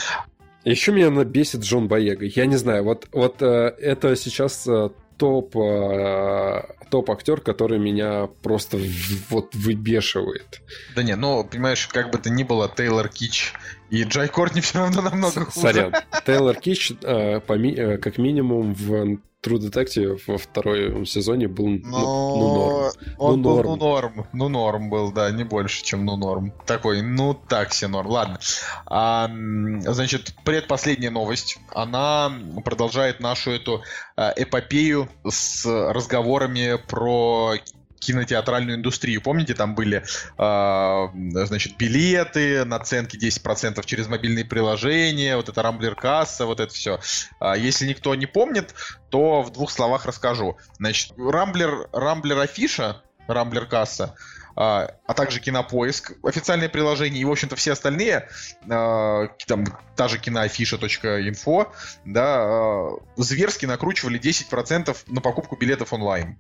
[0.65, 2.27] Еще меня бесит Джон Боега.
[2.27, 3.47] Я не знаю, вот, вот э,
[3.81, 10.61] это сейчас э, топ, э, топ актер, который меня просто в, вот выбешивает.
[10.95, 13.55] Да не, ну, понимаешь, как бы то ни было, Тейлор Кич
[13.95, 15.61] и Джай Кортни все равно намного хуже.
[15.61, 15.95] Сорян.
[16.27, 22.55] Тейлор Кич, э, э, как минимум, в True Detective во втором сезоне был ну, ну
[22.55, 22.93] норм.
[23.19, 23.67] Он ну, был норм.
[23.67, 24.27] ну норм.
[24.33, 26.53] Ну норм был, да, не больше, чем ну норм.
[26.67, 28.09] Такой, ну так все норм.
[28.09, 28.41] Ладно.
[28.87, 29.31] А,
[29.83, 31.59] значит, предпоследняя новость.
[31.75, 32.33] Она
[32.65, 33.83] продолжает нашу эту
[34.17, 37.57] эпопею с разговорами про
[37.99, 39.23] кинотеатральную индустрию.
[39.23, 40.05] Помните, там были,
[40.39, 47.01] э, значит, билеты, наценки 10% через мобильные приложения, вот это Рамблер касса, вот это все.
[47.41, 48.75] А если никто не помнит,
[49.11, 50.57] то в двух словах расскажу.
[50.79, 54.15] Значит, Рамблер, Рамблер афиша, Рамблер касса,
[54.57, 58.29] а, а также Кинопоиск, официальное приложение и, в общем-то, все остальные,
[58.71, 59.65] а, там,
[59.97, 61.73] та же киноафиша.инфо,
[62.05, 66.39] да, а, зверски накручивали 10% на покупку билетов онлайн.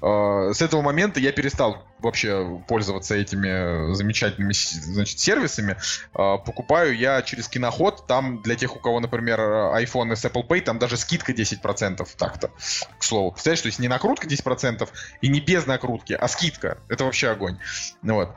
[0.00, 5.76] А, с этого момента я перестал вообще пользоваться этими замечательными значит, сервисами.
[6.14, 8.06] А, покупаю я через киноход.
[8.06, 12.50] Там для тех, у кого, например, iPhone с Apple Pay, там даже скидка 10% так-то,
[12.98, 13.32] к слову.
[13.32, 14.88] Представляешь, то есть не накрутка 10%
[15.20, 16.78] и не без накрутки, а скидка.
[16.88, 17.58] Это вообще огонь.
[18.02, 18.30] Вот.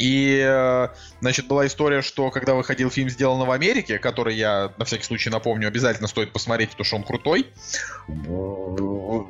[0.00, 0.88] И, э,
[1.20, 5.28] значит, была история, что когда выходил фильм «Сделано в Америке», который я, на всякий случай
[5.28, 7.52] напомню, обязательно стоит посмотреть, потому что он крутой.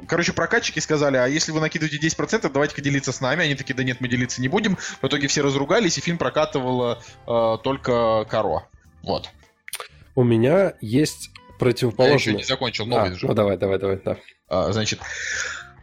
[0.06, 3.44] Короче, прокатчики сказали, а если вы накидываете 10%, давайте-ка делиться с нами.
[3.44, 4.76] Они такие, да нет, мы делиться не будем.
[4.76, 8.66] В итоге все разругались, и фильм прокатывало э, только Каро.
[9.02, 9.30] Вот.
[10.14, 12.14] У меня есть противоположный...
[12.14, 13.26] Я еще не закончил, новый а, же.
[13.26, 14.16] Ну давай, давай, давай, да.
[14.48, 15.00] А, значит,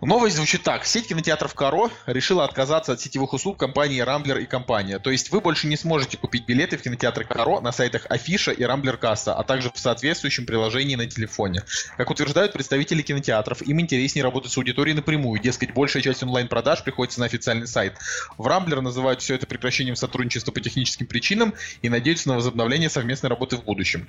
[0.01, 0.85] Новость звучит так.
[0.85, 4.99] Сеть кинотеатров Каро решила отказаться от сетевых услуг компании Рамблер и компания.
[4.99, 8.63] То есть вы больше не сможете купить билеты в кинотеатры Каро на сайтах Афиша и
[8.63, 11.63] Рамблер Касса, а также в соответствующем приложении на телефоне.
[11.97, 15.41] Как утверждают представители кинотеатров, им интереснее работать с аудиторией напрямую.
[15.41, 17.97] Дескать, большая часть онлайн-продаж приходится на официальный сайт.
[18.37, 23.31] В Рамблер называют все это прекращением сотрудничества по техническим причинам и надеются на возобновление совместной
[23.31, 24.07] работы в будущем.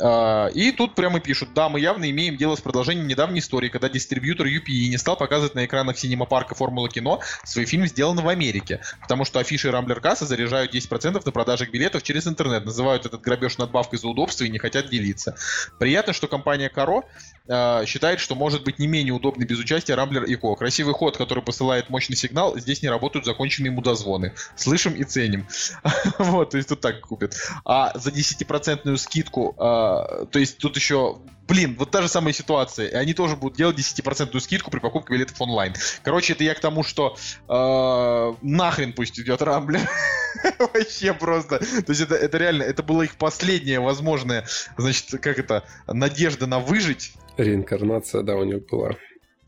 [0.00, 3.90] А, и тут прямо пишут, да, мы явно имеем дело с продолжением недавней истории, когда
[3.90, 8.80] дистрибьютор UPE не стал показывать на экранах синема-парка Формула Кино свой фильм сделан в Америке,
[9.02, 13.58] потому что афиши Рамблер Касса заряжают 10% на продажах билетов через интернет, называют этот грабеж
[13.58, 15.36] надбавкой за удобство и не хотят делиться.
[15.78, 17.02] Приятно, что компания Каро
[17.46, 20.54] э, считает, что может быть не менее удобной без участия Рамблер и Ко.
[20.54, 24.34] Красивый ход, который посылает мощный сигнал, здесь не работают законченные мудозвоны.
[24.56, 25.46] Слышим и ценим.
[26.18, 27.36] вот, то есть тут так купят.
[27.64, 31.18] А за 10% скидку, э, то есть тут еще
[31.48, 32.88] блин, вот та же самая ситуация.
[32.88, 35.74] И они тоже будут делать 10% скидку при покупке билетов онлайн.
[36.02, 37.16] Короче, это я к тому, что
[37.48, 39.88] э, нахрен пусть идет Рамблер.
[40.58, 41.58] Вообще просто.
[41.58, 44.46] То есть это, это реально, это была их последняя возможная,
[44.76, 47.12] значит, как это, надежда на выжить.
[47.36, 48.90] Реинкарнация, да, у них была.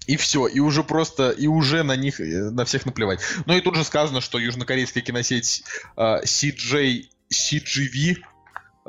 [0.06, 3.20] И все, и уже просто, и уже на них, э, на всех наплевать.
[3.44, 5.62] Ну и тут же сказано, что южнокорейская киносеть
[5.96, 8.16] э, CJ, CGV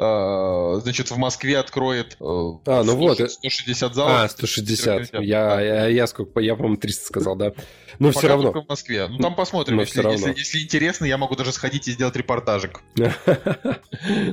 [0.02, 3.32] значит, в Москве откроет э, а, ну 100, вот.
[3.32, 4.12] 160 залов.
[4.12, 5.14] А, 160.
[5.22, 7.54] Я, я, я, сколько, я, по-моему, 300 сказал, да.
[8.00, 8.52] Но Пока все равно.
[8.52, 9.08] в Москве.
[9.08, 9.76] Ну, там посмотрим.
[9.76, 10.28] Но если, все равно.
[10.30, 12.82] Если, если интересно, я могу даже сходить и сделать репортажик.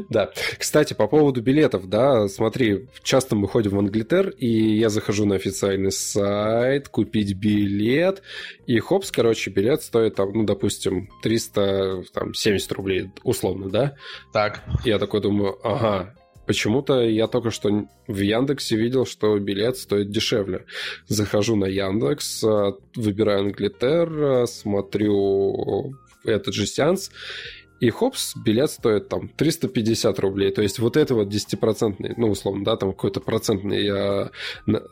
[0.09, 0.31] Да.
[0.59, 5.35] Кстати, по поводу билетов, да, смотри, часто мы ходим в Англитер, и я захожу на
[5.35, 8.23] официальный сайт, купить билет,
[8.67, 13.97] и хопс, короче, билет стоит там, ну, допустим, 370 рублей, условно, да?
[14.33, 14.65] Так.
[14.85, 16.15] Я такой думаю, ага,
[16.49, 20.65] Почему-то я только что в Яндексе видел, что билет стоит дешевле.
[21.07, 25.95] Захожу на Яндекс, э, выбираю Англитер, э, смотрю
[26.25, 27.11] этот же сеанс,
[27.81, 30.53] и хопс, билет стоит там 350 рублей.
[30.53, 34.31] То есть вот это вот 10-процентный, ну, условно, да, там какой-то процентный а,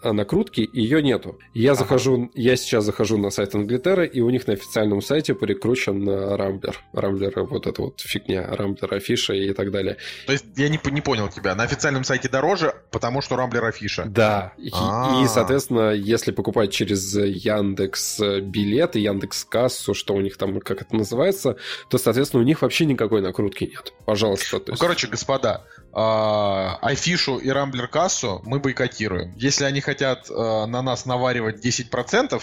[0.02, 1.38] а, накрутки, ее нету.
[1.54, 1.80] Я ага.
[1.80, 6.80] захожу, я сейчас захожу на сайт Англитера, и у них на официальном сайте прикручен Рамблер.
[6.92, 9.96] Рамблер, вот эта вот фигня, Рамблер афиша и так далее.
[10.26, 11.54] То есть я не, не понял тебя.
[11.54, 14.04] На официальном сайте дороже, потому что Рамблер афиша.
[14.06, 14.52] Да.
[14.58, 20.82] И, и, соответственно, если покупать через Яндекс билеты, Яндекс кассу, что у них там, как
[20.82, 21.56] это называется,
[21.88, 23.94] то, соответственно, у них вообще вообще никакой накрутки нет.
[24.04, 24.60] Пожалуйста.
[24.66, 29.34] Ну, короче, господа, Айфишу и Рамблер кассу мы бойкотируем.
[29.36, 32.42] Если они хотят а, на нас наваривать 10%,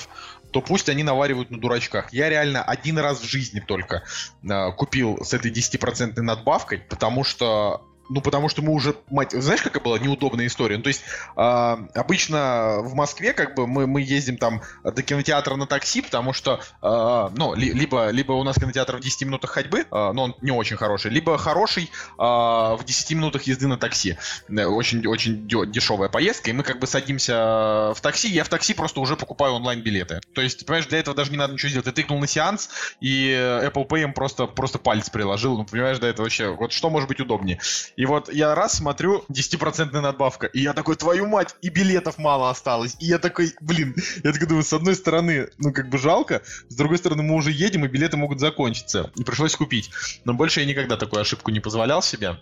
[0.52, 2.12] то пусть они наваривают на дурачках.
[2.12, 4.02] Я реально один раз в жизни только
[4.50, 9.62] а, купил с этой 10% надбавкой, потому что Ну, потому что мы уже, мать, знаешь,
[9.62, 10.78] какая была неудобная история?
[10.78, 11.04] Ну, то есть,
[11.38, 16.34] э, обычно в Москве, как бы, мы, мы ездим там до кинотеатра на такси, потому
[16.34, 20.24] что, э, ну, ли, либо, либо у нас кинотеатр в 10 минутах ходьбы, э, но
[20.24, 24.18] он не очень хороший, либо хороший э, в 10 минутах езды на такси.
[24.50, 29.00] Очень, очень дешевая поездка, и мы как бы садимся в такси, я в такси просто
[29.00, 30.22] уже покупаю онлайн-билеты.
[30.34, 31.86] То есть, понимаешь, для этого даже не надо ничего сделать.
[31.86, 32.70] Ты тыкнул на сеанс,
[33.00, 35.58] и Apple Pay им просто, просто палец приложил.
[35.58, 37.60] Ну, понимаешь, да, это вообще, вот что может быть удобнее?
[37.95, 42.49] И вот я раз смотрю, 10% надбавка, и я такой, твою мать, и билетов мало
[42.49, 42.95] осталось.
[42.99, 46.76] И я такой, блин, я такой думаю, с одной стороны, ну как бы жалко, с
[46.76, 49.11] другой стороны, мы уже едем, и билеты могут закончиться.
[49.15, 49.91] И пришлось купить.
[50.26, 52.40] Но больше я никогда такую ошибку не позволял себе.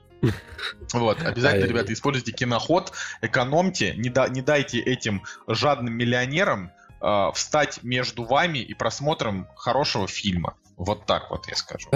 [0.93, 2.91] Вот, обязательно, ребята, используйте киноход,
[3.21, 6.71] экономьте, не, да, не дайте этим жадным миллионерам
[7.01, 10.55] э, встать между вами и просмотром хорошего фильма.
[10.77, 11.89] Вот так вот я скажу.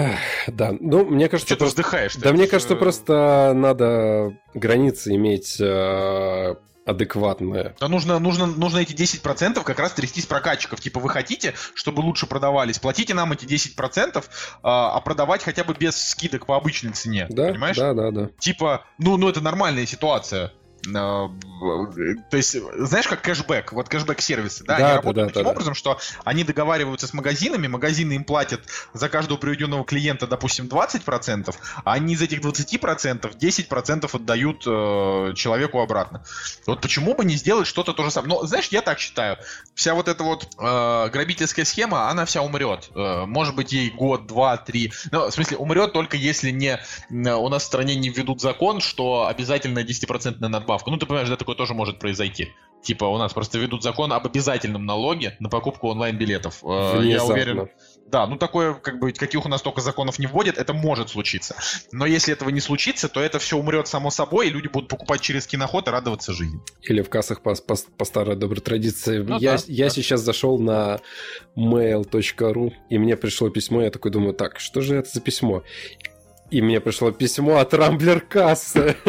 [0.46, 1.54] Да, ну, мне кажется...
[1.54, 2.16] Что ты вздыхаешь?
[2.16, 6.54] Да, мне кажется, просто надо границы иметь э,
[6.86, 7.74] адекватные.
[7.80, 10.80] Да нужно, нужно, нужно эти 10% как раз трясти с прокатчиков.
[10.80, 14.24] Типа вы хотите, чтобы лучше продавались, платите нам эти 10%,
[14.62, 17.26] а, а продавать хотя бы без скидок по обычной цене.
[17.28, 17.76] Да, понимаешь?
[17.76, 18.28] Да, да, да.
[18.38, 20.52] Типа, ну, ну это нормальная ситуация.
[20.94, 21.28] А,
[22.30, 25.74] то есть, знаешь, как кэшбэк, вот кэшбэк-сервисы, да, да, они работают да, таким да, образом,
[25.74, 28.60] что они договариваются с магазинами, магазины им платят
[28.92, 31.54] за каждого приведенного клиента, допустим, 20%,
[31.84, 36.24] а они из этих 20% 10% отдают э, человеку обратно.
[36.66, 38.34] Вот почему бы не сделать что-то то же самое?
[38.34, 39.38] Но, знаешь, я так считаю,
[39.74, 42.90] вся вот эта вот э, грабительская схема, она вся умрет.
[42.94, 44.92] Э, может быть, ей год, два, три.
[45.10, 46.80] Ну, в смысле, умрет только если не
[47.10, 50.90] у нас в стране не введут закон, что обязательно 10% надбавка надбавку.
[50.90, 52.52] Ну, ты понимаешь, да, такое тоже может произойти.
[52.82, 56.62] Типа, у нас просто ведут закон об обязательном налоге на покупку онлайн-билетов.
[56.62, 57.68] Э, я уверен.
[58.06, 61.56] Да, ну такое, как бы, каких у нас только законов не вводят, это может случиться.
[61.90, 65.20] Но если этого не случится, то это все умрет само собой, и люди будут покупать
[65.20, 66.60] через киноход и радоваться жизни.
[66.82, 69.18] Или в кассах по, по, по старой доброй традиции.
[69.18, 69.90] Ну, я да, я да.
[69.90, 71.00] сейчас зашел на
[71.56, 75.64] mail.ru, и мне пришло письмо, я такой думаю, так, что же это за письмо?
[76.50, 78.96] И мне пришло письмо от Рамблер Кассы.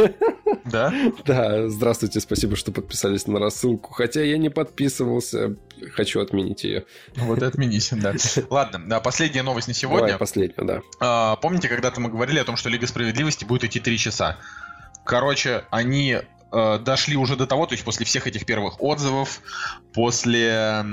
[0.66, 0.94] Да?
[1.26, 3.94] Да, здравствуйте, спасибо, что подписались на рассылку.
[3.94, 5.56] Хотя я не подписывался,
[5.94, 6.86] хочу отменить ее.
[7.16, 8.14] Вот и отменись, да.
[8.50, 10.08] Ладно, да, последняя новость на сегодня.
[10.08, 10.82] Давай, последняя, да.
[11.00, 14.38] А, помните, когда-то мы говорили о том, что Лига Справедливости будет идти 3 часа?
[15.06, 16.18] Короче, они
[16.52, 19.42] э, дошли уже до того, то есть после всех этих первых отзывов,
[19.94, 20.84] после э,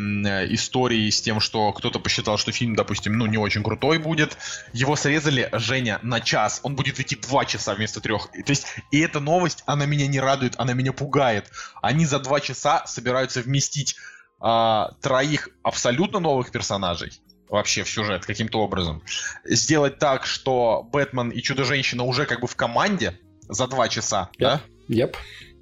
[0.55, 4.37] истории с тем, что кто-то посчитал, что фильм, допустим, ну не очень крутой будет,
[4.73, 6.61] его срезали, Женя, на час.
[6.63, 8.31] Он будет идти два часа вместо трех.
[8.31, 11.51] То есть, и эта новость, она меня не радует, она меня пугает.
[11.83, 13.97] Они за два часа собираются вместить
[14.41, 17.13] а, троих абсолютно новых персонажей
[17.49, 19.03] вообще в сюжет каким-то образом.
[19.45, 23.19] Сделать так, что Бэтмен и Чудо-женщина уже как бы в команде
[23.49, 24.61] за два часа, да?
[24.89, 25.17] Yep.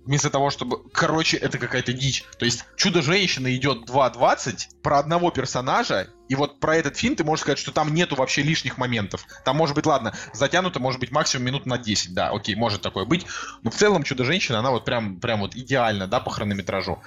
[0.05, 0.83] Вместо того, чтобы...
[0.91, 2.25] Короче, это какая-то дичь.
[2.39, 7.43] То есть Чудо-женщина идет 2.20 про одного персонажа, и вот про этот фильм ты можешь
[7.43, 9.27] сказать, что там нету вообще лишних моментов.
[9.45, 13.05] Там может быть, ладно, затянуто, может быть, максимум минут на 10, да, окей, может такое
[13.05, 13.27] быть.
[13.63, 17.03] Но в целом Чудо-женщина, она вот прям, прям вот идеально, да, по хронометражу.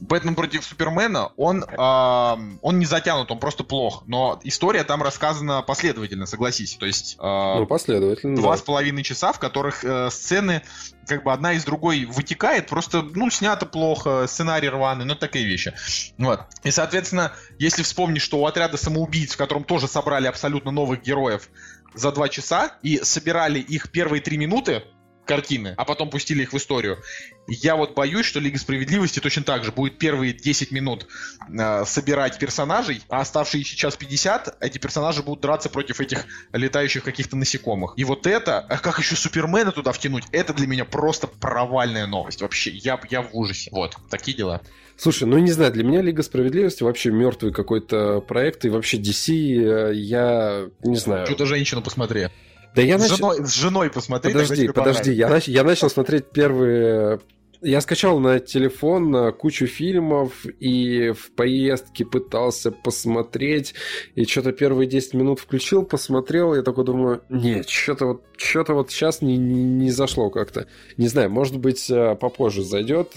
[0.00, 4.02] Бэтмен против Супермена, он, а, он не затянут, он просто плох.
[4.08, 6.74] Но история там рассказана последовательно, согласись.
[6.74, 7.14] То есть...
[7.20, 8.58] а, Ну, последовательно, Два да.
[8.58, 10.62] с половиной часа, в которых э, сцены
[11.06, 15.74] как бы одна из другой вытекает, просто, ну, снято плохо, сценарий рваный, ну, такие вещи.
[16.18, 16.40] Вот.
[16.62, 21.48] И, соответственно, если вспомнить, что у отряда самоубийц, в котором тоже собрали абсолютно новых героев
[21.94, 24.82] за два часа и собирали их первые три минуты
[25.24, 26.98] картины, а потом пустили их в историю.
[27.46, 31.06] Я вот боюсь, что Лига Справедливости точно так же будет первые 10 минут
[31.48, 37.36] э, собирать персонажей, а оставшиеся час 50 эти персонажи будут драться против этих летающих каких-то
[37.36, 37.94] насекомых.
[37.96, 42.40] И вот это, а как еще Супермена туда втянуть, это для меня просто провальная новость.
[42.40, 43.70] Вообще, я, я в ужасе.
[43.72, 44.62] Вот, такие дела.
[44.96, 49.32] Слушай, ну не знаю, для меня Лига Справедливости вообще мертвый какой-то проект, и вообще DC,
[49.32, 51.26] э, я не знаю.
[51.26, 52.28] Чудо-женщину посмотри.
[52.74, 53.16] Да я С, начал...
[53.16, 54.32] женой, с женой посмотри.
[54.32, 57.20] Подожди, подожди, я, нач- я начал смотреть первые...
[57.60, 63.74] Я скачал на телефон э, кучу фильмов и в поездке пытался посмотреть,
[64.14, 68.90] и что-то первые 10 минут включил, посмотрел, я такой думаю, нет, что-то вот, что-то вот
[68.90, 70.66] сейчас не, не, не зашло как-то.
[70.98, 73.12] Не знаю, может быть, э, попозже зайдет.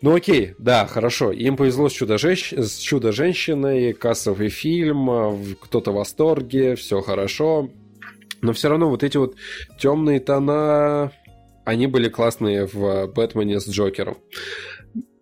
[0.00, 1.32] Э, ну окей, да, хорошо.
[1.32, 7.70] Им повезло с чудо-женщ- с чудо-женщиной, кассовый фильм, э, кто-то в восторге, все хорошо.
[8.42, 9.34] Но все равно вот эти вот
[9.78, 11.12] темные тона,
[11.64, 14.16] они были классные в Бэтмене с Джокером.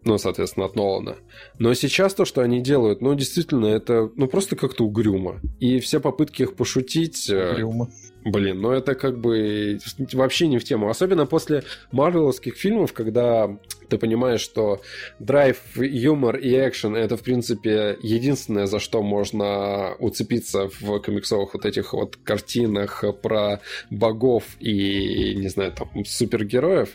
[0.05, 1.17] Ну, соответственно, от Нолана.
[1.59, 5.41] Но сейчас то, что они делают, ну, действительно, это ну просто как-то угрюмо.
[5.59, 7.29] И все попытки их пошутить...
[7.29, 7.91] э, Угрюмо.
[8.25, 9.79] Блин, ну это как бы
[10.13, 10.89] вообще не в тему.
[10.89, 13.59] Особенно после марвеловских фильмов, когда
[13.89, 14.81] ты понимаешь, что
[15.19, 21.65] драйв, юмор и экшен это, в принципе, единственное, за что можно уцепиться в комиксовых вот
[21.65, 23.61] этих вот картинах про
[23.91, 26.91] богов и, не знаю, там, супергероев.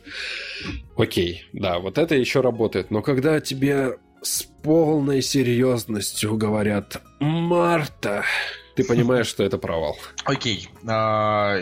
[0.98, 2.92] Окей, да, вот это еще работает.
[2.92, 8.24] Но когда тебе с полной серьезностью говорят «Марта»,
[8.76, 9.98] ты понимаешь, что это провал.
[10.24, 10.68] Окей.
[10.88, 11.60] А,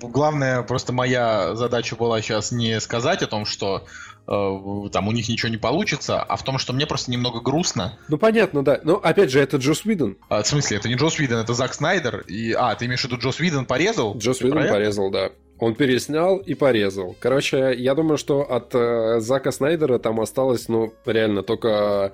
[0.00, 3.84] главное, просто моя задача была сейчас не сказать о том, что
[4.28, 7.98] там у них ничего не получится, а в том, что мне просто немного грустно.
[8.08, 8.78] Ну понятно, да.
[8.84, 10.18] Но опять же, это Джос Уидон.
[10.28, 12.24] А, в смысле, это не Джос Уидон, это Зак Снайдер.
[12.28, 14.16] И, а, ты имеешь в виду Джос Уидон порезал?
[14.18, 15.30] Джос Уидон порезал, да.
[15.58, 17.16] Он переснял и порезал.
[17.18, 22.12] Короче, я думаю, что от э, Зака Снайдера там осталось, ну, реально только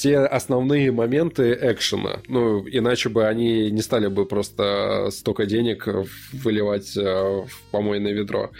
[0.00, 2.20] те основные моменты экшена.
[2.26, 5.86] Ну, иначе бы они не стали бы просто столько денег
[6.32, 8.50] выливать э, в помойное ведро.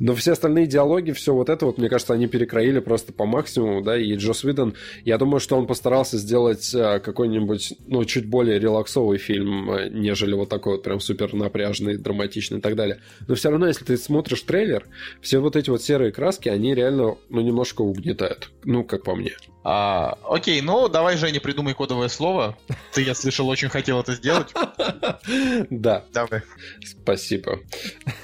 [0.00, 3.82] Но все остальные диалоги, все вот это вот, мне кажется, они перекроили просто по максимуму,
[3.82, 8.58] да, и Джос Видон, я думаю, что он постарался сделать э, какой-нибудь, ну, чуть более
[8.58, 12.98] релаксовый фильм, э, нежели вот такой вот прям супер напряжный, драматичный и так далее.
[13.28, 14.88] Но все равно, если ты смотришь трейлер,
[15.22, 18.50] все вот эти вот серые краски, они реально, ну, немножко угнетают.
[18.64, 19.36] Ну, как по мне.
[19.62, 22.56] А, окей, ну давай, Женя, придумай кодовое слово.
[22.92, 24.48] Ты, я слышал, очень хотел это сделать.
[25.70, 26.04] Да.
[26.12, 26.42] Давай.
[26.84, 27.60] Спасибо.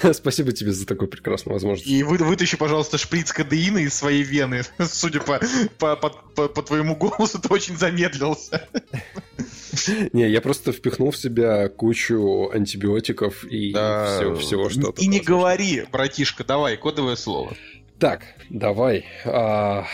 [0.13, 1.89] Спасибо тебе за такую прекрасную возможность.
[1.89, 4.63] И вы, вытащи, пожалуйста, шприц кадеина из своей вены.
[4.79, 5.39] Судя по,
[5.77, 8.67] по, по, по твоему голосу, ты очень замедлился.
[10.13, 14.17] Не, я просто впихнул в себя кучу антибиотиков и да.
[14.17, 15.01] все, всего что-то.
[15.01, 17.55] И не говори, братишка, давай, кодовое слово.
[17.99, 19.05] Так, давай.
[19.25, 19.85] А...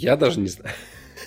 [0.00, 0.74] Я даже не знаю.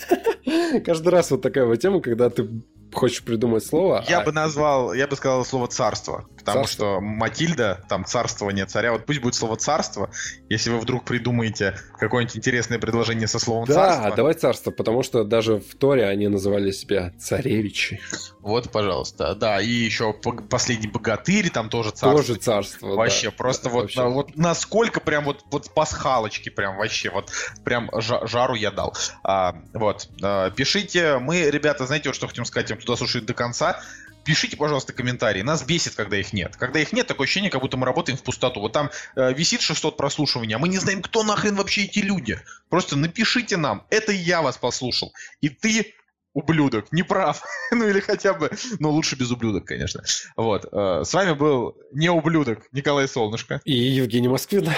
[0.83, 2.49] Каждый раз вот такая вот тема, когда ты
[2.91, 4.03] хочешь придумать слово.
[4.09, 4.25] Я а...
[4.25, 6.27] бы назвал, я бы сказал слово царство.
[6.43, 6.85] Потому царство.
[6.97, 10.09] что Матильда, там царствование царя, вот пусть будет слово царство,
[10.49, 14.09] если вы вдруг придумаете какое-нибудь интересное предложение со словом да, царство.
[14.09, 18.01] Да, давай царство, потому что даже в Торе они называли себя царевичи.
[18.41, 20.13] Вот, пожалуйста, да, и еще
[20.49, 22.11] последний богатырь, там тоже царство.
[22.11, 24.01] Тоже царство, Вообще, да, просто да, вот, вообще.
[24.01, 27.31] На, вот насколько прям вот, вот пасхалочки прям вообще, вот
[27.63, 28.95] прям жару я дал.
[29.23, 33.33] А, вот, а, пишите, мы, ребята, знаете, вот что хотим сказать, тем, кто дослушает до
[33.33, 33.81] конца,
[34.23, 35.41] пишите, пожалуйста, комментарии.
[35.41, 36.55] Нас бесит, когда их нет.
[36.55, 38.59] Когда их нет, такое ощущение, как будто мы работаем в пустоту.
[38.59, 42.39] Вот там э, висит 600 прослушиваний, а мы не знаем, кто нахрен вообще эти люди.
[42.69, 43.85] Просто напишите нам.
[43.89, 45.13] Это я вас послушал.
[45.41, 45.93] И ты
[46.33, 47.43] ублюдок, не прав.
[47.71, 50.03] ну или хотя бы, ну лучше без ублюдок, конечно.
[50.35, 50.65] Вот.
[50.71, 53.61] Э, с вами был не ублюдок Николай Солнышко.
[53.65, 54.69] И Евгений Москвин.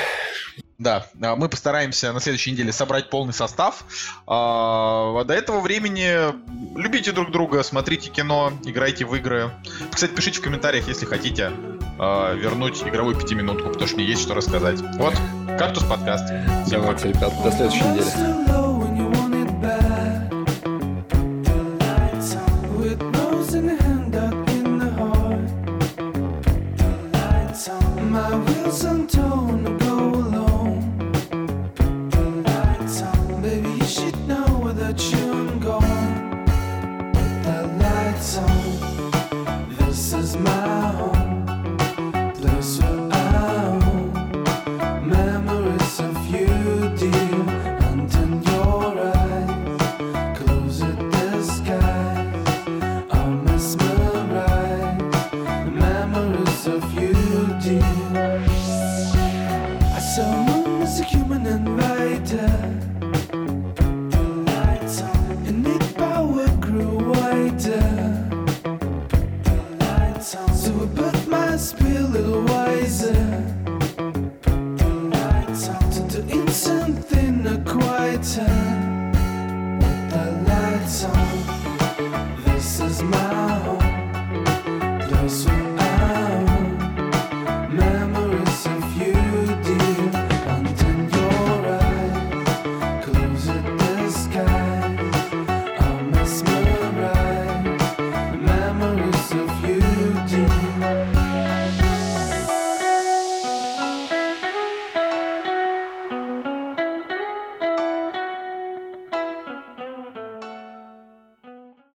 [0.77, 3.85] Да, а, мы постараемся на следующей неделе собрать полный состав.
[4.27, 6.33] А до этого времени
[6.77, 9.51] любите друг друга, смотрите кино, играйте в игры.
[9.91, 11.51] Кстати, пишите в комментариях, если хотите
[11.97, 14.79] а, вернуть игровую пятиминутку, потому что мне есть что рассказать.
[14.97, 15.15] Вот,
[15.57, 16.25] Кактус подкаст.
[16.65, 18.64] Всем Давайте, ребят, до следующей недели.